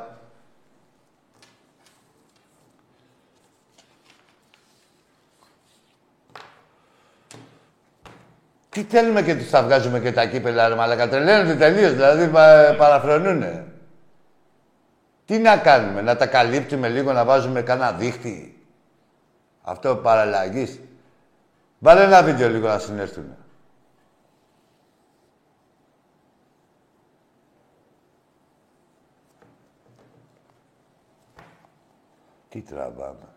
Τι 8.68 8.82
θέλουμε 8.82 9.22
και 9.22 9.34
τους 9.34 9.50
τα 9.50 9.62
βγάζουμε 9.62 10.00
και 10.00 10.12
τα 10.12 10.26
κύπελα, 10.26 10.68
ρε 10.68 10.74
μαλακα. 10.74 11.08
Τρελαίνονται 11.08 11.54
τελείως, 11.54 11.92
δηλαδή 11.92 12.28
πα, 12.28 12.74
παραφρονούνε. 12.78 13.66
Τι 15.24 15.38
να 15.38 15.56
κάνουμε, 15.56 16.02
να 16.02 16.16
τα 16.16 16.26
καλύπτουμε 16.26 16.88
λίγο, 16.88 17.12
να 17.12 17.24
βάζουμε 17.24 17.62
κάνα 17.62 17.92
δίχτυ; 17.92 18.55
Αυτό 19.68 19.96
παραλλαγής. 19.96 20.80
Βάλε 21.78 22.02
ένα 22.02 22.22
βίντεο 22.22 22.48
λίγο 22.48 22.66
να 22.66 22.78
συνέρθουν. 22.78 23.36
Τι 32.48 32.62
τραβάμε. 32.62 33.35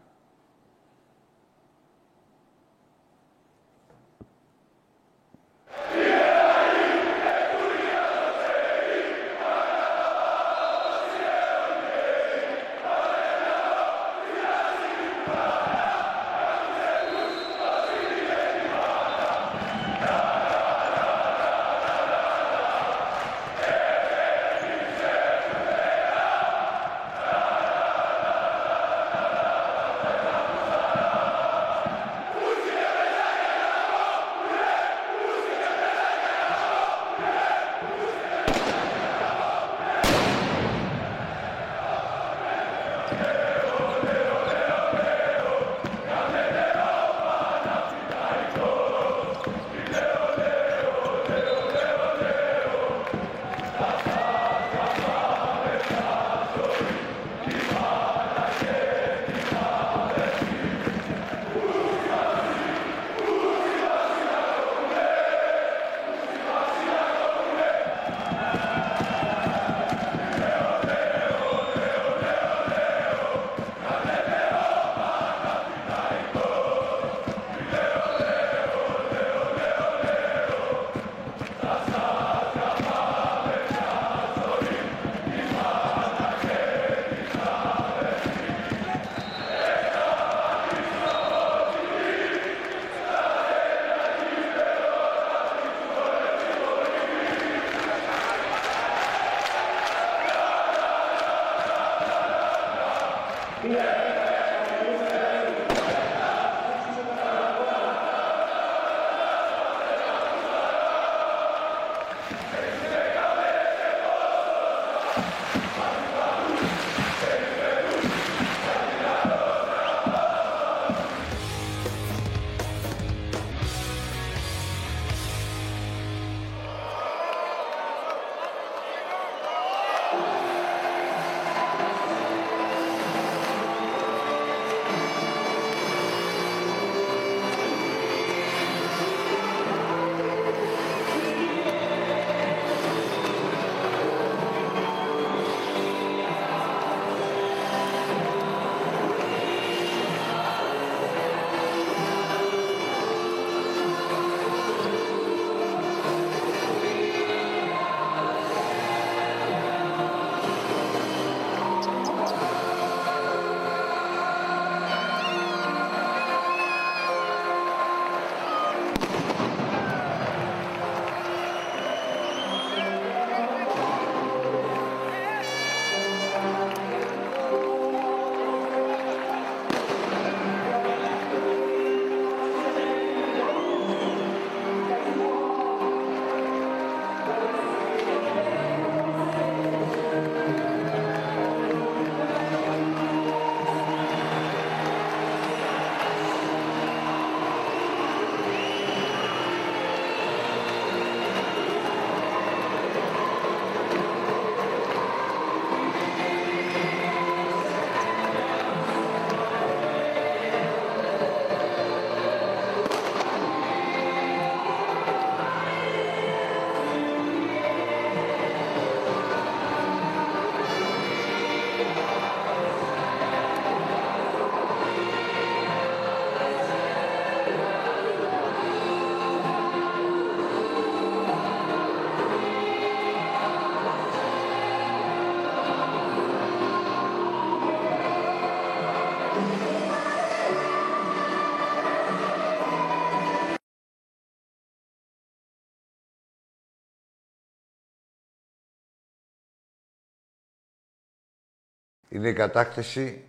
Είναι 252.09 252.29
η 252.29 252.33
κατάκτηση 252.33 253.23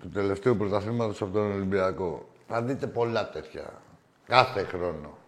του 0.00 0.08
τελευταίου 0.08 0.56
πρωταθλήματος 0.56 1.22
από 1.22 1.32
τον 1.32 1.52
Ολυμπιακό. 1.52 2.28
Θα 2.48 2.62
δείτε 2.62 2.86
πολλά 2.86 3.30
τέτοια. 3.30 3.82
Κάθε 4.26 4.64
χρόνο. 4.64 5.18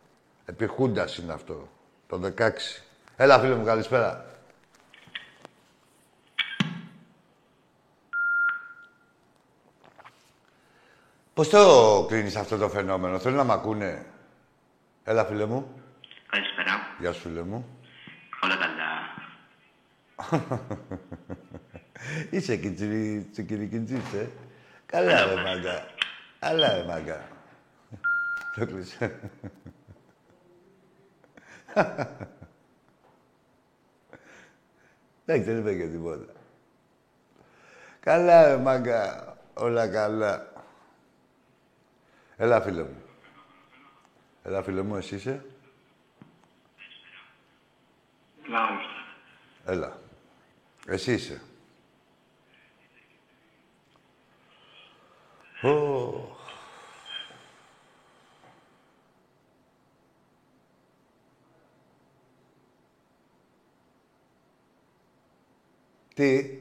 Επί 0.44 0.66
Χούντας 0.66 1.16
είναι 1.16 1.32
αυτό. 1.32 1.68
Το 2.06 2.20
16. 2.38 2.50
Έλα, 3.16 3.38
φίλε 3.38 3.54
μου, 3.54 3.64
καλησπέρα. 3.64 4.26
Πώς 11.34 11.48
το 11.48 12.06
κρίνεις 12.08 12.36
αυτό 12.36 12.56
το 12.56 12.68
φαινόμενο, 12.68 13.18
θέλω 13.18 13.36
να 13.36 13.44
μ' 13.44 13.50
ακούνε; 13.50 14.06
Έλα, 15.04 15.24
φίλε 15.24 15.46
μου. 15.46 15.82
Καλησπέρα. 16.28 16.72
Γεια 16.98 17.12
σου, 17.12 17.20
φίλε 17.20 17.42
μου. 17.42 17.78
Όλα 18.42 18.56
καλά. 18.56 18.81
Είσαι 22.30 22.56
κιτσιρι, 22.56 23.28
τσικιρικιτσής, 23.32 24.12
ε. 24.12 24.30
Καλά, 24.86 25.24
ρε 25.24 25.42
μάγκα. 25.42 25.86
Καλά, 26.38 26.74
ρε 26.74 26.84
μάγκα. 26.84 27.28
Το 28.56 28.66
κλείσε. 28.66 29.20
Εντάξει, 35.24 35.44
δεν 35.50 35.58
είπε 35.58 35.74
και 35.74 35.86
τίποτα. 35.86 36.32
Καλά, 38.00 38.48
ρε 38.48 38.56
μάγκα. 38.56 39.36
Όλα 39.54 39.88
καλά. 39.88 40.52
Έλα, 42.36 42.60
φίλε 42.60 42.82
μου. 42.82 43.02
Έλα, 44.42 44.62
φίλε 44.62 44.82
μου, 44.82 44.96
εσύ 44.96 45.14
είσαι; 45.14 45.44
Έλα. 49.64 50.01
Εσύ 50.86 51.12
είσαι. 51.12 51.42
Ω. 55.62 56.36
Τι; 66.14 66.58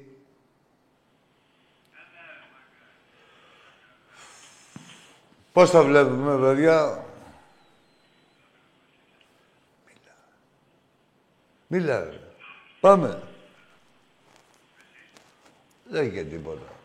Πώς 5.53 5.71
το 5.71 5.83
βλέπουμε, 5.83 6.37
παιδιά; 6.37 7.05
Μίλα. 9.85 10.15
Μίλα, 11.67 12.03
ρε. 12.03 12.19
Πάμε. 12.79 13.30
Δεν 15.91 16.05
είχε 16.05 16.23
τίποτα. 16.23 16.75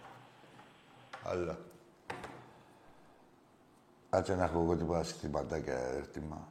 Αλλά. 1.22 1.58
Κάτσε 4.10 4.34
να 4.34 4.44
έχω 4.44 4.60
εγώ 4.60 4.76
τίποτα 4.76 5.02
συστηματάκια, 5.02 5.78
έρτημα. 5.78 6.48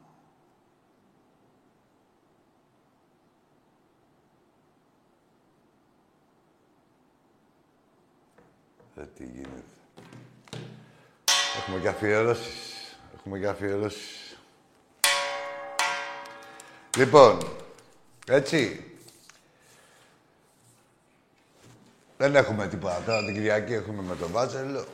Ε, 8.96 9.02
τι 9.04 9.24
γίνεται. 9.24 9.62
Έχουμε 11.58 11.80
και 11.80 11.88
αφιερώσεις. 11.88 12.98
Έχουμε 13.16 13.38
και 13.38 13.48
αφιερώσεις. 13.48 14.38
Λοιπόν, 16.96 17.38
έτσι. 18.26 18.90
Δεν 22.18 22.34
έχουμε 22.34 22.68
τίποτα. 22.68 23.02
Τώρα 23.02 23.24
την 23.24 23.34
Κυριακή 23.34 23.72
έχουμε 23.72 24.02
με 24.02 24.16
τον 24.16 24.30
Βάτσελο. 24.30 24.84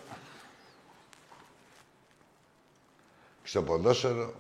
Στο 3.43 3.63
ποδόσφαιρο. 3.63 4.35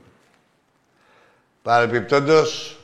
Παρεπιπτόντως, 1.62 2.78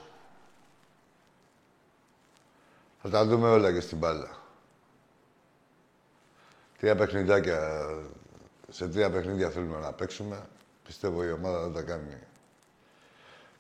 θα 3.03 3.09
τα 3.09 3.25
δούμε 3.25 3.49
όλα 3.49 3.73
και 3.73 3.81
στην 3.81 3.99
μπάλα. 3.99 4.43
Τρία 6.79 6.95
παιχνιδάκια, 6.97 7.87
σε 8.69 8.89
τρία 8.89 9.11
παιχνίδια 9.11 9.51
θέλουμε 9.51 9.79
να 9.79 9.93
παίξουμε. 9.93 10.47
Πιστεύω 10.85 11.25
η 11.25 11.33
ομάδα 11.33 11.61
δεν 11.63 11.73
τα 11.73 11.83
κάνει. 11.83 12.19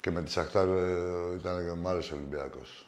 Και 0.00 0.10
με 0.10 0.22
τη 0.22 0.30
Σαχτάρ 0.30 0.68
ε, 0.68 1.34
ήταν 1.34 1.64
και 1.64 1.70
ο 1.70 1.88
άρεσε 1.88 2.12
ο 2.14 2.16
Ολυμπιακός. 2.16 2.87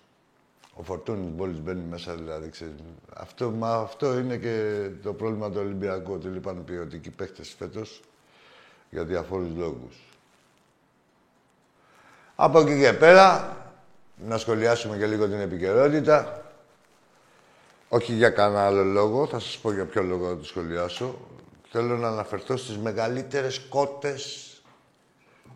Ο 0.75 0.83
Φορτούνης 0.83 1.31
μόλις 1.37 1.61
μπαίνει 1.61 1.83
μέσα, 1.91 2.15
δηλαδή, 2.15 2.49
ξέρεις. 2.49 2.75
Αυτό, 3.15 3.51
μα 3.51 3.75
αυτό 3.75 4.19
είναι 4.19 4.37
και 4.37 4.87
το 5.03 5.13
πρόβλημα 5.13 5.51
του 5.51 5.61
Ολυμπιακού, 5.61 6.13
ότι 6.13 6.27
λείπαν 6.27 6.65
ποιοτικοί 6.65 7.11
παίχτες 7.11 7.55
φέτος 7.59 8.01
για 8.91 9.05
διαφόρους 9.05 9.55
λόγους. 9.57 9.97
Από 12.35 12.61
εκεί 12.61 12.81
και 12.81 12.93
πέρα, 12.93 13.57
να 14.17 14.39
σχολιάσουμε 14.39 14.97
και 14.97 15.07
λίγο 15.07 15.29
την 15.29 15.41
επικαιρότητα. 15.41 16.45
Όχι 17.89 18.13
για 18.13 18.31
κανένα 18.31 18.67
άλλο 18.67 18.85
λόγο, 18.85 19.27
θα 19.27 19.39
σας 19.39 19.59
πω 19.59 19.73
για 19.73 19.85
ποιο 19.85 20.03
λόγο 20.03 20.29
θα 20.29 20.37
το 20.37 20.45
σχολιάσω. 20.45 21.19
Θέλω 21.71 21.97
να 21.97 22.09
αναφερθώ 22.09 22.57
στις 22.57 22.79
μεγαλύτερες 22.79 23.59
κότες 23.69 24.50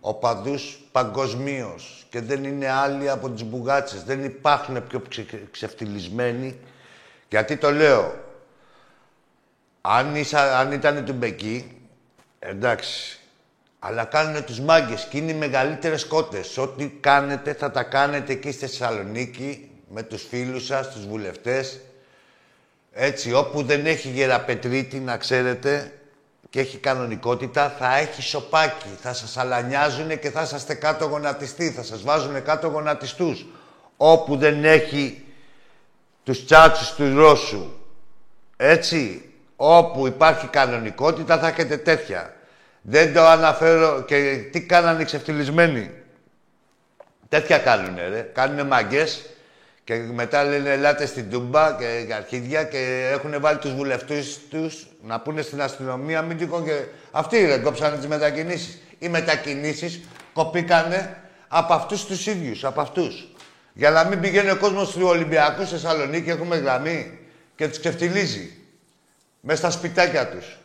οπαδούς 0.07 0.79
παγκοσμίως 0.93 2.07
και 2.11 2.21
δεν 2.21 2.45
είναι 2.45 2.71
άλλοι 2.71 3.11
από 3.11 3.31
τις 3.31 3.45
μπουγάτσες. 3.45 4.03
Δεν 4.03 4.25
υπάρχουν 4.25 4.87
πιο 4.87 5.03
ξε, 5.09 5.27
ξεφτυλισμένοι. 5.51 6.59
Γιατί 7.29 7.57
το 7.57 7.71
λέω. 7.71 8.15
Αν, 9.81 10.15
ίσα, 10.15 10.59
αν 10.59 10.73
ήταν 10.73 11.05
του 11.05 11.13
Μπεκί, 11.13 11.81
εντάξει. 12.39 13.19
Αλλά 13.79 14.05
κάνουν 14.05 14.45
τους 14.45 14.61
μάγκες 14.61 15.07
και 15.11 15.19
είναι 15.19 15.31
οι 15.31 15.35
μεγαλύτερες 15.35 16.07
κότες. 16.07 16.59
Ό,τι 16.59 16.89
κάνετε 16.89 17.55
θα 17.55 17.71
τα 17.71 17.83
κάνετε 17.83 18.33
εκεί 18.33 18.51
στη 18.51 18.61
Θεσσαλονίκη 18.61 19.71
με 19.89 20.03
τους 20.03 20.23
φίλους 20.23 20.65
σας, 20.65 20.91
τους 20.91 21.07
βουλευτές. 21.07 21.81
Έτσι, 22.93 23.33
όπου 23.33 23.63
δεν 23.63 23.87
έχει 23.87 24.09
γεραπετρίτη, 24.09 24.99
να 24.99 25.17
ξέρετε, 25.17 25.93
και 26.55 26.61
έχει 26.61 26.79
κανονικότητα, 26.79 27.75
θα 27.79 27.97
έχει 27.97 28.23
σοπάκι. 28.23 28.89
Θα 29.03 29.13
σας 29.13 29.37
αλανιάζουν 29.37 30.19
και 30.19 30.31
θα 30.31 30.43
είσαστε 30.43 30.75
κάτω 30.75 31.05
γονατιστοί. 31.05 31.71
Θα 31.71 31.83
σας 31.83 32.03
βάζουν 32.03 32.43
κάτω 32.43 32.69
γονατιστούς. 32.69 33.47
Όπου 33.97 34.37
δεν 34.37 34.65
έχει 34.65 35.25
τους 36.23 36.45
τσάτσους 36.45 36.93
του 36.93 37.15
Ρώσου. 37.15 37.67
Έτσι, 38.57 39.31
όπου 39.57 40.07
υπάρχει 40.07 40.47
κανονικότητα 40.47 41.39
θα 41.39 41.49
έχετε 41.49 41.77
τέτοια. 41.77 42.37
Δεν 42.81 43.15
το 43.15 43.27
αναφέρω 43.27 44.03
και 44.03 44.49
τι 44.53 44.63
κάνανε 44.63 45.03
οι 45.03 45.05
ξεφτυλισμένοι. 45.05 45.91
Τέτοια 47.29 47.59
κάνουνε, 47.59 48.09
ρε. 48.09 48.21
Κάνουνε 48.21 48.65
μαγκές 48.65 49.27
και 49.85 49.95
μετά 49.95 50.45
λένε 50.45 50.71
ελάτε 50.71 51.07
στην 51.07 51.31
Τούμπα 51.31 51.77
και 51.77 52.15
αρχίδια 52.15 52.65
και 52.65 53.11
έχουν 53.13 53.41
βάλει 53.41 53.59
τους 53.59 53.75
βουλευτούς 53.75 54.39
τους 54.51 54.87
να 55.03 55.21
πούνε 55.21 55.43
στην 55.43 55.63
αστυνομία 55.63 56.23
μην 56.23 56.39
τυχόν 56.39 56.65
και... 56.65 56.85
Αυτοί 57.11 57.45
ρε 57.45 57.59
κόψανε 57.59 57.97
τις 57.97 58.07
μετακινήσεις. 58.07 58.79
Οι 58.99 59.09
μετακινήσεις 59.09 60.01
κοπήκανε 60.33 61.17
από 61.49 61.75
αυτούς 61.75 62.05
τους 62.05 62.27
ίδιους, 62.27 62.65
από 62.65 62.81
αυτούς. 62.81 63.29
Για 63.73 63.91
να 63.91 64.05
μην 64.05 64.21
πηγαίνει 64.21 64.51
ο 64.51 64.57
κόσμος 64.57 64.91
του 64.91 65.07
Ολυμπιακούς 65.07 65.69
σε 65.69 65.75
Θεσσαλονίκη, 65.75 66.31
έχουμε 66.31 66.57
γραμμή 66.57 67.19
και 67.57 67.69
τους 67.69 67.79
ξεφτιλίζει. 67.79 68.59
Μέσα 69.41 69.59
στα 69.59 69.71
σπιτάκια 69.71 70.29
τους. 70.29 70.59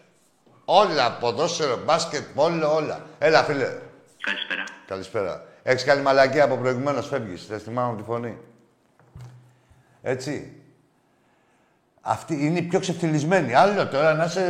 Όλα, 0.66 1.12
ποδόσφαιρο, 1.12 1.78
μπάσκετ, 1.86 2.24
όλο, 2.36 2.76
όλα. 2.76 3.06
Έλα, 3.20 3.44
φίλε. 3.44 3.78
Καλησπέρα. 4.22 4.64
Καλησπέρα. 4.88 5.46
Έχεις 5.64 5.84
κάνει 5.84 6.02
μαλακία 6.02 6.44
από 6.44 6.58
προηγουμένως, 6.58 7.08
φεύγεις. 7.08 7.46
Δεν 7.48 7.60
θυμάμαι 7.60 7.98
τη 7.98 8.04
φωνή. 8.04 8.38
Έτσι. 10.02 10.54
Αυτή 12.02 12.46
είναι 12.46 12.60
η 12.60 12.62
πιο 12.62 12.80
ξεφτυλισμένη. 12.80 13.54
Άλλο 13.54 13.88
τώρα 13.88 14.14
να 14.14 14.28
σε... 14.28 14.42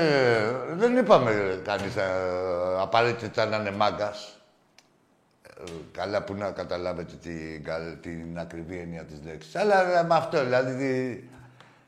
Δεν 0.74 0.98
είπαμε 0.98 1.62
κανείς 1.64 1.96
ε, 1.96 2.04
απαραίτητα 2.80 3.46
να 3.46 3.58
είναι 3.58 3.72
μάγκας. 3.72 4.38
Ε, 5.58 5.72
καλά 5.92 6.24
που 6.24 6.34
να 6.34 6.52
καταλάβετε 6.52 7.16
την, 7.16 7.64
την 8.02 8.40
ακριβή 8.40 8.78
έννοια 8.78 9.04
της 9.04 9.18
λέξης. 9.26 9.56
Αλλά 9.56 10.00
ε, 10.00 10.04
με 10.04 10.16
αυτό, 10.16 10.44
δηλαδή, 10.44 11.30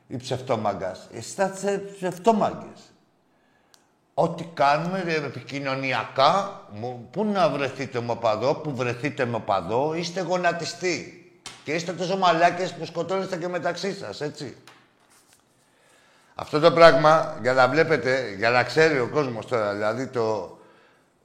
οι 0.06 0.16
ψευτόμαγκας. 0.16 1.08
Είστε 1.10 1.52
ψευτόμαγκες. 1.96 2.92
Ό,τι 4.14 4.44
κάνουμε 4.54 5.04
ε, 5.06 5.14
επικοινωνιακά, 5.14 6.60
πού 7.10 7.24
να 7.24 7.48
βρεθείτε 7.48 8.00
με 8.00 8.16
παδό, 8.16 8.54
που 8.54 8.74
βρεθείτε 8.74 9.24
με 9.24 9.38
παδό, 9.38 9.94
είστε 9.94 10.20
γονατιστοί. 10.20 11.21
Και 11.64 11.72
είστε 11.72 11.92
τόσο 11.92 12.16
μαλάκες 12.16 12.72
που 12.72 12.84
σκοτώνεστε 12.84 13.36
και 13.36 13.48
μεταξύ 13.48 13.94
σας, 13.94 14.20
έτσι. 14.20 14.56
Αυτό 16.34 16.60
το 16.60 16.72
πράγμα, 16.72 17.38
για 17.42 17.52
να 17.52 17.68
βλέπετε, 17.68 18.34
για 18.36 18.50
να 18.50 18.62
ξέρει 18.62 18.98
ο 18.98 19.08
κόσμος 19.12 19.46
τώρα, 19.46 19.72
δηλαδή 19.72 20.06
το... 20.06 20.58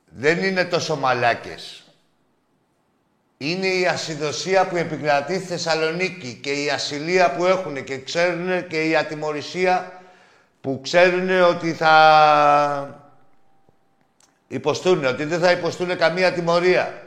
Δεν 0.10 0.44
είναι 0.44 0.66
τόσο 0.66 0.96
μαλάκες. 0.96 1.84
Είναι 3.38 3.68
η 3.68 3.88
ασυδοσία 3.88 4.68
που 4.68 4.76
επικρατεί 4.76 5.36
στη 5.36 5.46
Θεσσαλονίκη 5.46 6.40
και 6.44 6.52
η 6.52 6.70
ασυλία 6.70 7.32
που 7.32 7.46
έχουν 7.46 7.84
και 7.84 7.98
ξέρουν 7.98 8.68
και 8.68 8.88
η 8.88 8.96
ατιμορρησία 8.96 10.02
που 10.62 10.80
ξέρουν 10.84 11.42
ότι 11.42 11.74
θα 11.74 13.12
υποστούν, 14.48 15.06
ότι 15.06 15.24
δεν 15.24 15.40
θα 15.40 15.52
υποστούν 15.52 15.98
καμία 15.98 16.34
τιμωρία. 16.34 17.02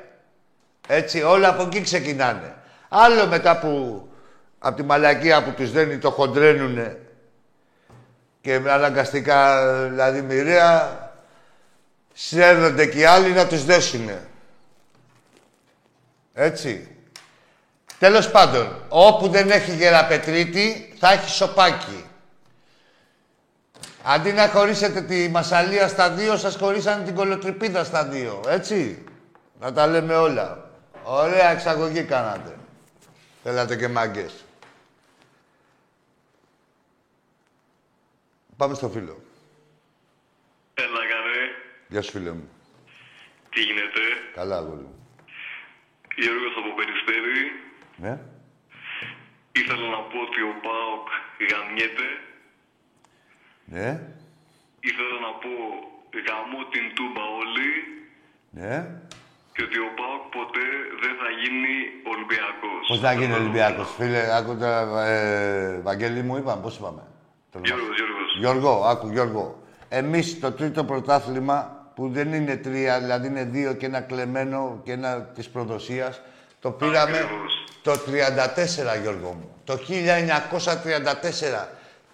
Έτσι, 0.87 1.22
όλα 1.22 1.49
από 1.49 1.62
εκεί 1.62 1.81
ξεκινάνε. 1.81 2.55
Άλλο 2.93 3.26
μετά 3.26 3.59
που 3.59 4.05
από 4.59 4.76
τη 4.76 4.82
μαλακία 4.82 5.45
που 5.45 5.51
τους 5.51 5.70
δένει 5.70 5.99
το 5.99 6.11
χοντρένουνε 6.11 6.99
και 8.41 8.55
αναγκαστικά, 8.55 9.66
δηλαδή 9.88 10.22
μοιραία, 10.22 10.99
σέρνονται 12.12 12.86
και 12.86 12.99
οι 12.99 13.05
άλλοι 13.05 13.32
να 13.32 13.47
τους 13.47 13.64
δέσουνε. 13.64 14.28
Έτσι. 16.34 16.97
Τέλος 17.99 18.30
πάντων, 18.30 18.82
όπου 18.88 19.28
δεν 19.28 19.51
έχει 19.51 19.74
γεραπετρίτη, 19.74 20.95
θα 20.99 21.12
έχει 21.12 21.30
σοπάκι. 21.30 22.05
Αντί 24.03 24.32
να 24.32 24.49
χωρίσετε 24.49 25.01
τη 25.01 25.28
Μασαλία 25.28 25.88
στα 25.88 26.11
δύο, 26.11 26.36
σας 26.36 26.57
χωρίσανε 26.57 27.05
την 27.05 27.14
κολοτρυπίδα 27.14 27.84
στα 27.84 28.05
δύο. 28.05 28.41
Έτσι. 28.49 29.05
Να 29.61 29.72
τα 29.72 29.86
λέμε 29.86 30.16
όλα. 30.16 30.70
Ωραία 31.05 31.51
εξαγωγή 31.51 32.03
κάνατε. 32.03 32.55
Θέλατε 33.43 33.76
και 33.76 33.88
μάγκες. 33.88 34.45
Πάμε 38.57 38.74
στο 38.74 38.88
φίλο. 38.88 39.22
Έλα, 40.74 41.07
καρέ. 41.11 41.41
Γεια 41.88 42.03
σου, 42.03 42.11
φίλε 42.11 42.30
μου. 42.30 42.49
Τι 43.51 43.61
γίνεται; 43.61 44.01
Καλά, 44.34 44.57
αγόρι 44.57 44.82
μου. 44.82 45.07
Γιώργος 46.16 46.55
από 46.57 46.74
Περιστέρη. 46.74 47.41
Ναι. 47.97 48.20
Ήθελα 49.53 49.88
να 49.88 50.01
πω 50.01 50.18
ότι 50.28 50.41
ο 50.43 50.55
ΠΑΟΚ 50.62 51.09
γαμιέται. 51.51 52.09
Ναι. 53.64 53.88
Ήθελα 54.80 55.16
να 55.20 55.32
πω 55.43 55.51
γαμώ 56.26 56.64
την 56.70 56.95
τούμπα 56.95 57.22
όλοι 57.22 57.68
Ναι. 58.51 59.01
Και 59.61 59.66
ότι 59.68 59.78
ο 59.78 59.90
ΠΑΟΚ 59.98 60.22
ποτέ 60.38 60.66
δεν 61.02 61.12
θα 61.20 61.28
γίνει 61.40 61.72
Ολυμπιακός. 62.14 62.82
Πώς 62.88 63.00
να 63.00 63.12
γίνει 63.12 63.32
Ολυμπιακός, 63.34 63.88
φίλε. 63.96 64.22
Άκου 64.36 64.56
τώρα, 64.56 65.04
ε, 65.06 65.80
Βαγγέλη 65.82 66.22
μου 66.22 66.36
είπαμε, 66.36 66.62
πώς 66.62 66.76
είπαμε. 66.76 67.02
Τον- 67.52 67.62
Γιώργος, 67.64 67.96
Γιώργος. 67.96 68.36
Γιώργο, 68.38 68.84
άκου 68.92 69.08
Γιώργο. 69.08 69.62
Εμείς 69.88 70.40
το 70.40 70.52
τρίτο 70.52 70.84
πρωτάθλημα 70.84 71.56
που 71.94 72.08
δεν 72.11 72.32
είναι 72.32 72.56
τρία, 72.56 73.00
δηλαδή 73.00 73.26
είναι 73.26 73.44
δύο 73.44 73.72
και 73.72 73.86
ένα 73.86 74.00
κλεμμένο 74.00 74.80
και 74.84 74.92
ένα 74.92 75.22
της 75.22 75.48
προδοσίας, 75.48 76.20
το 76.61 76.70
πήραμε 76.70 77.18
Ακριβώς. 77.18 77.64
το 77.82 77.96
34, 77.98 78.96
Γιώργο 79.02 79.28
μου. 79.32 79.54
Το 79.64 79.76
1934. 79.76 81.68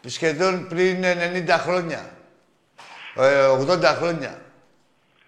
Σχεδόν 0.09 0.67
πριν 0.69 1.05
90 1.05 1.59
χρόνια. 1.59 2.11
Ε, 3.17 3.47
80 3.47 3.95
χρόνια. 3.99 4.39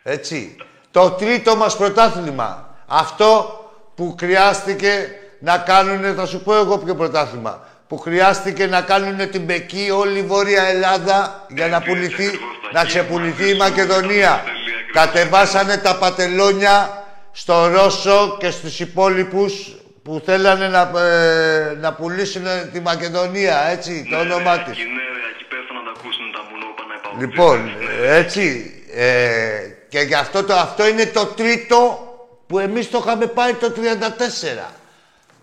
Έτσι. 0.02 0.56
Το 0.98 1.10
τρίτο 1.10 1.56
μας 1.56 1.76
πρωτάθλημα. 1.76 2.76
Αυτό 2.86 3.60
που 3.94 4.16
χρειάστηκε 4.18 5.08
να 5.38 5.58
κάνουν, 5.58 6.14
θα 6.14 6.26
σου 6.26 6.42
πω 6.42 6.54
εγώ 6.54 6.78
ποιο 6.78 6.94
πρωτάθλημα, 6.94 7.66
που 7.88 7.98
χρειάστηκε 7.98 8.66
να 8.66 8.80
κάνουν 8.80 9.30
την 9.30 9.46
Πεκή 9.46 9.90
όλη 9.90 10.18
η 10.18 10.22
Βόρεια 10.22 10.62
Ελλάδα 10.62 11.46
για 11.48 11.68
να 11.68 11.76
Έτσι, 11.76 11.88
πουληθεί, 11.88 12.26
ακριβώς, 12.26 12.40
τα 12.62 12.68
να 12.72 12.84
χέρια 12.84 13.02
ξεπουληθεί 13.02 13.42
μαζί 13.42 13.50
η 13.50 13.52
σου, 13.52 13.58
Μακεδονία. 13.58 14.32
ακριβώς, 14.32 14.50
ακριβώς. 14.50 14.92
Κατεβάσανε 14.92 15.76
τα 15.76 15.96
πατελόνια 15.96 17.04
στο 17.32 17.66
Ρώσο 17.66 18.36
και 18.40 18.50
στους 18.50 18.80
υπόλοιπους 18.80 19.76
που 20.02 20.22
θέλανε 20.24 20.68
να, 20.68 21.00
ε, 21.00 21.76
να 21.80 21.92
πουλήσουν 21.92 22.44
τη 22.72 22.80
Μακεδονία, 22.80 23.68
έτσι, 23.70 24.08
το 24.10 24.18
όνομά 24.18 24.58
της. 24.58 24.72
Εκεί, 24.72 24.82
ναι, 24.82 25.02
ρε, 25.14 25.28
εκεί 25.34 25.44
πέφτουν 25.48 25.76
να 25.76 25.82
τα 25.82 25.92
ακούσουν 25.98 26.32
τα 26.32 26.40
μουνόπανα 26.50 26.94
οι 26.94 27.00
παουτζίδες, 27.02 27.34
Λοιπόν, 27.34 27.56
ναι. 27.64 28.16
έτσι. 28.16 28.72
Ε, 28.94 29.76
και 29.88 30.00
γι' 30.00 30.14
αυτό 30.14 30.44
το, 30.44 30.54
αυτό 30.54 30.86
είναι 30.88 31.06
το 31.06 31.26
τρίτο 31.26 32.02
που 32.46 32.58
εμείς 32.58 32.90
το 32.90 33.02
είχαμε 33.06 33.26
πάρει 33.26 33.54
το 33.54 33.72
34. 33.76 34.72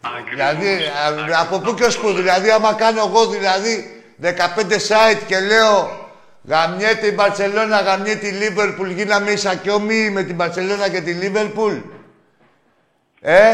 Ακριβώς, 0.02 0.30
Δηλαδή, 0.30 0.68
α- 0.68 1.08
ακριβώς. 1.08 1.39
από 1.39 1.60
πού 1.60 1.74
και 1.74 1.84
ως 1.84 1.98
πού. 1.98 2.12
Δηλαδή, 2.14 2.50
άμα 2.52 2.74
κάνω 2.74 3.00
εγώ 3.08 3.26
δηλαδή 3.26 4.04
15 4.22 4.28
site 4.88 5.20
και 5.28 5.39
λέω 5.39 6.00
γαμιέται 6.43 7.08
η 7.08 7.12
Μπαρσελόνα, 7.16 7.82
γαμιέται 7.82 8.28
η 8.28 8.32
Λίβερπουλ, 8.32 8.89
γίναμε 8.89 9.32
ισακιόμοι 9.32 10.10
με 10.10 10.24
την 10.24 10.36
Μπαρσελόνα 10.36 10.89
και 10.89 11.02
τη 11.02 11.12
Λίβερπουλ. 11.12 11.74
Ε, 13.22 13.52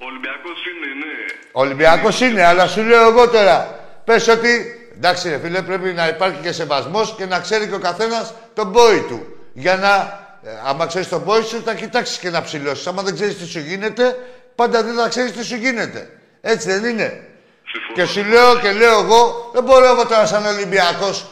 Ο 0.00 0.04
Ολυμπιακός 0.06 0.58
είναι, 0.66 0.86
ναι. 1.04 1.24
Ολυμπιακός 1.52 2.20
είναι, 2.20 2.44
αλλά 2.44 2.66
σου 2.66 2.82
λέω 2.82 3.08
εγώ 3.08 3.28
τώρα. 3.28 3.80
Πες 4.04 4.28
ότι, 4.28 4.74
εντάξει 4.96 5.28
ρε 5.28 5.38
φίλε, 5.38 5.62
πρέπει 5.62 5.92
να 5.92 6.08
υπάρχει 6.08 6.38
και 6.42 6.52
σεβασμός 6.52 7.14
και 7.16 7.26
να 7.26 7.40
ξέρει 7.40 7.66
και 7.66 7.74
ο 7.74 7.78
καθένας 7.78 8.34
τον 8.54 8.72
πόη 8.72 9.00
του. 9.08 9.37
Για 9.58 9.76
να, 9.76 10.20
ε, 10.42 10.50
άμα 10.64 10.86
ξέρεις 10.86 11.08
τον 11.08 11.24
πόη 11.24 11.42
σου, 11.42 11.62
θα 11.64 11.74
κοιτάξεις 11.74 12.18
και 12.18 12.30
να 12.30 12.42
ψηλώσεις. 12.42 12.86
Άμα 12.86 13.02
δεν 13.02 13.14
ξέρεις 13.14 13.38
τι 13.38 13.46
σου 13.46 13.58
γίνεται, 13.58 14.16
πάντα 14.54 14.82
δεν 14.82 14.94
θα 14.94 15.08
ξέρεις 15.08 15.32
τι 15.32 15.44
σου 15.44 15.56
γίνεται. 15.56 16.10
Έτσι 16.40 16.68
δεν 16.68 16.84
είναι. 16.84 17.26
Συμφωνώ. 17.64 17.94
Και 17.94 18.04
σου 18.04 18.24
λέω 18.24 18.58
και 18.58 18.72
λέω 18.72 18.98
εγώ, 18.98 19.50
δεν 19.54 19.64
μπορώ 19.64 19.86
εγώ 19.86 20.06
τώρα 20.06 20.26
σαν 20.26 20.46
Ολυμπιακός 20.46 21.26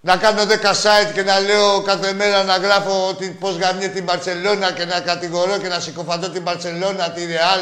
να 0.00 0.16
κάνω 0.16 0.42
10 0.42 0.70
site 0.70 1.12
και 1.14 1.22
να 1.22 1.40
λέω 1.40 1.82
κάθε 1.82 2.12
μέρα 2.12 2.42
να 2.44 2.56
γράφω 2.56 3.08
ότι 3.08 3.36
πώς 3.40 3.56
γαμιέται 3.56 3.92
την 3.94 4.04
Μπαρσελόνα 4.04 4.72
και 4.72 4.84
να 4.84 5.00
κατηγορώ 5.00 5.58
και 5.58 5.68
να 5.68 5.80
συκοφαντώ 5.80 6.28
την 6.28 6.42
Μπαρσελόνα, 6.42 7.10
τη 7.10 7.24
Ρεάλ, 7.24 7.60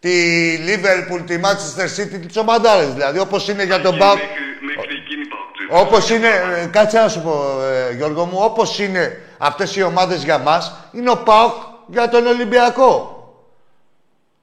τη 0.00 0.12
Λίβερπουλ, 0.56 1.20
τη 1.20 1.40
Manchester 1.44 2.00
City, 2.00 2.26
τις 2.26 2.36
ομαδάρες 2.36 2.92
δηλαδή, 2.92 3.18
όπως 3.18 3.48
είναι 3.48 3.64
για 3.64 3.80
τον 3.80 3.94
Εκεί 3.94 3.98
Πάουκ. 3.98 4.18
Μέχρι, 4.18 4.32
μέχρι 4.76 4.94
εκείνη 5.04 5.22
οι 5.22 5.28
παουτζίδες. 5.32 5.86
Όπως 5.86 6.10
είναι, 6.10 6.28
ε, 6.62 6.66
κάτσε 6.66 6.98
να 6.98 7.08
σου 7.08 7.20
πω, 7.20 7.62
ε, 7.62 7.94
Γιώργο 7.94 8.24
μου, 8.24 8.38
όπως 8.40 8.78
είναι 8.78 9.20
αυτές 9.38 9.76
οι 9.76 9.82
ομάδες 9.82 10.22
για 10.22 10.38
μας, 10.38 10.72
είναι 10.92 11.10
ο 11.10 11.16
ΠΑΟΚ 11.16 11.54
για 11.86 12.08
τον 12.08 12.26
Ολυμπιακό. 12.26 13.12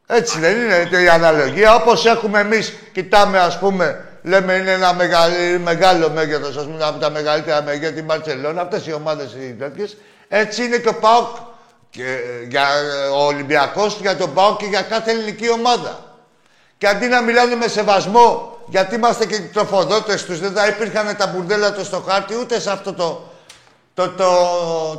Έτσι 0.07 0.39
δεν 0.39 0.55
είναι 0.55 1.01
η 1.01 1.09
αναλογία. 1.09 1.75
Όπως 1.75 2.05
έχουμε 2.05 2.39
εμείς, 2.39 2.73
κοιτάμε 2.93 3.39
ας 3.39 3.59
πούμε, 3.59 4.05
λέμε 4.21 4.53
είναι 4.53 4.71
ένα 4.71 4.93
μεγάλο, 4.93 5.35
μεγάλο 5.63 6.09
μέγεθος, 6.09 6.57
ας 6.57 6.63
πούμε, 6.63 6.85
από 6.85 6.99
τα 6.99 7.09
μεγαλύτερα 7.09 7.61
μέγεθα, 7.61 7.93
την 7.93 8.05
Μπαρσελόνα, 8.05 8.61
αυτές 8.61 8.87
οι 8.87 8.93
ομάδες 8.93 9.33
οι 9.33 9.55
τέτοιες. 9.59 9.97
Έτσι 10.27 10.63
είναι 10.63 10.77
και 10.77 10.89
ο 10.89 10.95
ΠΑΟΚ 10.95 11.35
και, 11.89 12.03
ε, 12.03 12.45
για 12.47 12.61
ε, 12.61 13.07
ο 13.07 13.25
Ολυμπιακός, 13.25 13.97
για 14.01 14.15
τον 14.15 14.33
ΠΑΟΚ 14.33 14.57
και 14.57 14.65
για 14.65 14.81
κάθε 14.81 15.11
ελληνική 15.11 15.49
ομάδα. 15.51 15.99
Και 16.77 16.87
αντί 16.87 17.07
να 17.07 17.21
μιλάνε 17.21 17.55
με 17.55 17.67
σεβασμό, 17.67 18.57
γιατί 18.67 18.95
είμαστε 18.95 19.25
και 19.25 19.35
οι 19.35 19.49
τροφοδότες 19.53 20.25
τους, 20.25 20.39
δεν 20.39 20.51
θα 20.51 20.67
υπήρχαν 20.67 21.15
τα 21.17 21.27
μπουρδέλα 21.27 21.73
τους 21.73 21.87
στο 21.87 22.03
χάρτη, 22.07 22.35
ούτε 22.35 22.59
σε 22.59 22.71
αυτό 22.71 22.93
το, 22.93 23.29
το, 23.95 24.09
το, 24.09 24.29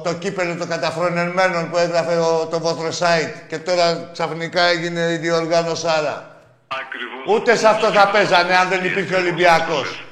το 0.05 0.14
κύπελο 0.14 0.57
των 0.57 0.68
καταφρονεμένων 0.68 1.70
που 1.70 1.76
έγραφε 1.76 2.16
ο, 2.16 2.47
το 2.51 2.59
Βόθρο 2.59 2.88
Site 2.88 3.34
και 3.49 3.59
τώρα 3.59 4.09
ξαφνικά 4.12 4.62
έγινε 4.62 5.01
η 5.01 5.16
διοργάνωσάρα. 5.16 6.36
Ακριβώς. 6.68 7.36
Ούτε 7.36 7.57
σε 7.57 7.68
αυτό 7.68 7.86
θα 7.92 8.09
παίζανε 8.09 8.57
αν 8.57 8.68
δεν 8.68 8.84
υπήρχε 8.84 9.14
Ολυμπιακός. 9.14 10.05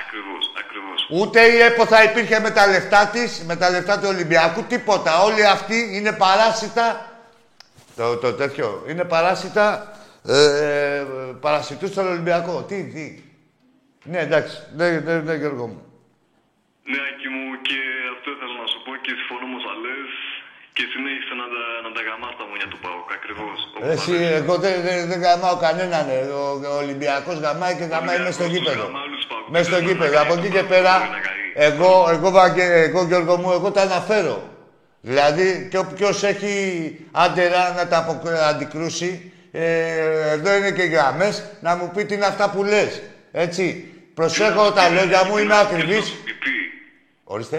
Ακριβώς, 0.00 0.52
ακριβώς. 0.58 1.08
Ούτε 1.10 1.40
η 1.40 1.58
ΕΠΟ 1.60 1.86
θα 1.86 2.02
υπήρχε 2.02 2.40
με 2.40 2.50
τα 2.50 2.66
λεφτά 2.66 3.06
της, 3.06 3.42
με 3.46 3.56
τα 3.56 3.70
λεφτά 3.70 3.98
του 3.98 4.06
Ολυμπιακού, 4.08 4.62
τίποτα. 4.62 5.22
Όλοι 5.22 5.46
αυτοί 5.46 5.90
είναι 5.92 6.12
παράσιτα. 6.12 7.06
Το, 7.96 8.16
το 8.16 8.32
τέτοιο. 8.32 8.84
Είναι 8.88 9.04
παράσιτα. 9.04 9.96
Ε, 10.26 10.44
ε, 10.44 11.04
παρασιτούς 11.40 11.90
στον 11.90 12.08
Ολυμπιακό. 12.08 12.64
Τι, 12.68 12.84
τι. 12.84 13.22
Ναι, 14.04 14.18
εντάξει. 14.18 14.62
Ναι, 14.76 14.90
ναι, 14.90 15.14
ναι, 15.14 15.34
Γιώργο 15.34 15.66
μου. 15.66 15.91
Ναι, 16.92 17.00
Άκη 17.10 17.28
μου, 17.34 17.44
και 17.68 17.78
αυτό 18.14 18.28
ήθελα 18.34 18.54
να 18.62 18.66
σου 18.72 18.78
πω 18.84 18.90
και 19.04 19.12
συμφωνώ 19.18 19.44
με 19.50 19.56
όσα 19.60 19.72
λες 19.84 20.10
και 20.76 20.84
συνέχισε 20.92 21.34
να 21.40 21.46
τα, 21.54 21.62
να 21.84 21.90
τα 21.96 22.00
γαμάς 22.08 22.34
τα 22.40 22.44
μουνιά 22.48 22.68
του 22.72 22.78
ΠΑΟΚ, 22.84 23.08
ακριβώς. 23.18 23.56
Όπως 23.74 23.82
Ρε, 23.88 23.92
Εσύ, 23.96 24.12
τα 24.14 24.20
λες. 24.22 24.38
εγώ 24.40 24.54
δεν, 24.64 24.74
δεν, 24.86 24.98
δεν 25.10 25.18
γαμάω 25.26 25.56
κανέναν. 25.66 26.02
ρε. 26.10 26.18
Ο, 26.40 26.44
ο 26.72 26.74
Ολυμπιακός 26.84 27.36
γαμάει 27.44 27.74
και 27.78 27.86
γαμάει 27.92 28.18
μέσα 28.24 28.36
στο 28.38 28.44
Ολυμπιακός 28.48 28.72
γήπεδο. 28.72 28.84
γαμά 28.86 29.00
όλους 29.06 29.18
τους 29.20 29.28
Παοκτζίδες, 29.30 29.52
Μέσα 29.56 29.66
στο 29.70 29.78
να 29.78 29.84
γήπεδο. 29.86 30.12
καεί, 30.14 30.22
Από 30.24 30.32
εκεί 30.38 30.48
να 30.50 30.54
και 30.56 30.62
καεί, 30.62 30.72
πέρα, 30.74 30.92
να 31.16 31.20
καεί. 31.26 31.44
εγώ, 31.68 31.90
εγώ, 32.16 32.28
Βαγγέ- 32.38 32.72
εγώ, 32.88 33.00
Γιώργο 33.10 33.34
μου, 33.42 33.50
εγώ 33.58 33.68
τα 33.76 33.82
αναφέρω. 33.88 34.36
Δηλαδή, 35.10 35.46
και 35.70 35.78
όποιος 35.84 36.16
έχει 36.32 36.54
άντερα 37.24 37.62
να 37.78 37.84
τα 37.90 37.96
αποκ- 38.02 38.38
αντικρούσει, 38.50 39.32
ε, 39.52 40.30
εδώ 40.36 40.50
είναι 40.56 40.70
και 40.78 40.82
γραμμές, 40.82 41.34
να 41.60 41.70
μου 41.76 41.86
πει 41.94 42.04
τι 42.04 42.14
είναι 42.14 42.26
αυτά 42.32 42.50
που 42.50 42.60
λες. 42.64 43.02
Έτσι. 43.32 43.86
Προσέχω 44.14 44.72
τα 44.72 44.88
λόγια 44.88 45.24
μου, 45.24 45.38
είμαι 45.38 45.54
Ποιος 45.74 46.12
Ορίστε. 47.34 47.58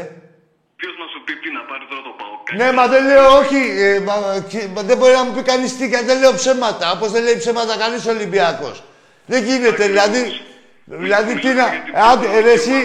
Ποιος 0.75 0.93
να 1.01 1.05
σου 1.11 1.19
πει 1.25 1.33
τι 1.41 1.49
να 1.57 1.61
πάρει 1.69 1.85
τώρα 1.89 2.01
το 2.07 2.13
ΠΑΟΚ. 2.19 2.45
Ναι, 2.59 2.67
μα 2.77 2.87
δεν 2.93 3.05
λέω 3.05 3.37
όχι. 3.41 3.61
Ε, 3.85 3.99
μα, 4.07 4.15
και- 4.51 4.67
μα 4.75 4.81
δεν 4.81 4.97
μπορεί 4.97 5.13
να 5.13 5.23
μου 5.23 5.33
πει 5.35 5.41
κανείς 5.41 5.77
τι, 5.77 5.87
γιατί 5.87 6.05
δεν 6.05 6.19
λέω 6.19 6.33
ψέματα. 6.33 6.91
Όπως 6.91 7.11
δεν 7.11 7.23
λέει 7.23 7.37
ψέματα 7.37 7.77
κανείς 7.77 8.05
Ολυμπιακός. 8.07 8.83
Δεν 9.25 9.43
γίνεται, 9.43 9.85
δηλαδή. 9.87 10.21
Δηλαδή, 10.85 11.39
τι 11.39 11.47
να. 11.47 11.65
Άντε, 12.11 12.25
ε, 12.37 12.39
ρε, 12.39 12.51
εσύ, 12.51 12.77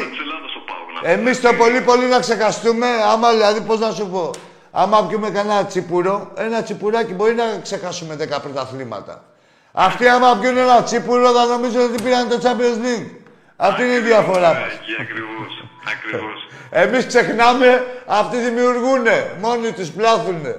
εμείς 1.02 1.40
το 1.40 1.52
πολύ 1.54 1.80
πολύ 1.80 2.06
να 2.06 2.18
ξεχαστούμε, 2.18 2.86
άμα 3.12 3.30
δηλαδή, 3.30 3.60
πώς 3.60 3.78
να 3.78 3.90
σου 3.90 4.06
πω. 4.08 4.30
Άμα 4.70 5.06
πιούμε 5.06 5.30
κανένα 5.30 5.64
τσίπουρο, 5.66 6.32
ένα 6.36 6.62
τσιπουράκι 6.62 7.12
μπορεί 7.12 7.34
να 7.34 7.44
ξεχάσουμε 7.62 8.14
10 8.14 8.40
πρωταθλήματα. 8.42 9.24
Αυτοί, 9.72 10.08
άμα 10.08 10.38
πιούν 10.40 10.56
ένα 10.56 10.82
τσίπουρο, 10.82 11.30
θα 11.32 11.44
νομίζουν 11.44 11.80
ότι 11.82 12.02
πήραν 12.02 12.28
το 12.28 12.38
Champions 12.42 12.78
League. 12.86 13.10
Αυτή 13.60 13.82
είναι 13.82 13.92
η 13.94 14.00
διαφορά 14.00 14.48
μας. 14.54 14.72
Εκεί 14.72 14.96
ακριβώς. 15.00 15.64
Ακριβώς. 15.94 16.46
Εμείς 16.70 17.06
ξεχνάμε, 17.06 17.84
αυτοί 18.06 18.36
δημιουργούνε. 18.38 19.36
Μόνοι 19.40 19.72
τους 19.72 19.90
πλάθουνε. 19.90 20.56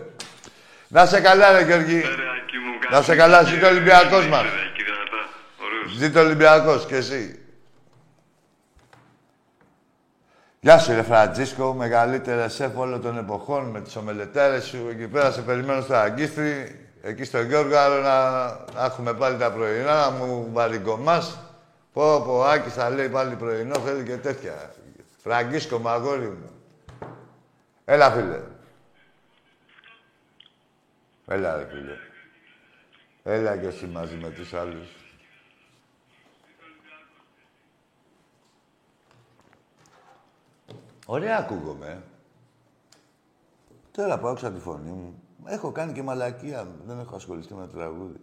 Να 0.87 1.05
σε 1.05 1.19
καλά, 1.21 1.51
ρε 1.51 1.63
Γιώργη. 1.63 1.99
Ρε, 1.99 2.07
Άκη 2.07 2.57
μου, 2.57 2.71
Να 2.91 3.01
σε 3.01 3.15
κάτι 3.15 3.17
καλά, 3.17 3.43
και- 3.43 3.49
ζήτω 3.49 3.65
ο 3.65 3.69
Ολυμπιακός 3.69 4.27
μας. 4.27 4.41
Ρε, 4.41 4.47
Άκη, 4.47 4.83
δυνατά. 4.83 5.29
Ωραίος. 5.63 5.91
Ζήτω 5.97 6.19
Ολυμπιακός 6.19 6.85
και 6.85 6.95
εσύ. 6.95 7.39
Γεια 10.59 10.77
σου, 10.79 10.93
ρε 10.93 11.01
Φραντζίσκο, 11.03 11.73
μεγαλύτερε 11.73 12.49
σεφ 12.49 12.77
όλων 12.77 13.01
των 13.01 13.17
εποχών 13.17 13.65
με 13.69 13.81
τις 13.81 13.95
ομελετάρες 13.95 14.65
σου. 14.65 14.87
Εκεί 14.91 15.07
πέρα 15.07 15.31
σε 15.31 15.41
περιμένω 15.41 15.81
στο 15.81 15.95
Αγκίστρι, 15.95 16.79
εκεί 17.01 17.23
στο 17.23 17.41
Γιώργο, 17.41 17.77
άλλο 17.77 17.95
να, 18.01 18.29
να 18.75 18.85
έχουμε 18.85 19.13
πάλι 19.13 19.37
τα 19.37 19.51
πρωινά, 19.51 19.99
να 19.99 20.09
μου 20.09 20.49
βαριγκομάς. 20.53 21.39
Πω, 21.93 22.21
πω, 22.21 22.37
ο 22.37 22.43
Άκης 22.43 22.73
θα 22.73 22.89
λέει 22.89 23.09
πάλι 23.09 23.35
πρωινό, 23.35 23.79
θέλει 23.79 24.03
και 24.03 24.17
τέτοια. 24.17 24.73
Φραγκίσκο, 25.17 25.79
μαγόρι 25.79 26.27
μου. 26.29 26.51
Έλα, 27.85 28.11
φίλε. 28.11 28.41
Έλα, 31.27 31.55
ρε 31.55 31.65
φίλε. 31.65 31.95
Έλα 33.23 33.57
και 33.57 33.67
εσύ 33.67 33.85
μαζί 33.85 34.15
με 34.15 34.29
τους 34.29 34.53
άλλους. 34.53 34.87
Ωραία 41.05 41.37
ακούγομαι. 41.37 41.87
ε. 41.87 41.97
Τώρα 43.91 44.19
που 44.19 44.27
άκουσα 44.27 44.51
τη 44.51 44.59
φωνή 44.59 44.89
μου, 44.91 45.23
έχω 45.45 45.71
κάνει 45.71 45.93
και 45.93 46.03
μαλακία. 46.03 46.67
Δεν 46.85 46.99
έχω 46.99 47.15
ασχοληθεί 47.15 47.53
με 47.53 47.67
το 47.67 47.77
τραγούδι. 47.77 48.19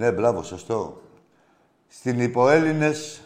Ναι, 0.00 0.12
μπράβο, 0.12 0.42
σωστό. 0.42 1.00
Στην 1.88 2.20
υποέλληνες 2.20 3.20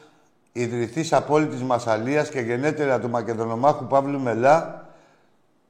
ιδρυθής 0.52 1.12
απόλυτης 1.12 1.62
Μασαλίας 1.62 2.30
και 2.30 2.40
γενέτερα 2.40 3.00
του 3.00 3.10
Μακεδονομάχου 3.10 3.86
Παύλου 3.86 4.20
Μελά, 4.20 4.88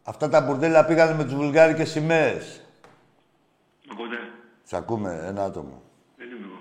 αυτά 0.04 0.28
τα 0.28 0.40
μπουρδέλα 0.40 0.84
πήγανε 0.84 1.14
με 1.14 1.24
τους 1.24 1.34
βουλγάρικες 1.34 1.90
σημαίες. 1.90 2.60
Οπότε, 3.92 4.14
Σ' 4.64 4.72
ακούμε 4.72 5.24
ένα 5.26 5.44
άτομο. 5.44 5.82
δεν 6.16 6.26
είμαι 6.26 6.46
εγώ. 6.46 6.58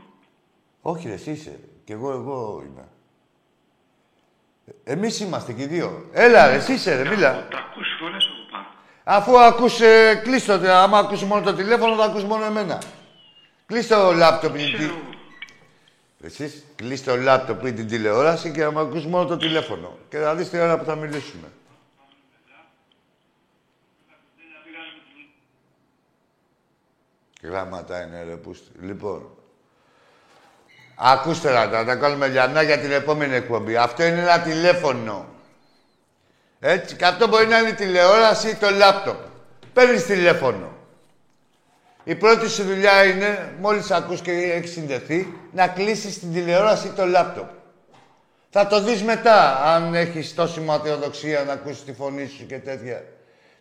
Όχι, 0.81 1.07
ρε, 1.07 1.13
εσύ 1.13 1.31
είσαι. 1.31 1.59
Κι 1.83 1.91
εγώ, 1.91 2.11
εγώ 2.11 2.63
είμαι. 2.65 2.87
Ε, 4.83 4.91
Εμείς 4.93 5.19
είμαστε 5.19 5.53
και 5.53 5.61
οι 5.61 5.65
δύο. 5.67 6.05
Έλα, 6.11 6.47
ρε, 6.47 6.55
εσύ 6.55 6.73
είσαι, 6.73 7.01
ρε, 7.01 7.09
μίλα. 7.09 7.47
300 7.49 7.55
φορές 7.99 8.25
έχω 8.25 8.51
πάρει. 8.51 8.65
Αφού 9.03 9.39
ακούς, 9.39 9.81
ε, 9.81 10.15
κλείς 10.23 10.45
το, 10.45 10.53
άμα 10.53 10.97
ακούς 10.97 11.23
μόνο 11.23 11.41
το 11.41 11.53
τηλέφωνο, 11.53 11.95
θα 11.95 12.03
ακούς 12.03 12.23
μόνο 12.23 12.43
εμένα. 12.45 12.81
Κλείς 13.66 13.88
το 13.88 14.11
λάπτοπ 14.11 14.57
ή 14.57 14.72
την... 14.72 14.91
Εσείς, 16.22 16.64
κλείς 16.76 17.03
το 17.03 17.16
λάπτοπ 17.16 17.66
ή 17.66 17.74
την 17.74 17.88
τηλεόραση 17.88 18.51
και 18.51 18.64
άμα 18.64 18.82
ακούς 18.82 19.05
μόνο 19.05 19.26
το 19.26 19.38
τηλέφωνο. 19.38 19.97
Και 20.09 20.18
θα 20.18 20.36
δεις 20.36 20.49
την 20.49 20.59
ώρα 20.59 20.78
που 20.78 20.84
θα 20.86 20.95
μιλήσουμε. 20.95 21.47
Γράμματα 27.43 28.03
είναι, 28.03 28.24
ρε, 28.24 28.36
πούστη. 28.36 28.70
Λοιπόν, 28.82 29.30
ακούστε 30.95 31.51
να 31.51 31.70
τα, 31.70 31.86
τα 31.86 31.95
κάνουμε 31.95 32.28
λιανά 32.28 32.61
για 32.61 32.80
την 32.80 32.91
επόμενη 32.91 33.36
εκπομπή. 33.36 33.76
Αυτό 33.76 34.03
είναι 34.03 34.22
ένα 34.22 34.41
τηλέφωνο. 34.41 35.26
Έτσι, 36.59 36.95
και 36.95 37.05
αυτό 37.05 37.28
μπορεί 37.28 37.47
να 37.47 37.57
είναι 37.59 37.70
η 37.70 37.74
τηλεόραση 37.74 38.49
ή 38.49 38.55
το 38.55 38.70
λάπτοπ. 38.70 39.18
Παίρνεις 39.74 40.05
τηλέφωνο. 40.05 40.72
Η 42.03 42.15
πρώτη 42.15 42.49
σου 42.49 42.63
δουλειά 42.63 43.05
είναι, 43.05 43.53
μόλις 43.59 43.91
ακούς 43.91 44.21
και 44.21 44.31
έχεις 44.31 44.71
συνδεθεί, 44.71 45.33
να 45.51 45.67
κλείσεις 45.67 46.19
την 46.19 46.33
τηλεόραση 46.33 46.87
ή 46.87 46.89
το 46.89 47.05
λάπτοπ. 47.05 47.47
Θα 48.49 48.67
το 48.67 48.81
δεις 48.81 49.03
μετά, 49.03 49.63
αν 49.63 49.95
έχεις 49.95 50.33
τόση 50.33 50.59
ματαιοδοξία 50.59 51.43
να 51.43 51.53
ακούσεις 51.53 51.83
τη 51.83 51.93
φωνή 51.93 52.27
σου 52.37 52.45
και 52.45 52.57
τέτοια. 52.57 53.03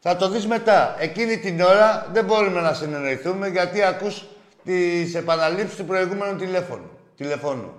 Θα 0.00 0.16
το 0.16 0.28
δεις 0.28 0.46
μετά. 0.46 0.96
Εκείνη 0.98 1.38
την 1.38 1.60
ώρα 1.60 2.08
δεν 2.12 2.24
μπορούμε 2.24 2.60
να 2.60 2.74
συνεννοηθούμε 2.74 3.48
γιατί 3.48 3.82
ακούς 3.82 4.24
τις 4.64 5.14
επαναλήψεις 5.14 5.76
του 5.76 5.84
προηγούμενου 5.84 6.36
τηλέφωνου. 6.36 6.90
τηλεφώνου. 7.16 7.74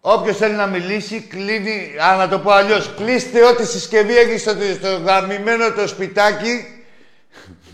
Όποιος 0.00 0.36
θέλει 0.36 0.54
να 0.54 0.66
μιλήσει, 0.66 1.20
κλείνει, 1.20 1.94
α, 2.10 2.16
να 2.16 2.28
το 2.28 2.38
πω 2.38 2.50
αλλιώς, 2.50 2.94
κλείστε 2.96 3.46
ό,τι 3.46 3.66
συσκευή 3.66 4.16
έχει 4.16 4.38
στο, 4.38 4.52
στο 4.74 4.96
γαμημένο 5.04 5.72
το 5.72 5.86
σπιτάκι 5.86 6.81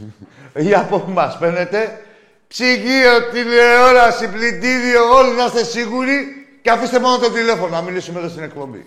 ή 0.68 0.74
από 0.74 0.98
που 0.98 1.10
μας 1.10 1.38
παίρνετε. 1.38 2.02
Ψυγείο, 2.48 3.30
τηλεόραση, 3.32 4.28
πλυντήριο, 4.28 5.14
όλοι 5.14 5.36
να 5.36 5.44
είστε 5.44 5.64
σίγουροι 5.64 6.46
και 6.62 6.70
αφήστε 6.70 6.98
μόνο 6.98 7.18
το 7.18 7.30
τηλέφωνο 7.30 7.68
να 7.68 7.80
μιλήσουμε 7.80 8.18
εδώ 8.18 8.28
στην 8.28 8.42
εκπομπή. 8.42 8.86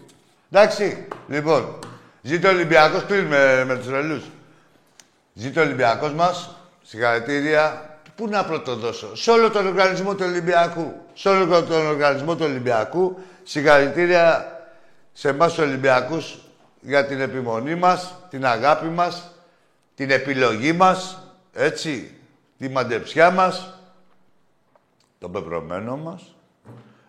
Εντάξει, 0.51 1.07
λοιπόν, 1.27 1.79
ζήτω 2.21 2.47
ο 2.47 2.51
Ολυμπιακός, 2.51 3.05
κλείνουμε 3.05 3.63
με 3.67 3.75
τους 3.75 3.89
ρελούς. 3.89 4.23
Ζήτω 5.33 5.61
ο 5.61 5.63
Ολυμπιακός 5.63 6.13
μας, 6.13 6.55
συγχαρητήρια. 6.83 7.85
Πού 8.15 8.27
να 8.27 8.43
πρωτοδώσω, 8.45 9.15
σε 9.15 9.31
όλο 9.31 9.49
τον 9.49 9.67
οργανισμό 9.67 10.15
του 10.15 10.23
Ολυμπιακού. 10.27 10.93
Σε 11.13 11.29
όλο 11.29 11.63
τον 11.63 11.87
οργανισμό 11.87 12.35
του 12.35 12.45
Ολυμπιακού, 12.45 13.19
συγχαρητήρια 13.43 14.51
σε 15.13 15.29
εμάς 15.29 15.53
τους 15.53 15.63
Ολυμπιακούς 15.63 16.37
για 16.79 17.05
την 17.05 17.21
επιμονή 17.21 17.75
μας, 17.75 18.15
την 18.29 18.45
αγάπη 18.45 18.85
μας, 18.85 19.30
την 20.01 20.11
επιλογή 20.11 20.73
μας, 20.73 21.27
έτσι, 21.53 22.11
τη 22.57 22.69
μαντεψιά 22.69 23.31
μας, 23.31 23.79
τον 25.19 25.31
πεπρωμένο 25.31 25.97
μας. 25.97 26.35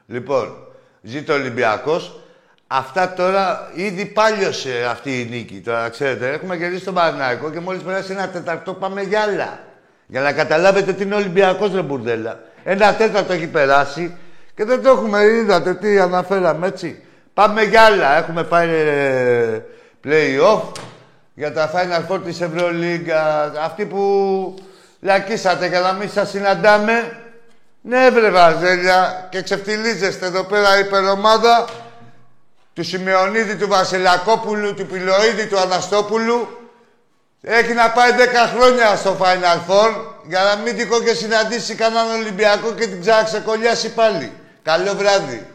Λοιπόν, 0.07 0.57
ζήτω 1.03 1.33
ο 1.33 1.37
Ολυμπιακός. 1.37 2.21
Αυτά 2.67 3.13
τώρα 3.13 3.71
ήδη 3.75 4.07
πάλιωσε 4.07 4.87
αυτή 4.91 5.21
η 5.21 5.25
νίκη. 5.25 5.61
Τώρα 5.61 5.89
ξέρετε, 5.89 6.33
έχουμε 6.33 6.57
κερδίσει 6.57 6.85
τον 6.85 6.95
Παναθηναϊκό 6.95 7.51
και 7.51 7.61
μόλις 7.61 7.83
περάσει 7.83 8.13
ένα 8.13 8.29
τεταρτό 8.29 8.75
πάμε 8.75 9.03
για 9.03 9.21
άλλα. 9.21 9.59
Για 10.07 10.21
να 10.21 10.33
καταλάβετε 10.33 10.93
τι 10.93 11.03
είναι 11.03 11.15
Ολυμπιακός 11.15 11.73
ρε 11.73 11.83
μπουρδέλα. 11.83 12.41
Ένα 12.65 12.95
τέταρτο 12.95 13.33
έχει 13.33 13.47
περάσει 13.47 14.17
και 14.55 14.65
δεν 14.65 14.83
το 14.83 14.89
έχουμε, 14.89 15.23
είδατε 15.23 15.75
τι 15.75 15.99
αναφέραμε 15.99 16.67
έτσι. 16.67 17.03
Πάμε 17.35 17.63
για 17.63 17.83
άλλα. 17.83 18.17
Έχουμε 18.17 18.45
πάει 18.45 18.69
ε, 18.69 19.61
play-off 20.05 20.63
για 21.35 21.53
τα 21.53 21.71
Final 21.75 22.13
Four 22.13 22.21
της 22.25 22.41
Ευρωλίγκα. 22.41 23.53
Αυτοί 23.61 23.87
που 23.87 24.55
λακίσατε 25.01 25.67
για 25.67 25.81
να 25.81 25.93
μην 25.93 26.11
σας 26.11 26.31
συναντάμε. 26.31 27.17
Ναι, 27.81 28.11
βρε 28.11 28.31
Βαζέλια, 28.31 29.29
και 29.31 29.43
ξεφτιλίζεστε 29.43 30.27
εδώ 30.27 30.45
πέρα 30.45 30.77
η 30.77 30.81
υπερομάδα 30.81 31.69
του 32.73 32.85
Σιμεωνίδη, 32.85 33.57
του 33.57 33.69
Βασιλακόπουλου, 33.69 34.75
του 34.75 34.87
Πιλοίδη, 34.87 35.47
του 35.49 35.59
Αναστόπουλου. 35.59 36.49
Έχει 37.43 37.73
να 37.73 37.91
πάει 37.91 38.11
10 38.13 38.57
χρόνια 38.57 38.97
στο 38.97 39.17
Final 39.21 39.71
Four 39.71 39.91
για 40.29 40.43
να 40.43 40.57
μην 40.57 40.77
τυχόν 40.77 41.05
και 41.05 41.15
συναντήσει 41.15 41.75
κανέναν 41.75 42.11
Ολυμπιακό 42.11 42.73
και 42.73 42.87
την 42.87 43.01
ξαναξεκολλιάσει 43.01 43.93
πάλι. 43.93 44.33
Καλό 44.63 44.95
βράδυ. 44.95 45.52